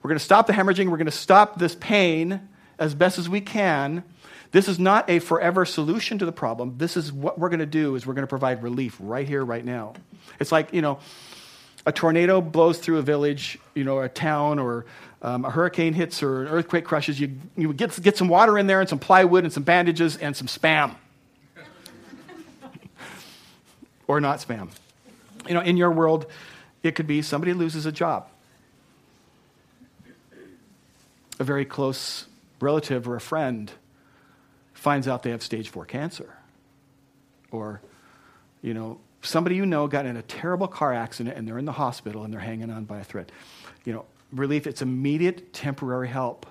We're 0.07 0.11
going 0.11 0.21
to 0.21 0.25
stop 0.25 0.47
the 0.47 0.53
hemorrhaging. 0.53 0.89
We're 0.89 0.99
going 0.99 1.07
to 1.07 1.11
stop 1.11 1.59
this 1.59 1.75
pain 1.75 2.49
as 2.79 2.95
best 2.95 3.19
as 3.19 3.29
we 3.29 3.41
can. 3.41 4.05
This 4.53 4.69
is 4.69 4.79
not 4.79 5.11
a 5.11 5.19
forever 5.19 5.65
solution 5.65 6.17
to 6.19 6.25
the 6.25 6.31
problem. 6.31 6.75
This 6.79 6.97
is 6.97 7.13
what 7.13 7.41
we're 7.41 7.49
going 7.49 7.59
to 7.59 7.67
do 7.67 7.97
is 7.97 8.07
we're 8.07 8.15
going 8.15 8.23
to 8.23 8.29
provide 8.29 8.63
relief 8.63 8.97
right 9.01 9.27
here, 9.27 9.45
right 9.45 9.65
now. 9.65 9.95
It's 10.39 10.53
like, 10.53 10.73
you 10.73 10.81
know, 10.81 11.01
a 11.87 11.91
tornado 11.91 12.41
blows 12.41 12.79
through 12.79 12.99
a 12.99 13.03
village, 13.03 13.59
you 13.75 13.83
know, 13.83 13.99
a 13.99 14.09
town, 14.09 14.61
or 14.61 14.87
um, 15.23 15.45
a 15.45 15.51
hurricane 15.51 15.93
hits 15.93 16.23
or 16.23 16.43
an 16.43 16.49
earthquake 16.53 16.85
crushes. 16.85 17.19
You, 17.19 17.37
you 17.57 17.73
get, 17.73 18.01
get 18.01 18.17
some 18.17 18.29
water 18.29 18.57
in 18.59 18.69
there 18.69 18.79
and 18.79 18.89
some 18.89 19.01
plywood 19.01 19.43
and 19.43 19.53
some 19.53 19.65
bandages 19.65 20.19
and 20.19 20.37
some 20.37 20.47
spam. 20.47 20.95
or 24.07 24.21
not 24.21 24.39
spam. 24.39 24.69
You 25.49 25.55
know, 25.55 25.63
in 25.63 25.77
your 25.77 25.91
world, 25.91 26.27
it 26.85 26.93
could 26.93 27.09
be 27.09 27.23
somebody 27.23 27.55
loses 27.55 27.87
a 27.87 27.93
job. 27.93 28.29
A 31.39 31.45
very 31.45 31.65
close 31.65 32.27
relative 32.61 33.09
or 33.09 33.17
a 33.17 33.21
friend 33.21 33.71
finds 34.73 35.09
out 35.09 35.23
they 35.23 35.31
have 35.31 35.43
stage 35.43 35.69
four 35.69 35.85
cancer. 35.85 36.35
Or, 37.51 37.81
you 38.63 38.75
know, 38.75 38.99
somebody 39.23 39.57
you 39.57 39.67
know 39.67 39.87
got 39.87 40.07
in 40.07 40.17
a 40.17 40.23
terrible 40.23 40.69
car 40.69 40.93
accident 40.93 41.37
and 41.37 41.47
they're 41.47 41.59
in 41.59 41.65
the 41.65 41.73
hospital 41.73 42.25
and 42.25 42.33
they're 42.33 42.41
hanging 42.41 42.71
on 42.71 42.85
by 42.85 42.99
a 42.99 43.05
thread. 43.05 43.33
You 43.85 43.93
know, 43.93 44.05
relief, 44.33 44.67
it's 44.67 44.83
immediate 44.83 45.53
temporary 45.53 46.09
help. 46.09 46.47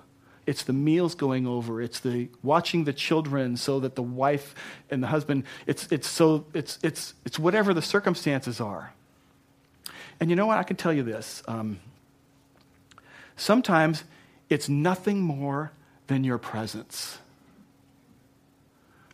It's 0.45 0.63
the 0.63 0.73
meals 0.73 1.15
going 1.15 1.47
over. 1.47 1.81
It's 1.81 1.99
the 1.99 2.29
watching 2.43 2.83
the 2.83 2.93
children 2.93 3.57
so 3.57 3.79
that 3.79 3.95
the 3.95 4.03
wife 4.03 4.53
and 4.91 5.01
the 5.01 5.07
husband, 5.07 5.45
it's, 5.65 5.91
it's 5.91 6.07
so, 6.07 6.45
it's, 6.53 6.77
it's, 6.83 7.15
it's 7.25 7.39
whatever 7.39 7.73
the 7.73 7.81
circumstances 7.81 8.61
are. 8.61 8.93
And 10.19 10.29
you 10.29 10.35
know 10.35 10.45
what? 10.45 10.57
I 10.57 10.63
can 10.63 10.77
tell 10.77 10.93
you 10.93 11.03
this. 11.03 11.41
Um, 11.47 11.79
sometimes 13.35 14.03
it's 14.49 14.69
nothing 14.69 15.21
more 15.21 15.71
than 16.07 16.23
your 16.23 16.37
presence. 16.37 17.19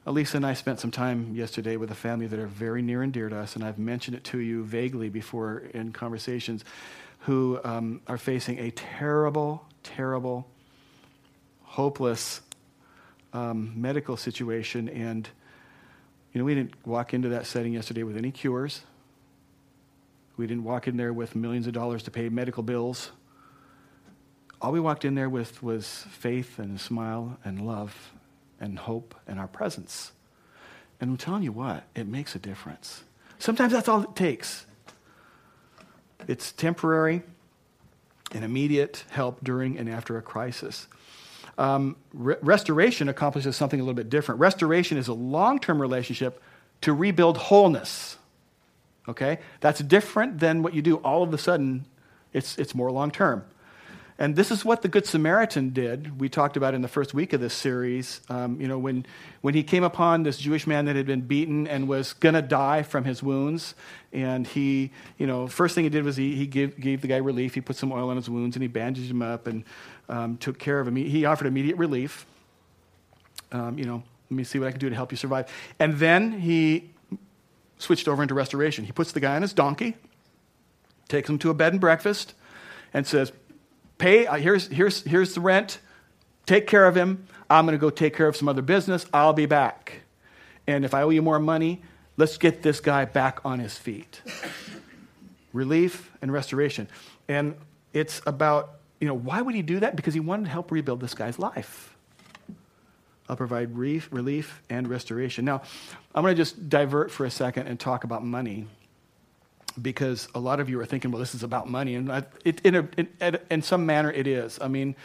Elisa 0.05 0.37
and 0.37 0.45
I 0.45 0.53
spent 0.53 0.79
some 0.79 0.89
time 0.89 1.35
yesterday 1.35 1.77
with 1.77 1.91
a 1.91 1.95
family 1.95 2.25
that 2.25 2.39
are 2.39 2.47
very 2.47 2.81
near 2.81 3.03
and 3.03 3.13
dear 3.13 3.29
to 3.29 3.37
us, 3.37 3.55
and 3.55 3.63
I've 3.63 3.77
mentioned 3.77 4.17
it 4.17 4.23
to 4.25 4.39
you 4.39 4.63
vaguely 4.63 5.09
before 5.09 5.59
in 5.73 5.93
conversations, 5.93 6.65
who 7.19 7.59
um, 7.63 8.01
are 8.07 8.17
facing 8.17 8.57
a 8.57 8.71
terrible, 8.71 9.63
terrible, 9.83 10.47
hopeless 11.61 12.41
um, 13.31 13.79
medical 13.79 14.17
situation. 14.17 14.89
And, 14.89 15.29
you 16.33 16.39
know, 16.39 16.45
we 16.45 16.55
didn't 16.55 16.73
walk 16.85 17.13
into 17.13 17.29
that 17.29 17.45
setting 17.45 17.73
yesterday 17.73 18.01
with 18.01 18.17
any 18.17 18.31
cures. 18.31 18.81
We 20.35 20.47
didn't 20.47 20.63
walk 20.63 20.87
in 20.87 20.97
there 20.97 21.13
with 21.13 21.35
millions 21.35 21.67
of 21.67 21.73
dollars 21.73 22.01
to 22.03 22.11
pay 22.11 22.27
medical 22.29 22.63
bills. 22.63 23.11
All 24.61 24.71
we 24.71 24.79
walked 24.79 25.05
in 25.05 25.15
there 25.15 25.29
with 25.29 25.63
was 25.63 26.05
faith 26.11 26.59
and 26.59 26.77
a 26.77 26.79
smile 26.79 27.39
and 27.43 27.65
love 27.65 28.11
and 28.59 28.77
hope 28.77 29.15
and 29.27 29.39
our 29.39 29.47
presence. 29.47 30.11
And 30.99 31.09
I'm 31.09 31.17
telling 31.17 31.41
you 31.41 31.51
what, 31.51 31.83
it 31.95 32.07
makes 32.07 32.35
a 32.35 32.39
difference. 32.39 33.03
Sometimes 33.39 33.73
that's 33.73 33.89
all 33.89 34.03
it 34.03 34.15
takes. 34.15 34.67
It's 36.27 36.51
temporary 36.51 37.23
and 38.31 38.45
immediate 38.45 39.03
help 39.09 39.43
during 39.43 39.79
and 39.79 39.89
after 39.89 40.15
a 40.17 40.21
crisis. 40.21 40.87
Um, 41.57 41.95
re- 42.13 42.35
restoration 42.43 43.09
accomplishes 43.09 43.55
something 43.55 43.79
a 43.79 43.83
little 43.83 43.95
bit 43.95 44.09
different. 44.11 44.39
Restoration 44.39 44.99
is 44.99 45.07
a 45.07 45.13
long 45.13 45.57
term 45.57 45.81
relationship 45.81 46.39
to 46.81 46.93
rebuild 46.93 47.37
wholeness. 47.37 48.17
Okay? 49.07 49.39
That's 49.59 49.79
different 49.79 50.39
than 50.39 50.61
what 50.61 50.75
you 50.75 50.83
do 50.83 50.97
all 50.97 51.23
of 51.23 51.33
a 51.33 51.37
sudden, 51.39 51.87
it's, 52.31 52.59
it's 52.59 52.75
more 52.75 52.91
long 52.91 53.09
term. 53.09 53.43
And 54.21 54.35
this 54.35 54.51
is 54.51 54.63
what 54.63 54.83
the 54.83 54.87
Good 54.87 55.07
Samaritan 55.07 55.71
did. 55.71 56.21
We 56.21 56.29
talked 56.29 56.55
about 56.55 56.75
in 56.75 56.83
the 56.83 56.87
first 56.87 57.11
week 57.11 57.33
of 57.33 57.41
this 57.41 57.55
series. 57.55 58.21
Um, 58.29 58.61
you 58.61 58.67
know, 58.67 58.77
when, 58.77 59.03
when 59.41 59.55
he 59.55 59.63
came 59.63 59.83
upon 59.83 60.21
this 60.21 60.37
Jewish 60.37 60.67
man 60.67 60.85
that 60.85 60.95
had 60.95 61.07
been 61.07 61.21
beaten 61.21 61.67
and 61.67 61.87
was 61.87 62.13
going 62.13 62.35
to 62.35 62.43
die 62.43 62.83
from 62.83 63.03
his 63.03 63.23
wounds, 63.23 63.73
and 64.13 64.45
he, 64.45 64.91
you 65.17 65.25
know, 65.25 65.47
first 65.47 65.73
thing 65.73 65.85
he 65.85 65.89
did 65.89 66.03
was 66.03 66.17
he, 66.17 66.35
he 66.35 66.45
gave, 66.45 66.79
gave 66.79 67.01
the 67.01 67.07
guy 67.07 67.17
relief. 67.17 67.55
He 67.55 67.61
put 67.61 67.77
some 67.77 67.91
oil 67.91 68.11
on 68.11 68.15
his 68.15 68.29
wounds 68.29 68.55
and 68.55 68.61
he 68.61 68.67
bandaged 68.67 69.09
him 69.09 69.23
up 69.23 69.47
and 69.47 69.63
um, 70.07 70.37
took 70.37 70.59
care 70.59 70.79
of 70.79 70.87
him. 70.87 70.97
He, 70.97 71.09
he 71.09 71.25
offered 71.25 71.47
immediate 71.47 71.77
relief. 71.77 72.27
Um, 73.51 73.79
you 73.79 73.85
know, 73.85 74.03
let 74.29 74.37
me 74.37 74.43
see 74.43 74.59
what 74.59 74.67
I 74.67 74.71
can 74.71 74.79
do 74.79 74.89
to 74.89 74.95
help 74.95 75.11
you 75.11 75.17
survive. 75.17 75.51
And 75.79 75.97
then 75.97 76.41
he 76.41 76.91
switched 77.79 78.07
over 78.07 78.21
into 78.21 78.35
restoration. 78.35 78.85
He 78.85 78.91
puts 78.91 79.13
the 79.13 79.19
guy 79.19 79.35
on 79.35 79.41
his 79.41 79.53
donkey, 79.53 79.95
takes 81.07 81.27
him 81.27 81.39
to 81.39 81.49
a 81.49 81.55
bed 81.55 81.73
and 81.73 81.81
breakfast, 81.81 82.35
and 82.93 83.07
says, 83.07 83.31
pay, 84.01 84.25
uh, 84.25 84.35
here's, 84.35 84.67
here's, 84.67 85.03
here's 85.03 85.35
the 85.35 85.41
rent, 85.41 85.79
take 86.45 86.65
care 86.65 86.85
of 86.85 86.95
him. 86.95 87.27
I'm 87.49 87.65
going 87.65 87.77
to 87.77 87.81
go 87.81 87.91
take 87.91 88.15
care 88.15 88.27
of 88.27 88.35
some 88.35 88.49
other 88.49 88.63
business. 88.63 89.05
I'll 89.13 89.33
be 89.33 89.45
back. 89.45 90.01
And 90.65 90.83
if 90.83 90.93
I 90.93 91.03
owe 91.03 91.09
you 91.09 91.21
more 91.21 91.39
money, 91.39 91.81
let's 92.17 92.37
get 92.37 92.63
this 92.63 92.79
guy 92.79 93.05
back 93.05 93.45
on 93.45 93.59
his 93.59 93.77
feet. 93.77 94.21
Relief 95.53 96.11
and 96.21 96.33
restoration. 96.33 96.87
And 97.27 97.55
it's 97.93 98.21
about, 98.25 98.79
you 98.99 99.07
know, 99.07 99.13
why 99.13 99.41
would 99.41 99.53
he 99.53 99.61
do 99.61 99.79
that? 99.81 99.95
Because 99.95 100.13
he 100.13 100.19
wanted 100.19 100.45
to 100.45 100.49
help 100.49 100.71
rebuild 100.71 100.99
this 100.99 101.13
guy's 101.13 101.37
life. 101.37 101.95
I'll 103.29 103.35
provide 103.35 103.77
relief, 103.77 104.09
relief 104.11 104.61
and 104.69 104.87
restoration. 104.87 105.45
Now, 105.45 105.61
I'm 106.15 106.23
going 106.23 106.35
to 106.35 106.41
just 106.41 106.69
divert 106.69 107.11
for 107.11 107.25
a 107.25 107.31
second 107.31 107.67
and 107.67 107.79
talk 107.79 108.03
about 108.03 108.25
money 108.25 108.65
because 109.79 110.27
a 110.33 110.39
lot 110.39 110.59
of 110.59 110.69
you 110.69 110.79
are 110.79 110.85
thinking, 110.85 111.11
well, 111.11 111.19
this 111.19 111.35
is 111.35 111.43
about 111.43 111.69
money. 111.69 111.95
And 111.95 112.11
I, 112.11 112.23
it, 112.43 112.61
in, 112.61 112.75
a, 112.75 112.87
in, 112.97 113.39
in, 113.49 113.61
some 113.61 113.85
manner, 113.85 114.11
it 114.11 114.27
is. 114.27 114.59
I 114.61 114.67
mean, 114.67 114.95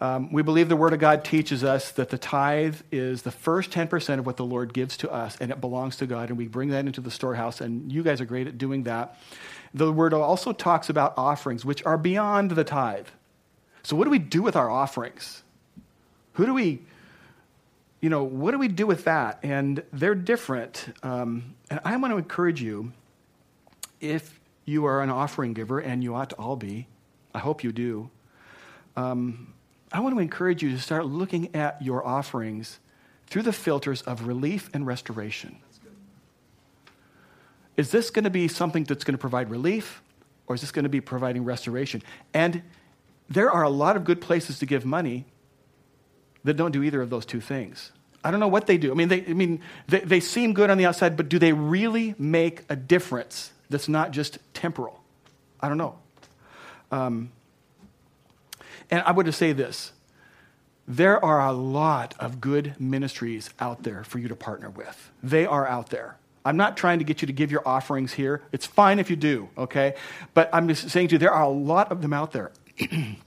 um, 0.00 0.32
we 0.32 0.42
believe 0.42 0.68
the 0.68 0.76
Word 0.76 0.94
of 0.94 0.98
God 0.98 1.24
teaches 1.24 1.62
us 1.62 1.92
that 1.92 2.08
the 2.08 2.16
tithe 2.16 2.76
is 2.90 3.22
the 3.22 3.30
first 3.30 3.70
10% 3.70 4.18
of 4.18 4.26
what 4.26 4.38
the 4.38 4.44
Lord 4.44 4.72
gives 4.72 4.96
to 4.98 5.12
us, 5.12 5.36
and 5.40 5.50
it 5.50 5.60
belongs 5.60 5.96
to 5.96 6.06
God, 6.06 6.30
and 6.30 6.38
we 6.38 6.48
bring 6.48 6.70
that 6.70 6.86
into 6.86 7.02
the 7.02 7.10
storehouse, 7.10 7.60
and 7.60 7.92
you 7.92 8.02
guys 8.02 8.20
are 8.20 8.24
great 8.24 8.46
at 8.46 8.56
doing 8.56 8.84
that. 8.84 9.18
The 9.74 9.92
Word 9.92 10.14
also 10.14 10.52
talks 10.52 10.88
about 10.88 11.14
offerings, 11.16 11.64
which 11.64 11.84
are 11.84 11.98
beyond 11.98 12.52
the 12.52 12.64
tithe. 12.64 13.06
So, 13.82 13.94
what 13.94 14.04
do 14.04 14.10
we 14.10 14.18
do 14.18 14.42
with 14.42 14.56
our 14.56 14.70
offerings? 14.70 15.42
Who 16.34 16.46
do 16.46 16.54
we, 16.54 16.80
you 18.00 18.08
know, 18.08 18.24
what 18.24 18.52
do 18.52 18.58
we 18.58 18.68
do 18.68 18.86
with 18.86 19.04
that? 19.04 19.40
And 19.42 19.82
they're 19.92 20.14
different. 20.14 20.86
Um, 21.02 21.54
and 21.70 21.80
I 21.84 21.96
want 21.96 22.12
to 22.12 22.18
encourage 22.18 22.62
you 22.62 22.92
if 24.00 24.40
you 24.64 24.84
are 24.86 25.02
an 25.02 25.10
offering 25.10 25.52
giver, 25.52 25.78
and 25.78 26.02
you 26.02 26.14
ought 26.14 26.30
to 26.30 26.36
all 26.36 26.56
be, 26.56 26.86
I 27.34 27.38
hope 27.38 27.64
you 27.64 27.72
do, 27.72 28.10
um, 28.96 29.54
I 29.92 30.00
want 30.00 30.14
to 30.14 30.20
encourage 30.20 30.62
you 30.62 30.70
to 30.70 30.78
start 30.78 31.06
looking 31.06 31.54
at 31.54 31.80
your 31.82 32.06
offerings 32.06 32.78
through 33.26 33.42
the 33.42 33.52
filters 33.52 34.02
of 34.02 34.26
relief 34.26 34.70
and 34.72 34.86
restoration. 34.86 35.56
Is 37.76 37.90
this 37.90 38.10
going 38.10 38.24
to 38.24 38.30
be 38.30 38.46
something 38.46 38.84
that's 38.84 39.04
going 39.04 39.14
to 39.14 39.18
provide 39.18 39.50
relief, 39.50 40.02
or 40.46 40.54
is 40.54 40.60
this 40.60 40.70
going 40.70 40.82
to 40.82 40.88
be 40.88 41.00
providing 41.00 41.44
restoration? 41.44 42.02
And 42.34 42.62
there 43.28 43.50
are 43.50 43.62
a 43.62 43.70
lot 43.70 43.96
of 43.96 44.04
good 44.04 44.20
places 44.20 44.58
to 44.58 44.66
give 44.66 44.84
money 44.84 45.24
that 46.44 46.54
don't 46.54 46.72
do 46.72 46.82
either 46.82 47.00
of 47.00 47.10
those 47.10 47.24
two 47.24 47.40
things. 47.40 47.92
I 48.22 48.30
don't 48.30 48.40
know 48.40 48.48
what 48.48 48.66
they 48.66 48.76
do. 48.76 48.90
I 48.90 48.94
mean, 48.94 49.08
they, 49.08 49.24
I 49.24 49.32
mean, 49.32 49.60
they, 49.88 50.00
they 50.00 50.20
seem 50.20 50.52
good 50.52 50.68
on 50.68 50.76
the 50.76 50.86
outside, 50.86 51.16
but 51.16 51.28
do 51.28 51.38
they 51.38 51.52
really 51.52 52.14
make 52.18 52.64
a 52.68 52.76
difference 52.76 53.52
that's 53.70 53.88
not 53.88 54.10
just 54.10 54.38
temporal. 54.52 55.02
I 55.60 55.68
don't 55.68 55.78
know. 55.78 55.98
Um, 56.90 57.30
and 58.90 59.02
I 59.02 59.12
would 59.12 59.26
just 59.26 59.38
say 59.38 59.52
this 59.52 59.92
there 60.86 61.24
are 61.24 61.46
a 61.46 61.52
lot 61.52 62.14
of 62.18 62.40
good 62.40 62.74
ministries 62.80 63.50
out 63.60 63.84
there 63.84 64.02
for 64.02 64.18
you 64.18 64.26
to 64.26 64.34
partner 64.34 64.68
with. 64.68 65.10
They 65.22 65.46
are 65.46 65.66
out 65.66 65.90
there. 65.90 66.16
I'm 66.44 66.56
not 66.56 66.76
trying 66.76 66.98
to 66.98 67.04
get 67.04 67.22
you 67.22 67.26
to 67.26 67.32
give 67.32 67.52
your 67.52 67.66
offerings 67.66 68.14
here. 68.14 68.42
It's 68.50 68.66
fine 68.66 68.98
if 68.98 69.08
you 69.08 69.14
do, 69.14 69.50
okay? 69.56 69.94
But 70.34 70.50
I'm 70.52 70.66
just 70.66 70.90
saying 70.90 71.08
to 71.08 71.12
you, 71.12 71.18
there 71.18 71.32
are 71.32 71.44
a 71.44 71.48
lot 71.48 71.92
of 71.92 72.02
them 72.02 72.12
out 72.12 72.32
there. 72.32 72.50
and 72.90 73.18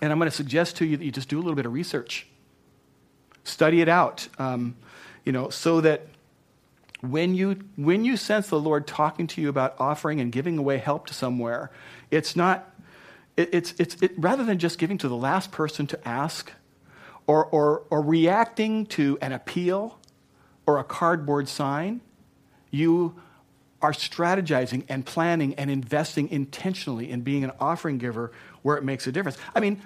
I'm 0.00 0.18
going 0.18 0.30
to 0.30 0.36
suggest 0.36 0.76
to 0.76 0.86
you 0.86 0.96
that 0.96 1.04
you 1.04 1.10
just 1.10 1.28
do 1.28 1.36
a 1.36 1.42
little 1.42 1.56
bit 1.56 1.66
of 1.66 1.72
research, 1.72 2.26
study 3.42 3.80
it 3.80 3.88
out, 3.88 4.28
um, 4.38 4.76
you 5.24 5.32
know, 5.32 5.50
so 5.50 5.80
that 5.80 6.06
when 7.10 7.34
you, 7.34 7.60
when 7.76 8.04
you 8.04 8.16
sense 8.16 8.48
the 8.48 8.60
Lord 8.60 8.86
talking 8.86 9.26
to 9.28 9.40
you 9.40 9.48
about 9.48 9.74
offering 9.78 10.20
and 10.20 10.30
giving 10.30 10.58
away 10.58 10.78
help 10.78 11.06
to 11.06 11.14
somewhere, 11.14 11.70
it's 12.10 12.36
not, 12.36 12.74
it, 13.36 13.50
it's, 13.52 13.74
it's, 13.78 13.96
it, 14.02 14.12
rather 14.16 14.44
than 14.44 14.58
just 14.58 14.78
giving 14.78 14.98
to 14.98 15.08
the 15.08 15.16
last 15.16 15.52
person 15.52 15.86
to 15.88 16.08
ask 16.08 16.52
or, 17.26 17.44
or, 17.46 17.82
or 17.90 18.02
reacting 18.02 18.86
to 18.86 19.18
an 19.20 19.32
appeal 19.32 19.98
or 20.66 20.78
a 20.78 20.84
cardboard 20.84 21.48
sign, 21.48 22.00
you 22.70 23.20
are 23.82 23.92
strategizing 23.92 24.84
and 24.88 25.04
planning 25.04 25.54
and 25.56 25.70
investing 25.70 26.30
intentionally 26.30 27.10
in 27.10 27.20
being 27.20 27.44
an 27.44 27.52
offering 27.60 27.98
giver 27.98 28.32
where 28.62 28.76
it 28.76 28.84
makes 28.84 29.06
a 29.06 29.12
difference. 29.12 29.36
I 29.54 29.60
mean, 29.60 29.82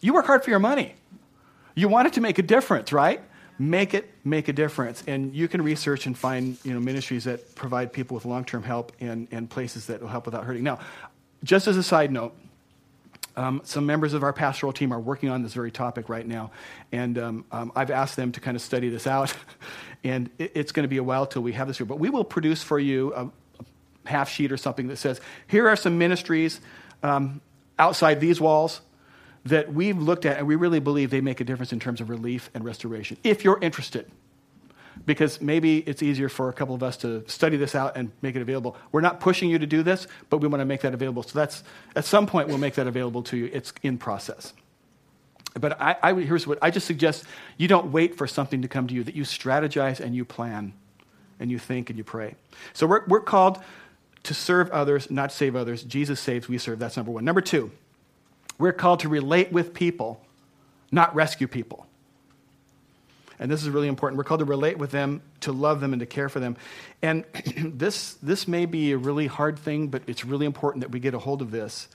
you 0.00 0.14
work 0.14 0.26
hard 0.26 0.42
for 0.42 0.50
your 0.50 0.58
money. 0.58 0.94
You 1.74 1.88
want 1.88 2.06
it 2.08 2.14
to 2.14 2.20
make 2.20 2.38
a 2.38 2.42
difference, 2.42 2.92
right? 2.92 3.20
Make 3.58 3.94
it 3.94 4.10
make 4.24 4.48
a 4.48 4.52
difference. 4.52 5.02
And 5.06 5.34
you 5.34 5.48
can 5.48 5.62
research 5.62 6.06
and 6.06 6.16
find 6.16 6.58
you 6.64 6.72
know, 6.74 6.80
ministries 6.80 7.24
that 7.24 7.54
provide 7.54 7.92
people 7.92 8.14
with 8.14 8.24
long 8.24 8.44
term 8.44 8.62
help 8.62 8.92
and, 9.00 9.28
and 9.30 9.48
places 9.48 9.86
that 9.86 10.00
will 10.00 10.08
help 10.08 10.26
without 10.26 10.44
hurting. 10.44 10.64
Now, 10.64 10.80
just 11.42 11.66
as 11.66 11.76
a 11.76 11.82
side 11.82 12.10
note, 12.10 12.34
um, 13.36 13.60
some 13.64 13.84
members 13.84 14.14
of 14.14 14.22
our 14.22 14.32
pastoral 14.32 14.72
team 14.72 14.92
are 14.92 15.00
working 15.00 15.28
on 15.28 15.42
this 15.42 15.54
very 15.54 15.72
topic 15.72 16.08
right 16.08 16.26
now, 16.26 16.52
and 16.92 17.18
um, 17.18 17.44
um, 17.50 17.72
I've 17.74 17.90
asked 17.90 18.14
them 18.14 18.30
to 18.32 18.40
kind 18.40 18.56
of 18.56 18.62
study 18.62 18.88
this 18.88 19.06
out. 19.06 19.34
and 20.04 20.30
it, 20.38 20.52
it's 20.54 20.72
going 20.72 20.84
to 20.84 20.88
be 20.88 20.98
a 20.98 21.02
while 21.02 21.26
till 21.26 21.42
we 21.42 21.52
have 21.52 21.66
this 21.66 21.78
here, 21.78 21.86
but 21.86 21.98
we 21.98 22.10
will 22.10 22.24
produce 22.24 22.62
for 22.62 22.78
you 22.78 23.12
a, 23.14 23.24
a 23.24 24.08
half 24.08 24.28
sheet 24.28 24.52
or 24.52 24.56
something 24.56 24.86
that 24.86 24.96
says, 24.96 25.20
here 25.48 25.68
are 25.68 25.74
some 25.74 25.98
ministries 25.98 26.60
um, 27.02 27.40
outside 27.78 28.20
these 28.20 28.40
walls 28.40 28.80
that 29.44 29.72
we've 29.72 29.98
looked 29.98 30.24
at 30.24 30.38
and 30.38 30.46
we 30.46 30.56
really 30.56 30.80
believe 30.80 31.10
they 31.10 31.20
make 31.20 31.40
a 31.40 31.44
difference 31.44 31.72
in 31.72 31.80
terms 31.80 32.00
of 32.00 32.08
relief 32.10 32.50
and 32.54 32.64
restoration, 32.64 33.16
if 33.22 33.44
you're 33.44 33.58
interested. 33.60 34.10
Because 35.06 35.40
maybe 35.40 35.78
it's 35.78 36.02
easier 36.02 36.28
for 36.28 36.48
a 36.48 36.52
couple 36.52 36.74
of 36.74 36.82
us 36.82 36.96
to 36.98 37.28
study 37.28 37.56
this 37.56 37.74
out 37.74 37.96
and 37.96 38.12
make 38.22 38.36
it 38.36 38.42
available. 38.42 38.76
We're 38.92 39.00
not 39.00 39.20
pushing 39.20 39.50
you 39.50 39.58
to 39.58 39.66
do 39.66 39.82
this, 39.82 40.06
but 40.30 40.38
we 40.38 40.48
want 40.48 40.60
to 40.60 40.64
make 40.64 40.82
that 40.82 40.94
available. 40.94 41.24
So 41.24 41.38
that's 41.38 41.64
at 41.96 42.04
some 42.04 42.26
point 42.26 42.48
we'll 42.48 42.58
make 42.58 42.74
that 42.74 42.86
available 42.86 43.22
to 43.24 43.36
you. 43.36 43.50
It's 43.52 43.72
in 43.82 43.98
process. 43.98 44.54
But 45.58 45.80
I, 45.80 45.96
I, 46.02 46.14
here's 46.14 46.46
what 46.46 46.58
I 46.62 46.70
just 46.70 46.86
suggest 46.86 47.24
you 47.58 47.68
don't 47.68 47.92
wait 47.92 48.16
for 48.16 48.26
something 48.26 48.62
to 48.62 48.68
come 48.68 48.86
to 48.86 48.94
you, 48.94 49.04
that 49.04 49.14
you 49.14 49.24
strategize 49.24 50.00
and 50.00 50.14
you 50.14 50.24
plan 50.24 50.72
and 51.38 51.50
you 51.50 51.58
think 51.58 51.90
and 51.90 51.98
you 51.98 52.04
pray. 52.04 52.36
So 52.72 52.86
we're, 52.86 53.04
we're 53.06 53.20
called 53.20 53.60
to 54.24 54.34
serve 54.34 54.70
others, 54.70 55.10
not 55.10 55.32
save 55.32 55.54
others. 55.54 55.82
Jesus 55.82 56.18
saves, 56.18 56.48
we 56.48 56.58
serve. 56.58 56.78
That's 56.78 56.96
number 56.96 57.12
one. 57.12 57.24
Number 57.24 57.40
two, 57.40 57.70
we're 58.58 58.72
called 58.72 59.00
to 59.00 59.08
relate 59.08 59.52
with 59.52 59.74
people, 59.74 60.20
not 60.90 61.14
rescue 61.14 61.48
people. 61.48 61.86
And 63.38 63.50
this 63.50 63.62
is 63.62 63.68
really 63.68 63.88
important. 63.88 64.16
We're 64.16 64.24
called 64.24 64.40
to 64.40 64.44
relate 64.44 64.78
with 64.78 64.90
them, 64.90 65.22
to 65.40 65.52
love 65.52 65.80
them, 65.80 65.92
and 65.92 66.00
to 66.00 66.06
care 66.06 66.28
for 66.28 66.40
them. 66.40 66.56
And 67.02 67.24
this, 67.56 68.14
this 68.14 68.46
may 68.46 68.66
be 68.66 68.92
a 68.92 68.98
really 68.98 69.26
hard 69.26 69.58
thing, 69.58 69.88
but 69.88 70.02
it's 70.06 70.24
really 70.24 70.46
important 70.46 70.82
that 70.82 70.90
we 70.90 71.00
get 71.00 71.14
a 71.14 71.18
hold 71.18 71.42
of 71.42 71.50
this. 71.50 71.88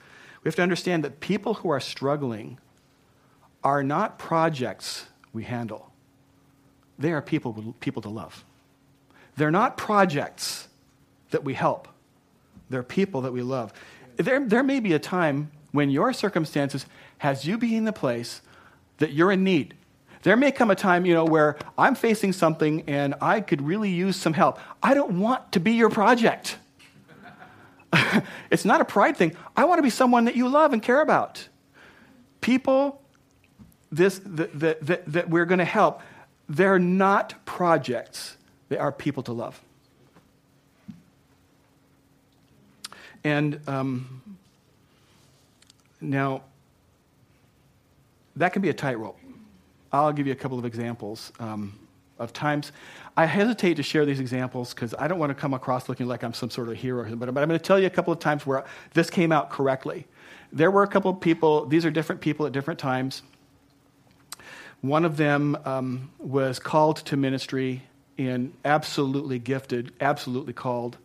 We 0.44 0.50
have 0.50 0.56
to 0.56 0.62
understand 0.62 1.04
that 1.04 1.20
people 1.20 1.56
who 1.56 1.70
are 1.70 1.80
struggling 1.80 2.60
are 3.64 3.84
not 3.84 4.20
projects 4.20 5.06
we 5.34 5.44
handle, 5.44 5.92
they 6.98 7.12
are 7.12 7.22
people, 7.22 7.76
people 7.80 8.02
to 8.02 8.10
love. 8.10 8.44
They're 9.38 9.52
not 9.52 9.78
projects 9.78 10.68
that 11.32 11.44
we 11.44 11.54
help, 11.54 11.88
they're 12.70 12.84
people 12.84 13.22
that 13.22 13.32
we 13.32 13.42
love. 13.42 13.74
There, 14.18 14.46
there 14.46 14.64
may 14.64 14.82
be 14.82 14.94
a 14.94 15.00
time 15.00 15.52
when 15.72 15.90
your 15.90 16.14
circumstances 16.14 16.86
has 17.20 17.46
you 17.46 17.58
be 17.58 17.76
in 17.76 17.86
the 17.86 17.94
place 17.94 18.42
that 18.98 19.14
you're 19.14 19.32
in 19.32 19.44
need. 19.44 19.76
There 20.24 20.36
may 20.36 20.52
come 20.52 20.70
a 20.70 20.76
time, 20.76 21.06
you 21.06 21.14
know, 21.14 21.24
where 21.24 21.58
I'm 21.78 21.96
facing 21.96 22.34
something 22.34 22.84
and 22.88 23.16
I 23.22 23.40
could 23.40 23.62
really 23.62 23.90
use 23.90 24.18
some 24.18 24.34
help. 24.34 24.60
I 24.84 24.94
don't 24.94 25.20
want 25.20 25.54
to 25.54 25.60
be 25.60 25.72
your 25.72 25.90
project. 25.90 26.58
it's 28.52 28.66
not 28.66 28.82
a 28.82 28.86
pride 28.86 29.16
thing. 29.16 29.36
I 29.56 29.64
want 29.66 29.80
to 29.80 29.84
be 29.84 29.90
someone 29.90 30.26
that 30.26 30.36
you 30.36 30.50
love 30.50 30.74
and 30.74 30.82
care 30.82 31.02
about. 31.02 31.48
People 32.42 33.02
this, 33.92 34.22
that, 34.26 34.60
that, 34.60 34.86
that, 34.86 35.06
that 35.12 35.30
we're 35.30 35.46
going 35.46 35.60
to 35.60 35.66
help, 35.66 36.02
they're 36.48 36.80
not 36.80 37.46
projects, 37.46 38.38
they 38.70 38.78
are 38.78 38.92
people 38.92 39.24
to 39.24 39.34
love. 39.34 39.62
And 43.24 43.60
um, 43.68 44.38
now, 46.02 46.44
that 48.36 48.54
can 48.54 48.62
be 48.62 48.70
a 48.70 48.74
tightrope. 48.74 49.20
I'll 49.92 50.14
give 50.14 50.28
you 50.28 50.34
a 50.34 50.36
couple 50.36 50.58
of 50.60 50.66
examples 50.66 51.32
um, 51.40 51.78
of 52.20 52.32
times. 52.32 52.72
I 53.18 53.26
hesitate 53.26 53.76
to 53.76 53.84
share 53.84 54.06
these 54.06 54.20
examples 54.20 54.74
because 54.74 54.94
I 54.98 55.08
don't 55.08 55.20
want 55.20 55.32
to 55.32 55.36
come 55.36 55.54
across 55.54 55.90
looking 55.90 56.06
like 56.06 56.24
I'm 56.24 56.34
some 56.34 56.50
sort 56.50 56.70
of 56.70 56.78
hero, 56.78 57.04
but, 57.16 57.28
I'm 57.28 57.34
going 57.34 57.50
to 57.50 57.60
tell 57.60 57.80
you 57.80 57.88
a 57.88 57.90
couple 57.90 58.14
of 58.14 58.20
times 58.20 58.46
where 58.46 58.64
this 58.94 59.10
came 59.10 59.32
out 59.32 59.50
correctly. 59.50 60.06
There 60.52 60.72
were 60.72 60.84
a 60.84 60.88
couple 60.88 61.12
of 61.12 61.20
people, 61.20 61.66
these 61.66 61.86
are 61.86 61.92
different 61.92 62.22
people 62.22 62.46
at 62.46 62.52
different 62.52 62.80
times. 62.80 63.24
One 64.82 65.04
of 65.04 65.18
them 65.18 65.58
um, 65.66 66.12
was 66.18 66.60
called 66.60 66.98
to 66.98 67.18
ministry 67.18 67.84
and 68.18 68.54
absolutely 68.64 69.40
gifted, 69.40 69.92
absolutely 70.00 70.54
called, 70.54 70.98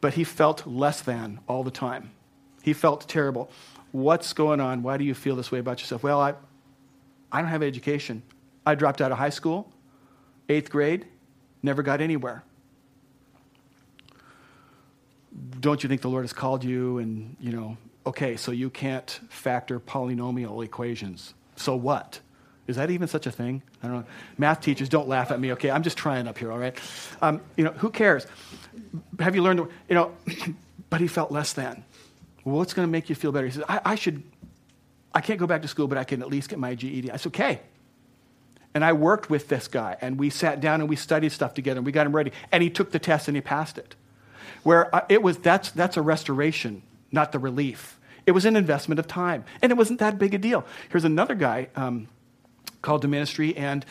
but 0.00 0.14
he 0.14 0.24
felt 0.24 0.66
less 0.66 1.02
than 1.02 1.40
all 1.46 1.62
the 1.62 1.70
time. 1.70 2.10
He 2.62 2.72
felt 2.72 3.08
terrible. 3.08 3.50
What's 3.92 4.32
going 4.32 4.60
on? 4.60 4.82
Why 4.82 4.96
do 4.96 5.04
you 5.04 5.14
feel 5.14 5.36
this 5.36 5.50
way 5.50 5.58
about 5.58 5.80
yourself? 5.80 6.02
Well, 6.02 6.20
I, 6.20 6.34
I 7.32 7.40
don't 7.40 7.50
have 7.50 7.62
education. 7.62 8.22
I 8.64 8.74
dropped 8.74 9.00
out 9.00 9.10
of 9.10 9.18
high 9.18 9.30
school, 9.30 9.72
eighth 10.48 10.70
grade, 10.70 11.06
never 11.62 11.82
got 11.82 12.00
anywhere. 12.00 12.44
Don't 15.58 15.82
you 15.82 15.88
think 15.88 16.02
the 16.02 16.08
Lord 16.08 16.24
has 16.24 16.32
called 16.32 16.64
you? 16.64 16.98
And, 16.98 17.36
you 17.40 17.52
know, 17.52 17.76
okay, 18.06 18.36
so 18.36 18.52
you 18.52 18.70
can't 18.70 19.20
factor 19.28 19.80
polynomial 19.80 20.64
equations. 20.64 21.34
So 21.56 21.76
what? 21.76 22.20
Is 22.66 22.76
that 22.76 22.90
even 22.90 23.08
such 23.08 23.26
a 23.26 23.32
thing? 23.32 23.62
I 23.82 23.88
don't 23.88 23.96
know. 23.96 24.04
Math 24.38 24.60
teachers, 24.60 24.88
don't 24.88 25.08
laugh 25.08 25.30
at 25.32 25.40
me, 25.40 25.52
okay? 25.52 25.70
I'm 25.70 25.82
just 25.82 25.96
trying 25.96 26.28
up 26.28 26.38
here, 26.38 26.52
all 26.52 26.58
right? 26.58 26.78
Um, 27.20 27.40
you 27.56 27.64
know, 27.64 27.72
who 27.72 27.90
cares? 27.90 28.26
Have 29.18 29.34
you 29.34 29.42
learned, 29.42 29.58
the 29.58 29.68
you 29.88 29.94
know, 29.94 30.14
but 30.90 31.00
he 31.00 31.08
felt 31.08 31.32
less 31.32 31.52
than. 31.52 31.84
Well, 32.44 32.56
what's 32.56 32.74
going 32.74 32.86
to 32.86 32.90
make 32.90 33.08
you 33.08 33.14
feel 33.14 33.32
better? 33.32 33.46
He 33.46 33.52
says, 33.52 33.64
I, 33.68 33.80
I 33.84 33.94
should, 33.94 34.22
I 35.14 35.20
can't 35.20 35.38
go 35.38 35.46
back 35.46 35.62
to 35.62 35.68
school, 35.68 35.88
but 35.88 35.98
I 35.98 36.04
can 36.04 36.22
at 36.22 36.28
least 36.28 36.48
get 36.48 36.58
my 36.58 36.74
GED. 36.74 37.10
I 37.10 37.16
said, 37.16 37.28
okay. 37.28 37.60
And 38.72 38.84
I 38.84 38.92
worked 38.92 39.28
with 39.28 39.48
this 39.48 39.68
guy, 39.68 39.96
and 40.00 40.18
we 40.18 40.30
sat 40.30 40.60
down 40.60 40.80
and 40.80 40.88
we 40.88 40.96
studied 40.96 41.32
stuff 41.32 41.54
together, 41.54 41.78
and 41.78 41.86
we 41.86 41.92
got 41.92 42.06
him 42.06 42.14
ready. 42.14 42.32
And 42.52 42.62
he 42.62 42.70
took 42.70 42.92
the 42.92 42.98
test 42.98 43.28
and 43.28 43.36
he 43.36 43.40
passed 43.40 43.78
it. 43.78 43.94
Where 44.62 44.90
it 45.08 45.22
was, 45.22 45.38
that's, 45.38 45.70
that's 45.70 45.96
a 45.96 46.02
restoration, 46.02 46.82
not 47.10 47.32
the 47.32 47.38
relief. 47.38 47.98
It 48.26 48.32
was 48.32 48.44
an 48.44 48.54
investment 48.54 48.98
of 48.98 49.06
time, 49.06 49.44
and 49.60 49.72
it 49.72 49.78
wasn't 49.78 49.98
that 50.00 50.18
big 50.18 50.34
a 50.34 50.38
deal. 50.38 50.64
Here's 50.90 51.04
another 51.04 51.34
guy 51.34 51.68
um, 51.74 52.08
called 52.82 53.02
to 53.02 53.08
ministry 53.08 53.56
and 53.56 53.84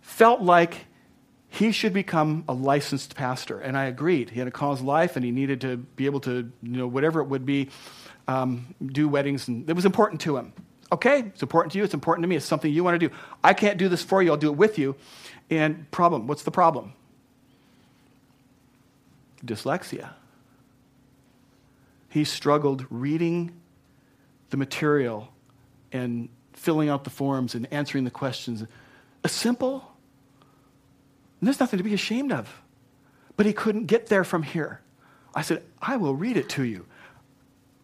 felt 0.00 0.42
like 0.42 0.86
he 1.48 1.72
should 1.72 1.92
become 1.92 2.44
a 2.48 2.52
licensed 2.52 3.14
pastor. 3.14 3.58
And 3.58 3.76
I 3.76 3.84
agreed. 3.84 4.30
He 4.30 4.38
had 4.38 4.48
a 4.48 4.52
cause 4.52 4.82
life 4.82 5.16
and 5.16 5.24
he 5.24 5.30
needed 5.30 5.60
to 5.62 5.76
be 5.76 6.06
able 6.06 6.20
to, 6.20 6.50
you 6.62 6.76
know, 6.76 6.86
whatever 6.86 7.20
it 7.20 7.26
would 7.26 7.46
be, 7.46 7.70
um, 8.28 8.74
do 8.84 9.08
weddings. 9.08 9.48
And 9.48 9.68
it 9.68 9.72
was 9.72 9.84
important 9.84 10.20
to 10.22 10.36
him. 10.36 10.52
Okay, 10.92 11.20
it's 11.20 11.42
important 11.42 11.72
to 11.72 11.78
you. 11.78 11.84
It's 11.84 11.94
important 11.94 12.24
to 12.24 12.28
me. 12.28 12.36
It's 12.36 12.46
something 12.46 12.72
you 12.72 12.84
want 12.84 13.00
to 13.00 13.08
do. 13.08 13.14
I 13.42 13.54
can't 13.54 13.78
do 13.78 13.88
this 13.88 14.02
for 14.02 14.22
you. 14.22 14.30
I'll 14.30 14.36
do 14.36 14.50
it 14.50 14.56
with 14.56 14.78
you. 14.78 14.96
And 15.50 15.90
problem, 15.90 16.26
what's 16.26 16.42
the 16.42 16.50
problem? 16.50 16.92
Dyslexia. 19.44 20.10
He 22.08 22.24
struggled 22.24 22.86
reading 22.90 23.52
the 24.50 24.56
material 24.56 25.28
and 25.92 26.28
filling 26.52 26.88
out 26.88 27.04
the 27.04 27.10
forms 27.10 27.54
and 27.54 27.66
answering 27.72 28.04
the 28.04 28.10
questions. 28.10 28.64
A 29.24 29.28
simple 29.28 29.95
and 31.40 31.46
there's 31.46 31.60
nothing 31.60 31.78
to 31.78 31.84
be 31.84 31.94
ashamed 31.94 32.32
of. 32.32 32.62
But 33.36 33.46
he 33.46 33.52
couldn't 33.52 33.86
get 33.86 34.06
there 34.06 34.24
from 34.24 34.42
here. 34.42 34.80
I 35.34 35.42
said, 35.42 35.62
I 35.80 35.96
will 35.96 36.14
read 36.14 36.36
it 36.36 36.48
to 36.50 36.64
you. 36.64 36.86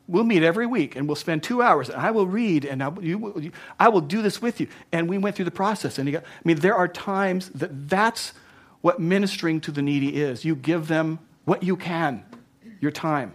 We'll 0.08 0.24
meet 0.24 0.42
every 0.42 0.66
week 0.66 0.96
and 0.96 1.06
we'll 1.06 1.16
spend 1.16 1.42
two 1.42 1.62
hours 1.62 1.88
and 1.88 2.00
I 2.00 2.10
will 2.10 2.26
read 2.26 2.64
and 2.64 2.82
I 2.82 2.88
will, 2.88 3.04
you, 3.04 3.52
I 3.78 3.88
will 3.88 4.00
do 4.00 4.20
this 4.20 4.42
with 4.42 4.60
you. 4.60 4.68
And 4.90 5.08
we 5.08 5.18
went 5.18 5.36
through 5.36 5.44
the 5.44 5.50
process. 5.50 5.98
And 5.98 6.08
he 6.08 6.12
got, 6.12 6.24
I 6.24 6.40
mean, 6.44 6.58
there 6.58 6.74
are 6.74 6.88
times 6.88 7.50
that 7.50 7.88
that's 7.88 8.32
what 8.80 8.98
ministering 8.98 9.60
to 9.62 9.70
the 9.70 9.82
needy 9.82 10.20
is. 10.20 10.44
You 10.44 10.56
give 10.56 10.88
them 10.88 11.18
what 11.44 11.62
you 11.62 11.76
can, 11.76 12.24
your 12.80 12.90
time. 12.90 13.34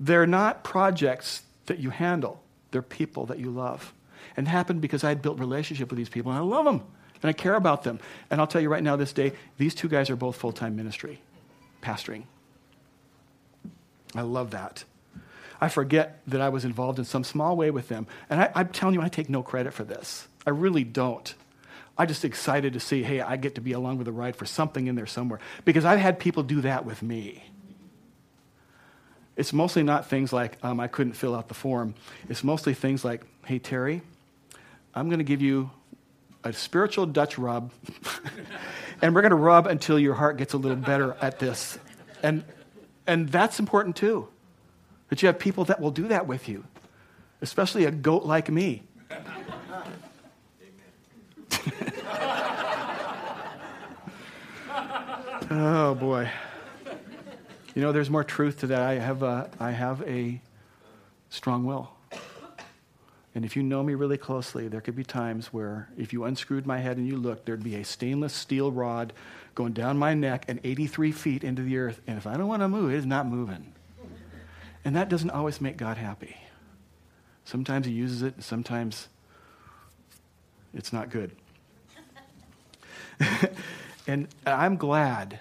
They're 0.00 0.26
not 0.26 0.64
projects 0.64 1.42
that 1.66 1.78
you 1.78 1.90
handle, 1.90 2.42
they're 2.70 2.82
people 2.82 3.26
that 3.26 3.38
you 3.38 3.50
love. 3.50 3.92
And 4.36 4.48
happened 4.48 4.80
because 4.80 5.04
I 5.04 5.10
had 5.10 5.22
built 5.22 5.38
relationship 5.38 5.90
with 5.90 5.98
these 5.98 6.08
people 6.08 6.32
and 6.32 6.38
I 6.38 6.42
love 6.42 6.64
them 6.64 6.82
and 7.24 7.30
I 7.30 7.32
care 7.32 7.54
about 7.54 7.84
them. 7.84 8.00
And 8.30 8.38
I'll 8.38 8.46
tell 8.46 8.60
you 8.60 8.68
right 8.68 8.82
now, 8.82 8.96
this 8.96 9.14
day, 9.14 9.32
these 9.56 9.74
two 9.74 9.88
guys 9.88 10.10
are 10.10 10.16
both 10.16 10.36
full 10.36 10.52
time 10.52 10.76
ministry, 10.76 11.22
pastoring. 11.82 12.24
I 14.14 14.20
love 14.20 14.50
that. 14.50 14.84
I 15.58 15.70
forget 15.70 16.20
that 16.26 16.42
I 16.42 16.50
was 16.50 16.66
involved 16.66 16.98
in 16.98 17.06
some 17.06 17.24
small 17.24 17.56
way 17.56 17.70
with 17.70 17.88
them. 17.88 18.06
And 18.28 18.42
I, 18.42 18.50
am 18.54 18.68
telling 18.68 18.94
you, 18.94 19.00
I 19.00 19.08
take 19.08 19.30
no 19.30 19.42
credit 19.42 19.72
for 19.72 19.84
this. 19.84 20.28
I 20.46 20.50
really 20.50 20.84
don't. 20.84 21.34
I'm 21.96 22.08
just 22.08 22.26
excited 22.26 22.74
to 22.74 22.80
see, 22.80 23.02
hey, 23.02 23.22
I 23.22 23.36
get 23.36 23.54
to 23.54 23.62
be 23.62 23.72
along 23.72 23.96
with 23.96 24.04
the 24.04 24.12
ride 24.12 24.36
for 24.36 24.44
something 24.44 24.86
in 24.86 24.94
there 24.94 25.06
somewhere. 25.06 25.40
Because 25.64 25.86
I've 25.86 26.00
had 26.00 26.18
people 26.18 26.42
do 26.42 26.60
that 26.60 26.84
with 26.84 27.02
me. 27.02 27.42
It's 29.34 29.54
mostly 29.54 29.82
not 29.82 30.10
things 30.10 30.30
like, 30.30 30.58
um, 30.62 30.78
I 30.78 30.88
couldn't 30.88 31.14
fill 31.14 31.34
out 31.34 31.48
the 31.48 31.54
form. 31.54 31.94
It's 32.28 32.44
mostly 32.44 32.74
things 32.74 33.02
like, 33.02 33.22
hey, 33.46 33.58
Terry, 33.58 34.02
I'm 34.94 35.08
going 35.08 35.20
to 35.20 35.24
give 35.24 35.40
you 35.40 35.70
a 36.44 36.52
spiritual 36.52 37.06
Dutch 37.06 37.38
rub, 37.38 37.72
and 39.02 39.14
we're 39.14 39.22
going 39.22 39.30
to 39.30 39.36
rub 39.36 39.66
until 39.66 39.98
your 39.98 40.14
heart 40.14 40.36
gets 40.36 40.52
a 40.52 40.58
little 40.58 40.76
better 40.76 41.16
at 41.20 41.38
this. 41.38 41.78
And, 42.22 42.44
and 43.06 43.30
that's 43.30 43.58
important 43.58 43.96
too, 43.96 44.28
that 45.08 45.22
you 45.22 45.26
have 45.26 45.38
people 45.38 45.64
that 45.64 45.80
will 45.80 45.90
do 45.90 46.08
that 46.08 46.26
with 46.26 46.48
you, 46.48 46.64
especially 47.40 47.86
a 47.86 47.90
goat 47.90 48.24
like 48.24 48.50
me. 48.50 48.82
oh 55.50 55.94
boy. 55.98 56.30
You 57.74 57.82
know, 57.82 57.90
there's 57.90 58.10
more 58.10 58.22
truth 58.22 58.60
to 58.60 58.68
that. 58.68 58.82
I 58.82 58.94
have 58.94 59.22
a, 59.22 59.50
I 59.58 59.72
have 59.72 60.02
a 60.02 60.40
strong 61.30 61.64
will. 61.64 61.93
And 63.34 63.44
if 63.44 63.56
you 63.56 63.62
know 63.62 63.82
me 63.82 63.94
really 63.94 64.16
closely, 64.16 64.68
there 64.68 64.80
could 64.80 64.94
be 64.94 65.02
times 65.02 65.52
where 65.52 65.88
if 65.98 66.12
you 66.12 66.24
unscrewed 66.24 66.66
my 66.66 66.78
head 66.78 66.98
and 66.98 67.06
you 67.06 67.16
looked, 67.16 67.46
there'd 67.46 67.64
be 67.64 67.74
a 67.74 67.84
stainless 67.84 68.32
steel 68.32 68.70
rod 68.70 69.12
going 69.56 69.72
down 69.72 69.98
my 69.98 70.14
neck 70.14 70.44
and 70.46 70.60
83 70.62 71.10
feet 71.10 71.42
into 71.42 71.62
the 71.62 71.76
earth. 71.78 72.00
And 72.06 72.16
if 72.16 72.26
I 72.26 72.36
don't 72.36 72.46
want 72.46 72.62
to 72.62 72.68
move, 72.68 72.92
it 72.92 72.96
is 72.96 73.06
not 73.06 73.26
moving. 73.26 73.72
And 74.84 74.94
that 74.94 75.08
doesn't 75.08 75.30
always 75.30 75.60
make 75.60 75.76
God 75.76 75.96
happy. 75.96 76.36
Sometimes 77.44 77.86
he 77.86 77.92
uses 77.92 78.22
it, 78.22 78.34
and 78.36 78.44
sometimes 78.44 79.08
it's 80.72 80.92
not 80.92 81.10
good. 81.10 81.32
and 84.06 84.28
I'm 84.46 84.76
glad 84.76 85.40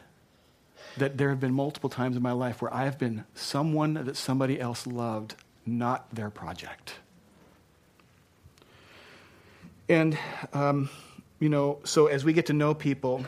that 0.98 1.18
there 1.18 1.30
have 1.30 1.40
been 1.40 1.54
multiple 1.54 1.90
times 1.90 2.16
in 2.16 2.24
my 2.24 2.32
life 2.32 2.62
where 2.62 2.74
I 2.74 2.86
have 2.86 2.98
been 2.98 3.26
someone 3.36 3.94
that 3.96 4.16
somebody 4.16 4.60
else 4.60 4.88
loved, 4.88 5.36
not 5.66 6.14
their 6.14 6.30
project. 6.30 6.96
And, 9.94 10.18
um, 10.54 10.90
you 11.40 11.50
know, 11.50 11.78
so 11.84 12.08
as 12.08 12.26
we 12.26 12.34
get 12.34 12.48
to 12.48 12.54
know 12.54 12.74
people 12.74 13.24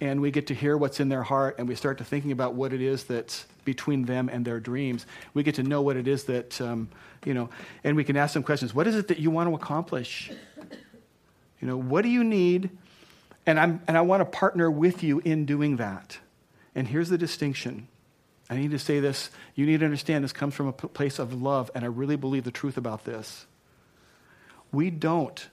and 0.00 0.20
we 0.20 0.30
get 0.30 0.46
to 0.46 0.54
hear 0.54 0.76
what's 0.76 1.00
in 1.00 1.08
their 1.08 1.24
heart 1.24 1.56
and 1.58 1.66
we 1.66 1.74
start 1.74 1.98
to 1.98 2.04
thinking 2.04 2.30
about 2.30 2.54
what 2.54 2.72
it 2.72 2.80
is 2.80 3.02
that's 3.02 3.46
between 3.64 4.04
them 4.04 4.28
and 4.28 4.44
their 4.44 4.60
dreams, 4.60 5.06
we 5.34 5.42
get 5.42 5.56
to 5.56 5.64
know 5.64 5.82
what 5.82 5.96
it 5.96 6.06
is 6.06 6.24
that, 6.24 6.60
um, 6.60 6.88
you 7.24 7.34
know, 7.34 7.50
and 7.82 7.96
we 7.96 8.04
can 8.04 8.16
ask 8.16 8.34
them 8.34 8.44
questions. 8.44 8.72
What 8.72 8.86
is 8.86 8.94
it 8.94 9.08
that 9.08 9.18
you 9.18 9.32
want 9.32 9.48
to 9.50 9.56
accomplish? 9.56 10.30
You 11.60 11.66
know, 11.66 11.76
what 11.76 12.02
do 12.02 12.10
you 12.10 12.22
need? 12.22 12.70
And, 13.44 13.58
I'm, 13.58 13.82
and 13.88 13.98
I 13.98 14.02
want 14.02 14.20
to 14.20 14.24
partner 14.24 14.70
with 14.70 15.02
you 15.02 15.18
in 15.24 15.46
doing 15.46 15.78
that. 15.78 16.16
And 16.76 16.86
here's 16.86 17.08
the 17.08 17.18
distinction. 17.18 17.88
I 18.48 18.56
need 18.56 18.70
to 18.70 18.78
say 18.78 19.00
this. 19.00 19.30
You 19.56 19.66
need 19.66 19.80
to 19.80 19.84
understand 19.84 20.22
this 20.22 20.32
comes 20.32 20.54
from 20.54 20.68
a 20.68 20.72
place 20.72 21.18
of 21.18 21.42
love, 21.42 21.72
and 21.74 21.82
I 21.82 21.88
really 21.88 22.14
believe 22.14 22.44
the 22.44 22.52
truth 22.52 22.76
about 22.76 23.04
this. 23.04 23.46
We 24.70 24.90
don't 24.90 25.48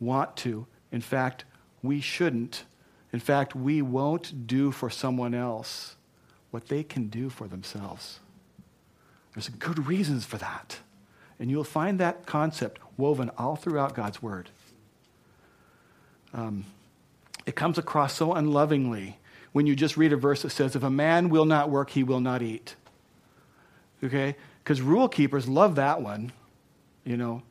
want 0.00 0.36
to. 0.38 0.66
In 0.92 1.00
fact, 1.00 1.44
we 1.82 2.00
shouldn't. 2.00 2.64
In 3.12 3.20
fact, 3.20 3.54
we 3.54 3.82
won't 3.82 4.46
do 4.46 4.70
for 4.70 4.90
someone 4.90 5.34
else 5.34 5.96
what 6.50 6.68
they 6.68 6.82
can 6.82 7.08
do 7.08 7.28
for 7.28 7.46
themselves. 7.46 8.20
There's 9.34 9.48
good 9.48 9.86
reasons 9.86 10.24
for 10.24 10.36
that. 10.38 10.78
And 11.38 11.50
you'll 11.50 11.64
find 11.64 12.00
that 12.00 12.26
concept 12.26 12.80
woven 12.96 13.30
all 13.38 13.56
throughout 13.56 13.94
God's 13.94 14.22
Word. 14.22 14.50
Um, 16.34 16.64
it 17.46 17.54
comes 17.54 17.78
across 17.78 18.14
so 18.14 18.34
unlovingly 18.34 19.18
when 19.52 19.66
you 19.66 19.74
just 19.74 19.96
read 19.96 20.12
a 20.12 20.16
verse 20.16 20.42
that 20.42 20.50
says, 20.50 20.76
If 20.76 20.82
a 20.82 20.90
man 20.90 21.28
will 21.28 21.44
not 21.44 21.70
work, 21.70 21.90
he 21.90 22.02
will 22.02 22.20
not 22.20 22.42
eat. 22.42 22.74
Okay? 24.02 24.36
Because 24.62 24.82
rule 24.82 25.08
keepers 25.08 25.48
love 25.48 25.76
that 25.76 26.02
one, 26.02 26.32
you 27.04 27.16
know. 27.16 27.42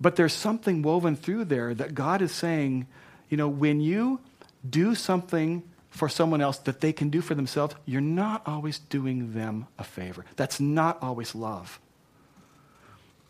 But 0.00 0.16
there's 0.16 0.32
something 0.32 0.82
woven 0.82 1.16
through 1.16 1.46
there 1.46 1.74
that 1.74 1.94
God 1.94 2.20
is 2.20 2.32
saying, 2.32 2.86
you 3.28 3.36
know, 3.36 3.48
when 3.48 3.80
you 3.80 4.20
do 4.68 4.94
something 4.94 5.62
for 5.90 6.08
someone 6.08 6.40
else 6.40 6.58
that 6.58 6.80
they 6.80 6.92
can 6.92 7.08
do 7.08 7.20
for 7.20 7.34
themselves, 7.34 7.74
you're 7.86 8.00
not 8.00 8.42
always 8.46 8.78
doing 8.78 9.32
them 9.32 9.66
a 9.78 9.84
favor. 9.84 10.24
That's 10.36 10.60
not 10.60 11.02
always 11.02 11.34
love. 11.34 11.80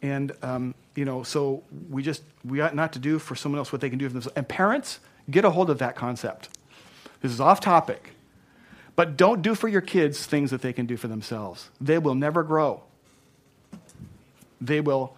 And, 0.03 0.33
um, 0.43 0.75
you 0.95 1.05
know, 1.05 1.23
so 1.23 1.62
we 1.89 2.03
just, 2.03 2.23
we 2.45 2.61
ought 2.61 2.75
not 2.75 2.93
to 2.95 2.99
do 2.99 3.19
for 3.19 3.35
someone 3.35 3.59
else 3.59 3.73
what 3.73 3.81
they 3.81 3.91
can 3.91 3.99
do 3.99 4.09
for 4.09 4.12
themselves. 4.12 4.37
And 4.37 4.49
parents, 4.49 4.99
get 5.31 5.45
a 5.45 5.51
hold 5.51 5.71
of 5.71 5.79
that 5.79 5.95
concept. 5.95 6.49
This 7.21 7.33
is 7.33 7.41
off 7.41 7.61
topic. 7.61 8.11
But 8.95 9.17
don't 9.17 9.43
do 9.43 9.55
for 9.55 9.69
your 9.69 9.81
kids 9.81 10.27
things 10.27 10.51
that 10.51 10.62
they 10.62 10.73
can 10.73 10.87
do 10.87 10.97
for 10.97 11.07
themselves. 11.09 11.71
They 11.81 11.99
will 11.99 12.14
never 12.14 12.43
grow. 12.43 12.83
They 14.61 14.81
will 14.81 15.17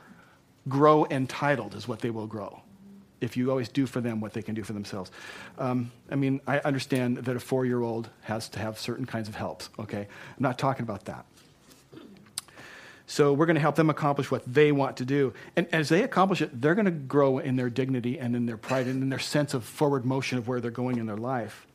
grow 0.68 1.06
entitled, 1.06 1.74
is 1.74 1.88
what 1.88 2.00
they 2.00 2.10
will 2.10 2.26
grow 2.26 2.62
if 3.20 3.36
you 3.36 3.50
always 3.50 3.68
do 3.68 3.86
for 3.86 4.00
them 4.00 4.20
what 4.20 4.32
they 4.32 4.42
can 4.42 4.54
do 4.54 4.62
for 4.62 4.72
themselves. 4.72 5.10
Um, 5.58 5.90
I 6.10 6.14
mean, 6.14 6.40
I 6.46 6.58
understand 6.60 7.18
that 7.18 7.36
a 7.36 7.40
four 7.40 7.64
year 7.64 7.82
old 7.82 8.08
has 8.22 8.48
to 8.50 8.58
have 8.58 8.78
certain 8.78 9.06
kinds 9.06 9.28
of 9.28 9.34
helps, 9.34 9.70
okay? 9.78 10.02
I'm 10.02 10.42
not 10.42 10.58
talking 10.58 10.82
about 10.82 11.06
that. 11.06 11.26
So 13.06 13.32
we're 13.32 13.46
going 13.46 13.54
to 13.54 13.60
help 13.60 13.76
them 13.76 13.88
accomplish 13.88 14.30
what 14.30 14.42
they 14.46 14.70
want 14.70 14.98
to 14.98 15.04
do. 15.06 15.32
And 15.56 15.66
as 15.72 15.88
they 15.88 16.02
accomplish 16.02 16.42
it, 16.42 16.60
they're 16.60 16.74
going 16.74 16.84
to 16.84 16.90
grow 16.90 17.38
in 17.38 17.56
their 17.56 17.70
dignity 17.70 18.18
and 18.18 18.36
in 18.36 18.44
their 18.44 18.58
pride 18.58 18.86
and 18.86 19.02
in 19.02 19.08
their 19.08 19.18
sense 19.18 19.54
of 19.54 19.64
forward 19.64 20.04
motion 20.04 20.36
of 20.36 20.46
where 20.46 20.60
they're 20.60 20.70
going 20.70 20.98
in 20.98 21.06
their 21.06 21.16
life. 21.16 21.66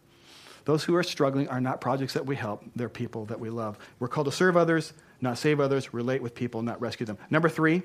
Those 0.65 0.83
who 0.83 0.95
are 0.95 1.03
struggling 1.03 1.49
are 1.49 1.59
not 1.59 1.81
projects 1.81 2.13
that 2.13 2.25
we 2.25 2.35
help, 2.35 2.63
they're 2.75 2.87
people 2.87 3.25
that 3.25 3.39
we 3.39 3.49
love. 3.49 3.77
We're 3.99 4.07
called 4.07 4.25
to 4.25 4.31
serve 4.31 4.55
others, 4.55 4.93
not 5.21 5.39
save 5.39 5.59
others, 5.59 5.93
relate 5.93 6.21
with 6.21 6.35
people, 6.35 6.61
not 6.61 6.79
rescue 6.79 7.05
them. 7.05 7.17
Number 7.31 7.49
three, 7.49 7.81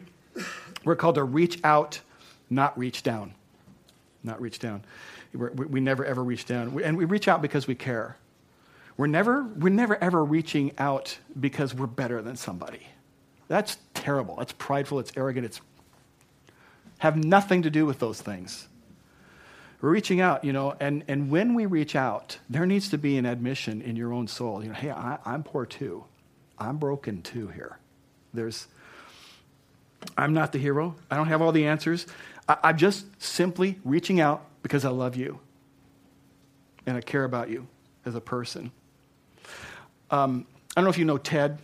we're 0.84 0.96
called 0.96 1.16
to 1.16 1.24
reach 1.24 1.60
out, 1.64 2.00
not 2.50 2.78
reach 2.78 3.02
down. 3.02 3.34
Not 4.24 4.40
reach 4.40 4.58
down. 4.58 4.82
We're, 5.32 5.50
we 5.52 5.80
never 5.80 6.04
ever 6.04 6.22
reach 6.24 6.46
down. 6.46 6.80
And 6.82 6.96
we 6.96 7.04
reach 7.04 7.28
out 7.28 7.40
because 7.40 7.66
we 7.66 7.74
care. 7.74 8.16
We're 8.96 9.06
never, 9.06 9.44
we're 9.44 9.68
never 9.68 9.96
ever 10.02 10.24
reaching 10.24 10.72
out 10.76 11.18
because 11.38 11.74
we're 11.74 11.86
better 11.86 12.20
than 12.20 12.36
somebody. 12.36 12.86
That's 13.46 13.78
terrible. 13.94 14.36
That's 14.36 14.52
prideful. 14.52 14.98
It's 14.98 15.12
arrogant. 15.16 15.46
It's 15.46 15.60
have 16.98 17.16
nothing 17.16 17.62
to 17.62 17.70
do 17.70 17.86
with 17.86 18.00
those 18.00 18.20
things. 18.20 18.66
We're 19.80 19.90
reaching 19.90 20.20
out, 20.20 20.44
you 20.44 20.52
know, 20.52 20.74
and, 20.80 21.04
and 21.06 21.30
when 21.30 21.54
we 21.54 21.66
reach 21.66 21.94
out, 21.94 22.38
there 22.50 22.66
needs 22.66 22.88
to 22.90 22.98
be 22.98 23.16
an 23.16 23.24
admission 23.24 23.80
in 23.80 23.94
your 23.94 24.12
own 24.12 24.26
soul. 24.26 24.62
You 24.62 24.70
know, 24.70 24.74
hey, 24.74 24.90
I, 24.90 25.18
I'm 25.24 25.44
poor 25.44 25.64
too. 25.64 26.04
I'm 26.58 26.78
broken 26.78 27.22
too 27.22 27.46
here. 27.48 27.78
There's, 28.34 28.66
I'm 30.16 30.34
not 30.34 30.52
the 30.52 30.58
hero. 30.58 30.96
I 31.10 31.16
don't 31.16 31.28
have 31.28 31.42
all 31.42 31.52
the 31.52 31.66
answers. 31.66 32.06
I, 32.48 32.56
I'm 32.64 32.76
just 32.76 33.06
simply 33.22 33.78
reaching 33.84 34.20
out 34.20 34.44
because 34.62 34.84
I 34.84 34.90
love 34.90 35.16
you 35.16 35.40
and 36.86 36.96
I 36.96 37.00
care 37.00 37.24
about 37.24 37.50
you 37.50 37.66
as 38.04 38.14
a 38.14 38.20
person. 38.20 38.70
Um, 40.10 40.46
I 40.70 40.80
don't 40.80 40.84
know 40.84 40.90
if 40.90 40.98
you 40.98 41.04
know 41.04 41.18
TED 41.18 41.58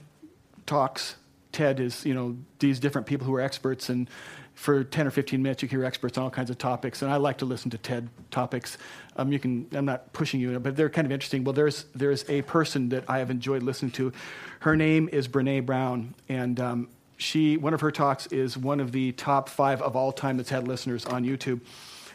Talks. 0.67 1.17
TED 1.53 1.81
is, 1.81 2.05
you 2.05 2.15
know, 2.15 2.37
these 2.59 2.81
different 2.81 3.07
people 3.07 3.27
who 3.27 3.35
are 3.35 3.41
experts 3.41 3.89
and 3.89 4.09
for 4.55 4.85
10 4.85 5.07
or 5.07 5.11
15 5.11 5.43
minutes, 5.43 5.63
you 5.63 5.69
hear 5.69 5.85
experts 5.85 6.17
on 6.17 6.25
all 6.25 6.31
kinds 6.31 6.49
of 6.49 6.59
topics, 6.59 7.03
and 7.03 7.13
I 7.13 7.17
like 7.17 7.39
to 7.39 7.45
listen 7.45 7.71
to 7.73 7.79
TED 7.79 8.09
topics. 8.31 8.79
Um, 9.17 9.33
you 9.33 9.39
can, 9.39 9.67
I'm 9.73 9.85
not 9.85 10.13
pushing 10.13 10.41
you, 10.41 10.59
but 10.61 10.77
they're 10.77 10.91
kind 10.91 11.07
of 11.07 11.13
interesting. 11.13 11.45
Well, 11.45 11.53
there's, 11.53 11.87
there's 11.95 12.29
a 12.29 12.43
person 12.43 12.89
that 12.91 13.05
I 13.09 13.19
have 13.19 13.31
enjoyed 13.31 13.63
listening 13.63 13.91
to. 13.93 14.13
Her 14.61 14.77
name 14.77 15.09
is 15.13 15.27
Brene 15.27 15.67
Brown, 15.67 16.15
and 16.29 16.61
um, 16.61 16.89
she, 17.17 17.57
one 17.57 17.75
of 17.75 17.81
her 17.81 17.91
talks 17.91 18.27
is 18.27 18.57
one 18.57 18.81
of 18.81 18.93
the 18.93 19.13
top 19.13 19.49
five 19.49 19.81
of 19.81 19.97
all 19.97 20.13
time 20.13 20.37
that's 20.37 20.51
had 20.51 20.67
listeners 20.67 21.05
on 21.07 21.25
YouTube. 21.25 21.61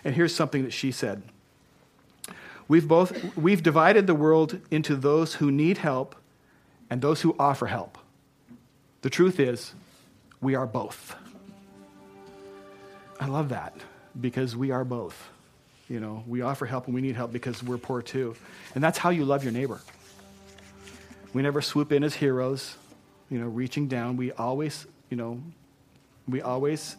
And 0.03 0.15
here's 0.15 0.35
something 0.35 0.63
that 0.63 0.73
she 0.73 0.91
said. 0.91 1.21
We've 2.67 2.87
both, 2.87 3.35
we've 3.35 3.63
divided 3.63 4.07
the 4.07 4.15
world 4.15 4.59
into 4.69 4.95
those 4.95 5.35
who 5.35 5.51
need 5.51 5.79
help 5.79 6.15
and 6.89 7.01
those 7.01 7.21
who 7.21 7.35
offer 7.39 7.65
help. 7.65 7.97
The 9.01 9.09
truth 9.09 9.39
is, 9.39 9.73
we 10.41 10.55
are 10.55 10.67
both. 10.67 11.15
I 13.19 13.27
love 13.27 13.49
that 13.49 13.75
because 14.19 14.55
we 14.55 14.71
are 14.71 14.85
both. 14.85 15.29
You 15.89 15.99
know, 15.99 16.23
we 16.27 16.41
offer 16.41 16.65
help 16.65 16.85
and 16.85 16.93
we 16.93 17.01
need 17.01 17.15
help 17.15 17.33
because 17.33 17.63
we're 17.63 17.77
poor 17.77 18.01
too. 18.01 18.35
And 18.75 18.83
that's 18.83 18.97
how 18.97 19.09
you 19.09 19.25
love 19.25 19.43
your 19.43 19.51
neighbor. 19.51 19.81
We 21.33 21.41
never 21.41 21.61
swoop 21.61 21.91
in 21.91 22.03
as 22.03 22.15
heroes, 22.15 22.75
you 23.29 23.39
know, 23.39 23.47
reaching 23.47 23.87
down. 23.87 24.17
We 24.17 24.31
always, 24.31 24.87
you 25.09 25.17
know, 25.17 25.41
we 26.27 26.41
always, 26.41 26.95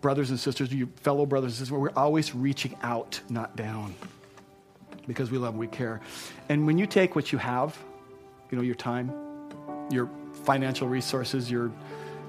brothers 0.00 0.30
and 0.30 0.38
sisters, 0.38 0.72
you 0.72 0.86
fellow 0.96 1.26
brothers 1.26 1.52
and 1.52 1.58
sisters, 1.58 1.72
we're 1.72 1.90
always 1.90 2.34
reaching 2.34 2.76
out, 2.82 3.20
not 3.28 3.56
down. 3.56 3.94
Because 5.06 5.32
we 5.32 5.38
love 5.38 5.50
and 5.50 5.58
we 5.58 5.66
care. 5.66 6.00
And 6.48 6.64
when 6.64 6.78
you 6.78 6.86
take 6.86 7.16
what 7.16 7.32
you 7.32 7.38
have, 7.38 7.76
you 8.50 8.56
know, 8.56 8.62
your 8.62 8.76
time, 8.76 9.12
your 9.90 10.08
financial 10.44 10.86
resources, 10.86 11.50
your 11.50 11.72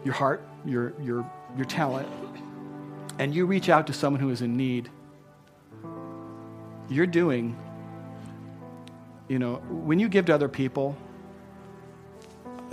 your 0.03 0.13
heart, 0.15 0.43
your 0.65 0.93
your 0.99 1.29
your 1.55 1.65
talent, 1.65 2.07
and 3.19 3.33
you 3.33 3.45
reach 3.45 3.69
out 3.69 3.85
to 3.87 3.93
someone 3.93 4.19
who 4.19 4.31
is 4.31 4.41
in 4.41 4.57
need, 4.57 4.89
you're 6.89 7.05
doing, 7.05 7.55
you 9.27 9.37
know, 9.37 9.55
when 9.69 9.99
you 9.99 10.09
give 10.09 10.25
to 10.25 10.33
other 10.33 10.49
people, 10.49 10.97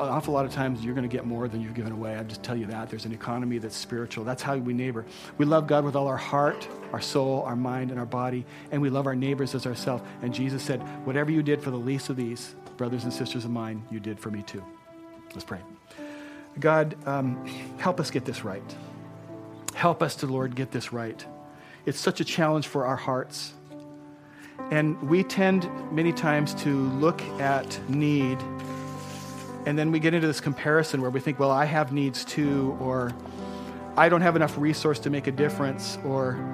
an 0.03 0.09
awful 0.09 0.34
lot 0.34 0.44
of 0.44 0.53
times 0.53 0.84
you're 0.84 0.94
going 0.94 1.09
to 1.09 1.14
get 1.14 1.26
more 1.26 1.48
than 1.48 1.61
you've 1.61 1.74
given 1.74 1.92
away. 1.92 2.16
I 2.16 2.22
just 2.22 2.42
tell 2.42 2.57
you 2.57 2.66
that. 2.66 2.90
There's 2.90 3.05
an 3.05 3.12
economy 3.12 3.59
that's 3.59 3.76
spiritual. 3.76 4.24
That's 4.24 4.42
how 4.42 4.57
we 4.57 4.72
neighbor. 4.72 5.05
We 5.38 5.46
love 5.46 5.66
God 5.66 5.84
with 5.84 5.96
all 5.96 6.09
our 6.09 6.16
heart, 6.16 6.66
our 6.92 7.01
soul, 7.01 7.42
our 7.42 7.57
mind, 7.57 7.90
and 7.90 7.98
our 7.98 8.07
body, 8.07 8.44
and 8.70 8.80
we 8.80 8.90
love 8.90 9.07
our 9.07 9.16
neighbors 9.16 9.55
as 9.55 9.66
ourselves. 9.66 10.03
And 10.22 10.32
Jesus 10.32 10.62
said, 10.62 10.80
Whatever 11.07 11.30
you 11.30 11.42
did 11.42 11.62
for 11.62 11.70
the 11.70 11.76
least 11.76 12.09
of 12.09 12.16
these, 12.16 12.55
brothers 12.76 13.05
and 13.05 13.12
sisters 13.12 13.44
of 13.44 13.51
mine, 13.51 13.82
you 13.90 14.01
did 14.01 14.18
for 14.18 14.30
me 14.30 14.42
too. 14.42 14.64
Let's 15.32 15.44
pray. 15.44 15.61
God, 16.59 16.96
um, 17.07 17.46
help 17.78 18.01
us 18.01 18.11
get 18.11 18.24
this 18.24 18.44
right. 18.44 18.62
Help 19.74 20.03
us 20.03 20.16
to, 20.16 20.26
Lord, 20.26 20.57
get 20.57 20.70
this 20.70 20.92
right. 20.92 21.24
It's 21.86 21.98
such 21.98 22.20
a 22.20 22.24
challenge 22.24 22.66
for 22.66 22.86
our 22.86 22.96
hearts. 22.96 23.53
And 24.70 25.01
we 25.03 25.22
tend 25.22 25.68
many 25.92 26.12
times 26.12 26.55
to 26.62 26.88
look 26.90 27.22
at 27.40 27.78
need 27.88 28.38
and 29.70 29.78
then 29.78 29.92
we 29.92 30.00
get 30.00 30.14
into 30.14 30.26
this 30.26 30.40
comparison 30.40 31.00
where 31.00 31.12
we 31.12 31.20
think, 31.20 31.38
well, 31.38 31.52
I 31.52 31.64
have 31.64 31.92
needs 31.92 32.24
too, 32.24 32.76
or 32.80 33.12
I 33.96 34.08
don't 34.08 34.20
have 34.20 34.34
enough 34.34 34.58
resource 34.58 34.98
to 34.98 35.10
make 35.10 35.28
a 35.28 35.30
difference, 35.30 35.96
or 36.04 36.44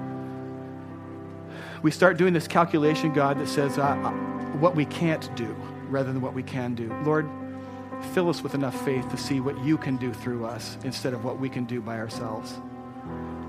we 1.81 1.89
start 1.89 2.17
doing 2.17 2.31
this 2.31 2.47
calculation, 2.47 3.11
God, 3.11 3.39
that 3.39 3.47
says 3.47 3.79
uh, 3.79 3.81
uh, 3.81 4.11
what 4.59 4.75
we 4.75 4.85
can't 4.85 5.35
do 5.35 5.47
rather 5.89 6.13
than 6.13 6.21
what 6.21 6.35
we 6.35 6.43
can 6.43 6.75
do. 6.75 6.93
Lord, 7.05 7.27
fill 8.13 8.29
us 8.29 8.43
with 8.43 8.53
enough 8.53 8.79
faith 8.85 9.09
to 9.09 9.17
see 9.17 9.39
what 9.39 9.57
you 9.63 9.79
can 9.79 9.97
do 9.97 10.13
through 10.13 10.45
us 10.45 10.77
instead 10.83 11.15
of 11.15 11.25
what 11.25 11.39
we 11.39 11.49
can 11.49 11.65
do 11.65 11.81
by 11.81 11.97
ourselves. 11.97 12.59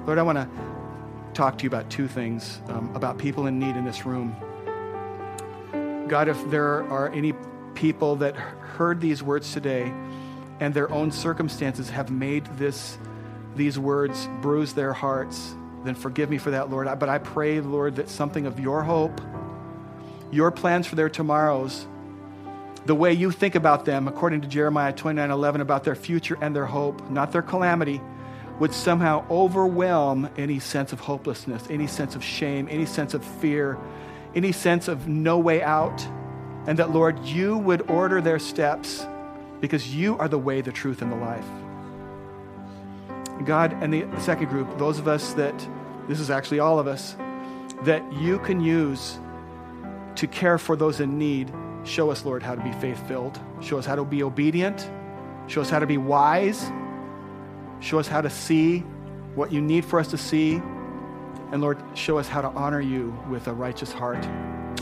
Lord, 0.06 0.18
I 0.18 0.22
want 0.22 0.38
to 0.38 0.48
talk 1.34 1.58
to 1.58 1.64
you 1.64 1.68
about 1.68 1.90
two 1.90 2.08
things 2.08 2.62
um, 2.68 2.90
about 2.96 3.18
people 3.18 3.48
in 3.48 3.58
need 3.58 3.76
in 3.76 3.84
this 3.84 4.06
room. 4.06 4.34
God, 6.08 6.26
if 6.28 6.50
there 6.50 6.90
are 6.90 7.10
any 7.10 7.34
people 7.74 8.16
that 8.16 8.36
heard 8.36 9.00
these 9.00 9.22
words 9.22 9.52
today 9.52 9.92
and 10.60 10.74
their 10.74 10.90
own 10.90 11.10
circumstances 11.10 11.90
have 11.90 12.10
made 12.10 12.44
this, 12.56 12.98
these 13.56 13.78
words 13.78 14.28
bruise 14.40 14.72
their 14.72 14.92
hearts, 14.92 15.54
then 15.84 15.94
forgive 15.94 16.30
me 16.30 16.38
for 16.38 16.50
that, 16.50 16.70
Lord. 16.70 16.88
But 16.98 17.08
I 17.08 17.18
pray, 17.18 17.60
Lord, 17.60 17.96
that 17.96 18.08
something 18.08 18.46
of 18.46 18.58
your 18.58 18.82
hope, 18.82 19.20
your 20.30 20.50
plans 20.50 20.86
for 20.86 20.96
their 20.96 21.08
tomorrows, 21.08 21.86
the 22.86 22.94
way 22.94 23.12
you 23.12 23.30
think 23.30 23.54
about 23.54 23.84
them, 23.84 24.08
according 24.08 24.40
to 24.42 24.48
Jeremiah 24.48 24.92
29 24.92 25.30
11, 25.30 25.60
about 25.60 25.84
their 25.84 25.94
future 25.94 26.38
and 26.40 26.54
their 26.54 26.66
hope, 26.66 27.08
not 27.10 27.32
their 27.32 27.42
calamity, 27.42 28.00
would 28.58 28.74
somehow 28.74 29.24
overwhelm 29.30 30.28
any 30.36 30.58
sense 30.58 30.92
of 30.92 31.00
hopelessness, 31.00 31.64
any 31.70 31.86
sense 31.86 32.16
of 32.16 32.24
shame, 32.24 32.66
any 32.70 32.86
sense 32.86 33.14
of 33.14 33.24
fear, 33.24 33.78
any 34.34 34.52
sense 34.52 34.88
of 34.88 35.06
no 35.06 35.38
way 35.38 35.62
out 35.62 36.06
and 36.68 36.78
that, 36.78 36.90
Lord, 36.90 37.24
you 37.24 37.56
would 37.56 37.90
order 37.90 38.20
their 38.20 38.38
steps 38.38 39.06
because 39.58 39.94
you 39.94 40.18
are 40.18 40.28
the 40.28 40.38
way, 40.38 40.60
the 40.60 40.70
truth, 40.70 41.00
and 41.00 41.10
the 41.10 41.16
life. 41.16 41.46
God, 43.46 43.72
and 43.82 43.90
the 43.90 44.20
second 44.20 44.50
group, 44.50 44.76
those 44.76 44.98
of 44.98 45.08
us 45.08 45.32
that, 45.32 45.66
this 46.08 46.20
is 46.20 46.28
actually 46.28 46.60
all 46.60 46.78
of 46.78 46.86
us, 46.86 47.16
that 47.84 48.02
you 48.12 48.38
can 48.40 48.60
use 48.60 49.18
to 50.16 50.26
care 50.26 50.58
for 50.58 50.76
those 50.76 51.00
in 51.00 51.16
need, 51.16 51.50
show 51.84 52.10
us, 52.10 52.26
Lord, 52.26 52.42
how 52.42 52.54
to 52.54 52.62
be 52.62 52.72
faith 52.72 53.00
filled. 53.08 53.40
Show 53.62 53.78
us 53.78 53.86
how 53.86 53.96
to 53.96 54.04
be 54.04 54.22
obedient. 54.22 54.90
Show 55.46 55.62
us 55.62 55.70
how 55.70 55.78
to 55.78 55.86
be 55.86 55.96
wise. 55.96 56.70
Show 57.80 57.98
us 57.98 58.08
how 58.08 58.20
to 58.20 58.28
see 58.28 58.80
what 59.34 59.50
you 59.52 59.62
need 59.62 59.86
for 59.86 59.98
us 59.98 60.08
to 60.08 60.18
see. 60.18 60.56
And 61.50 61.62
Lord, 61.62 61.82
show 61.94 62.18
us 62.18 62.28
how 62.28 62.42
to 62.42 62.48
honor 62.48 62.82
you 62.82 63.18
with 63.30 63.48
a 63.48 63.54
righteous 63.54 63.90
heart. 63.90 64.22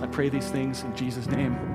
I 0.03 0.07
pray 0.11 0.29
these 0.29 0.51
things 0.51 0.83
in 0.83 0.97
Jesus' 0.97 1.27
name. 1.27 1.75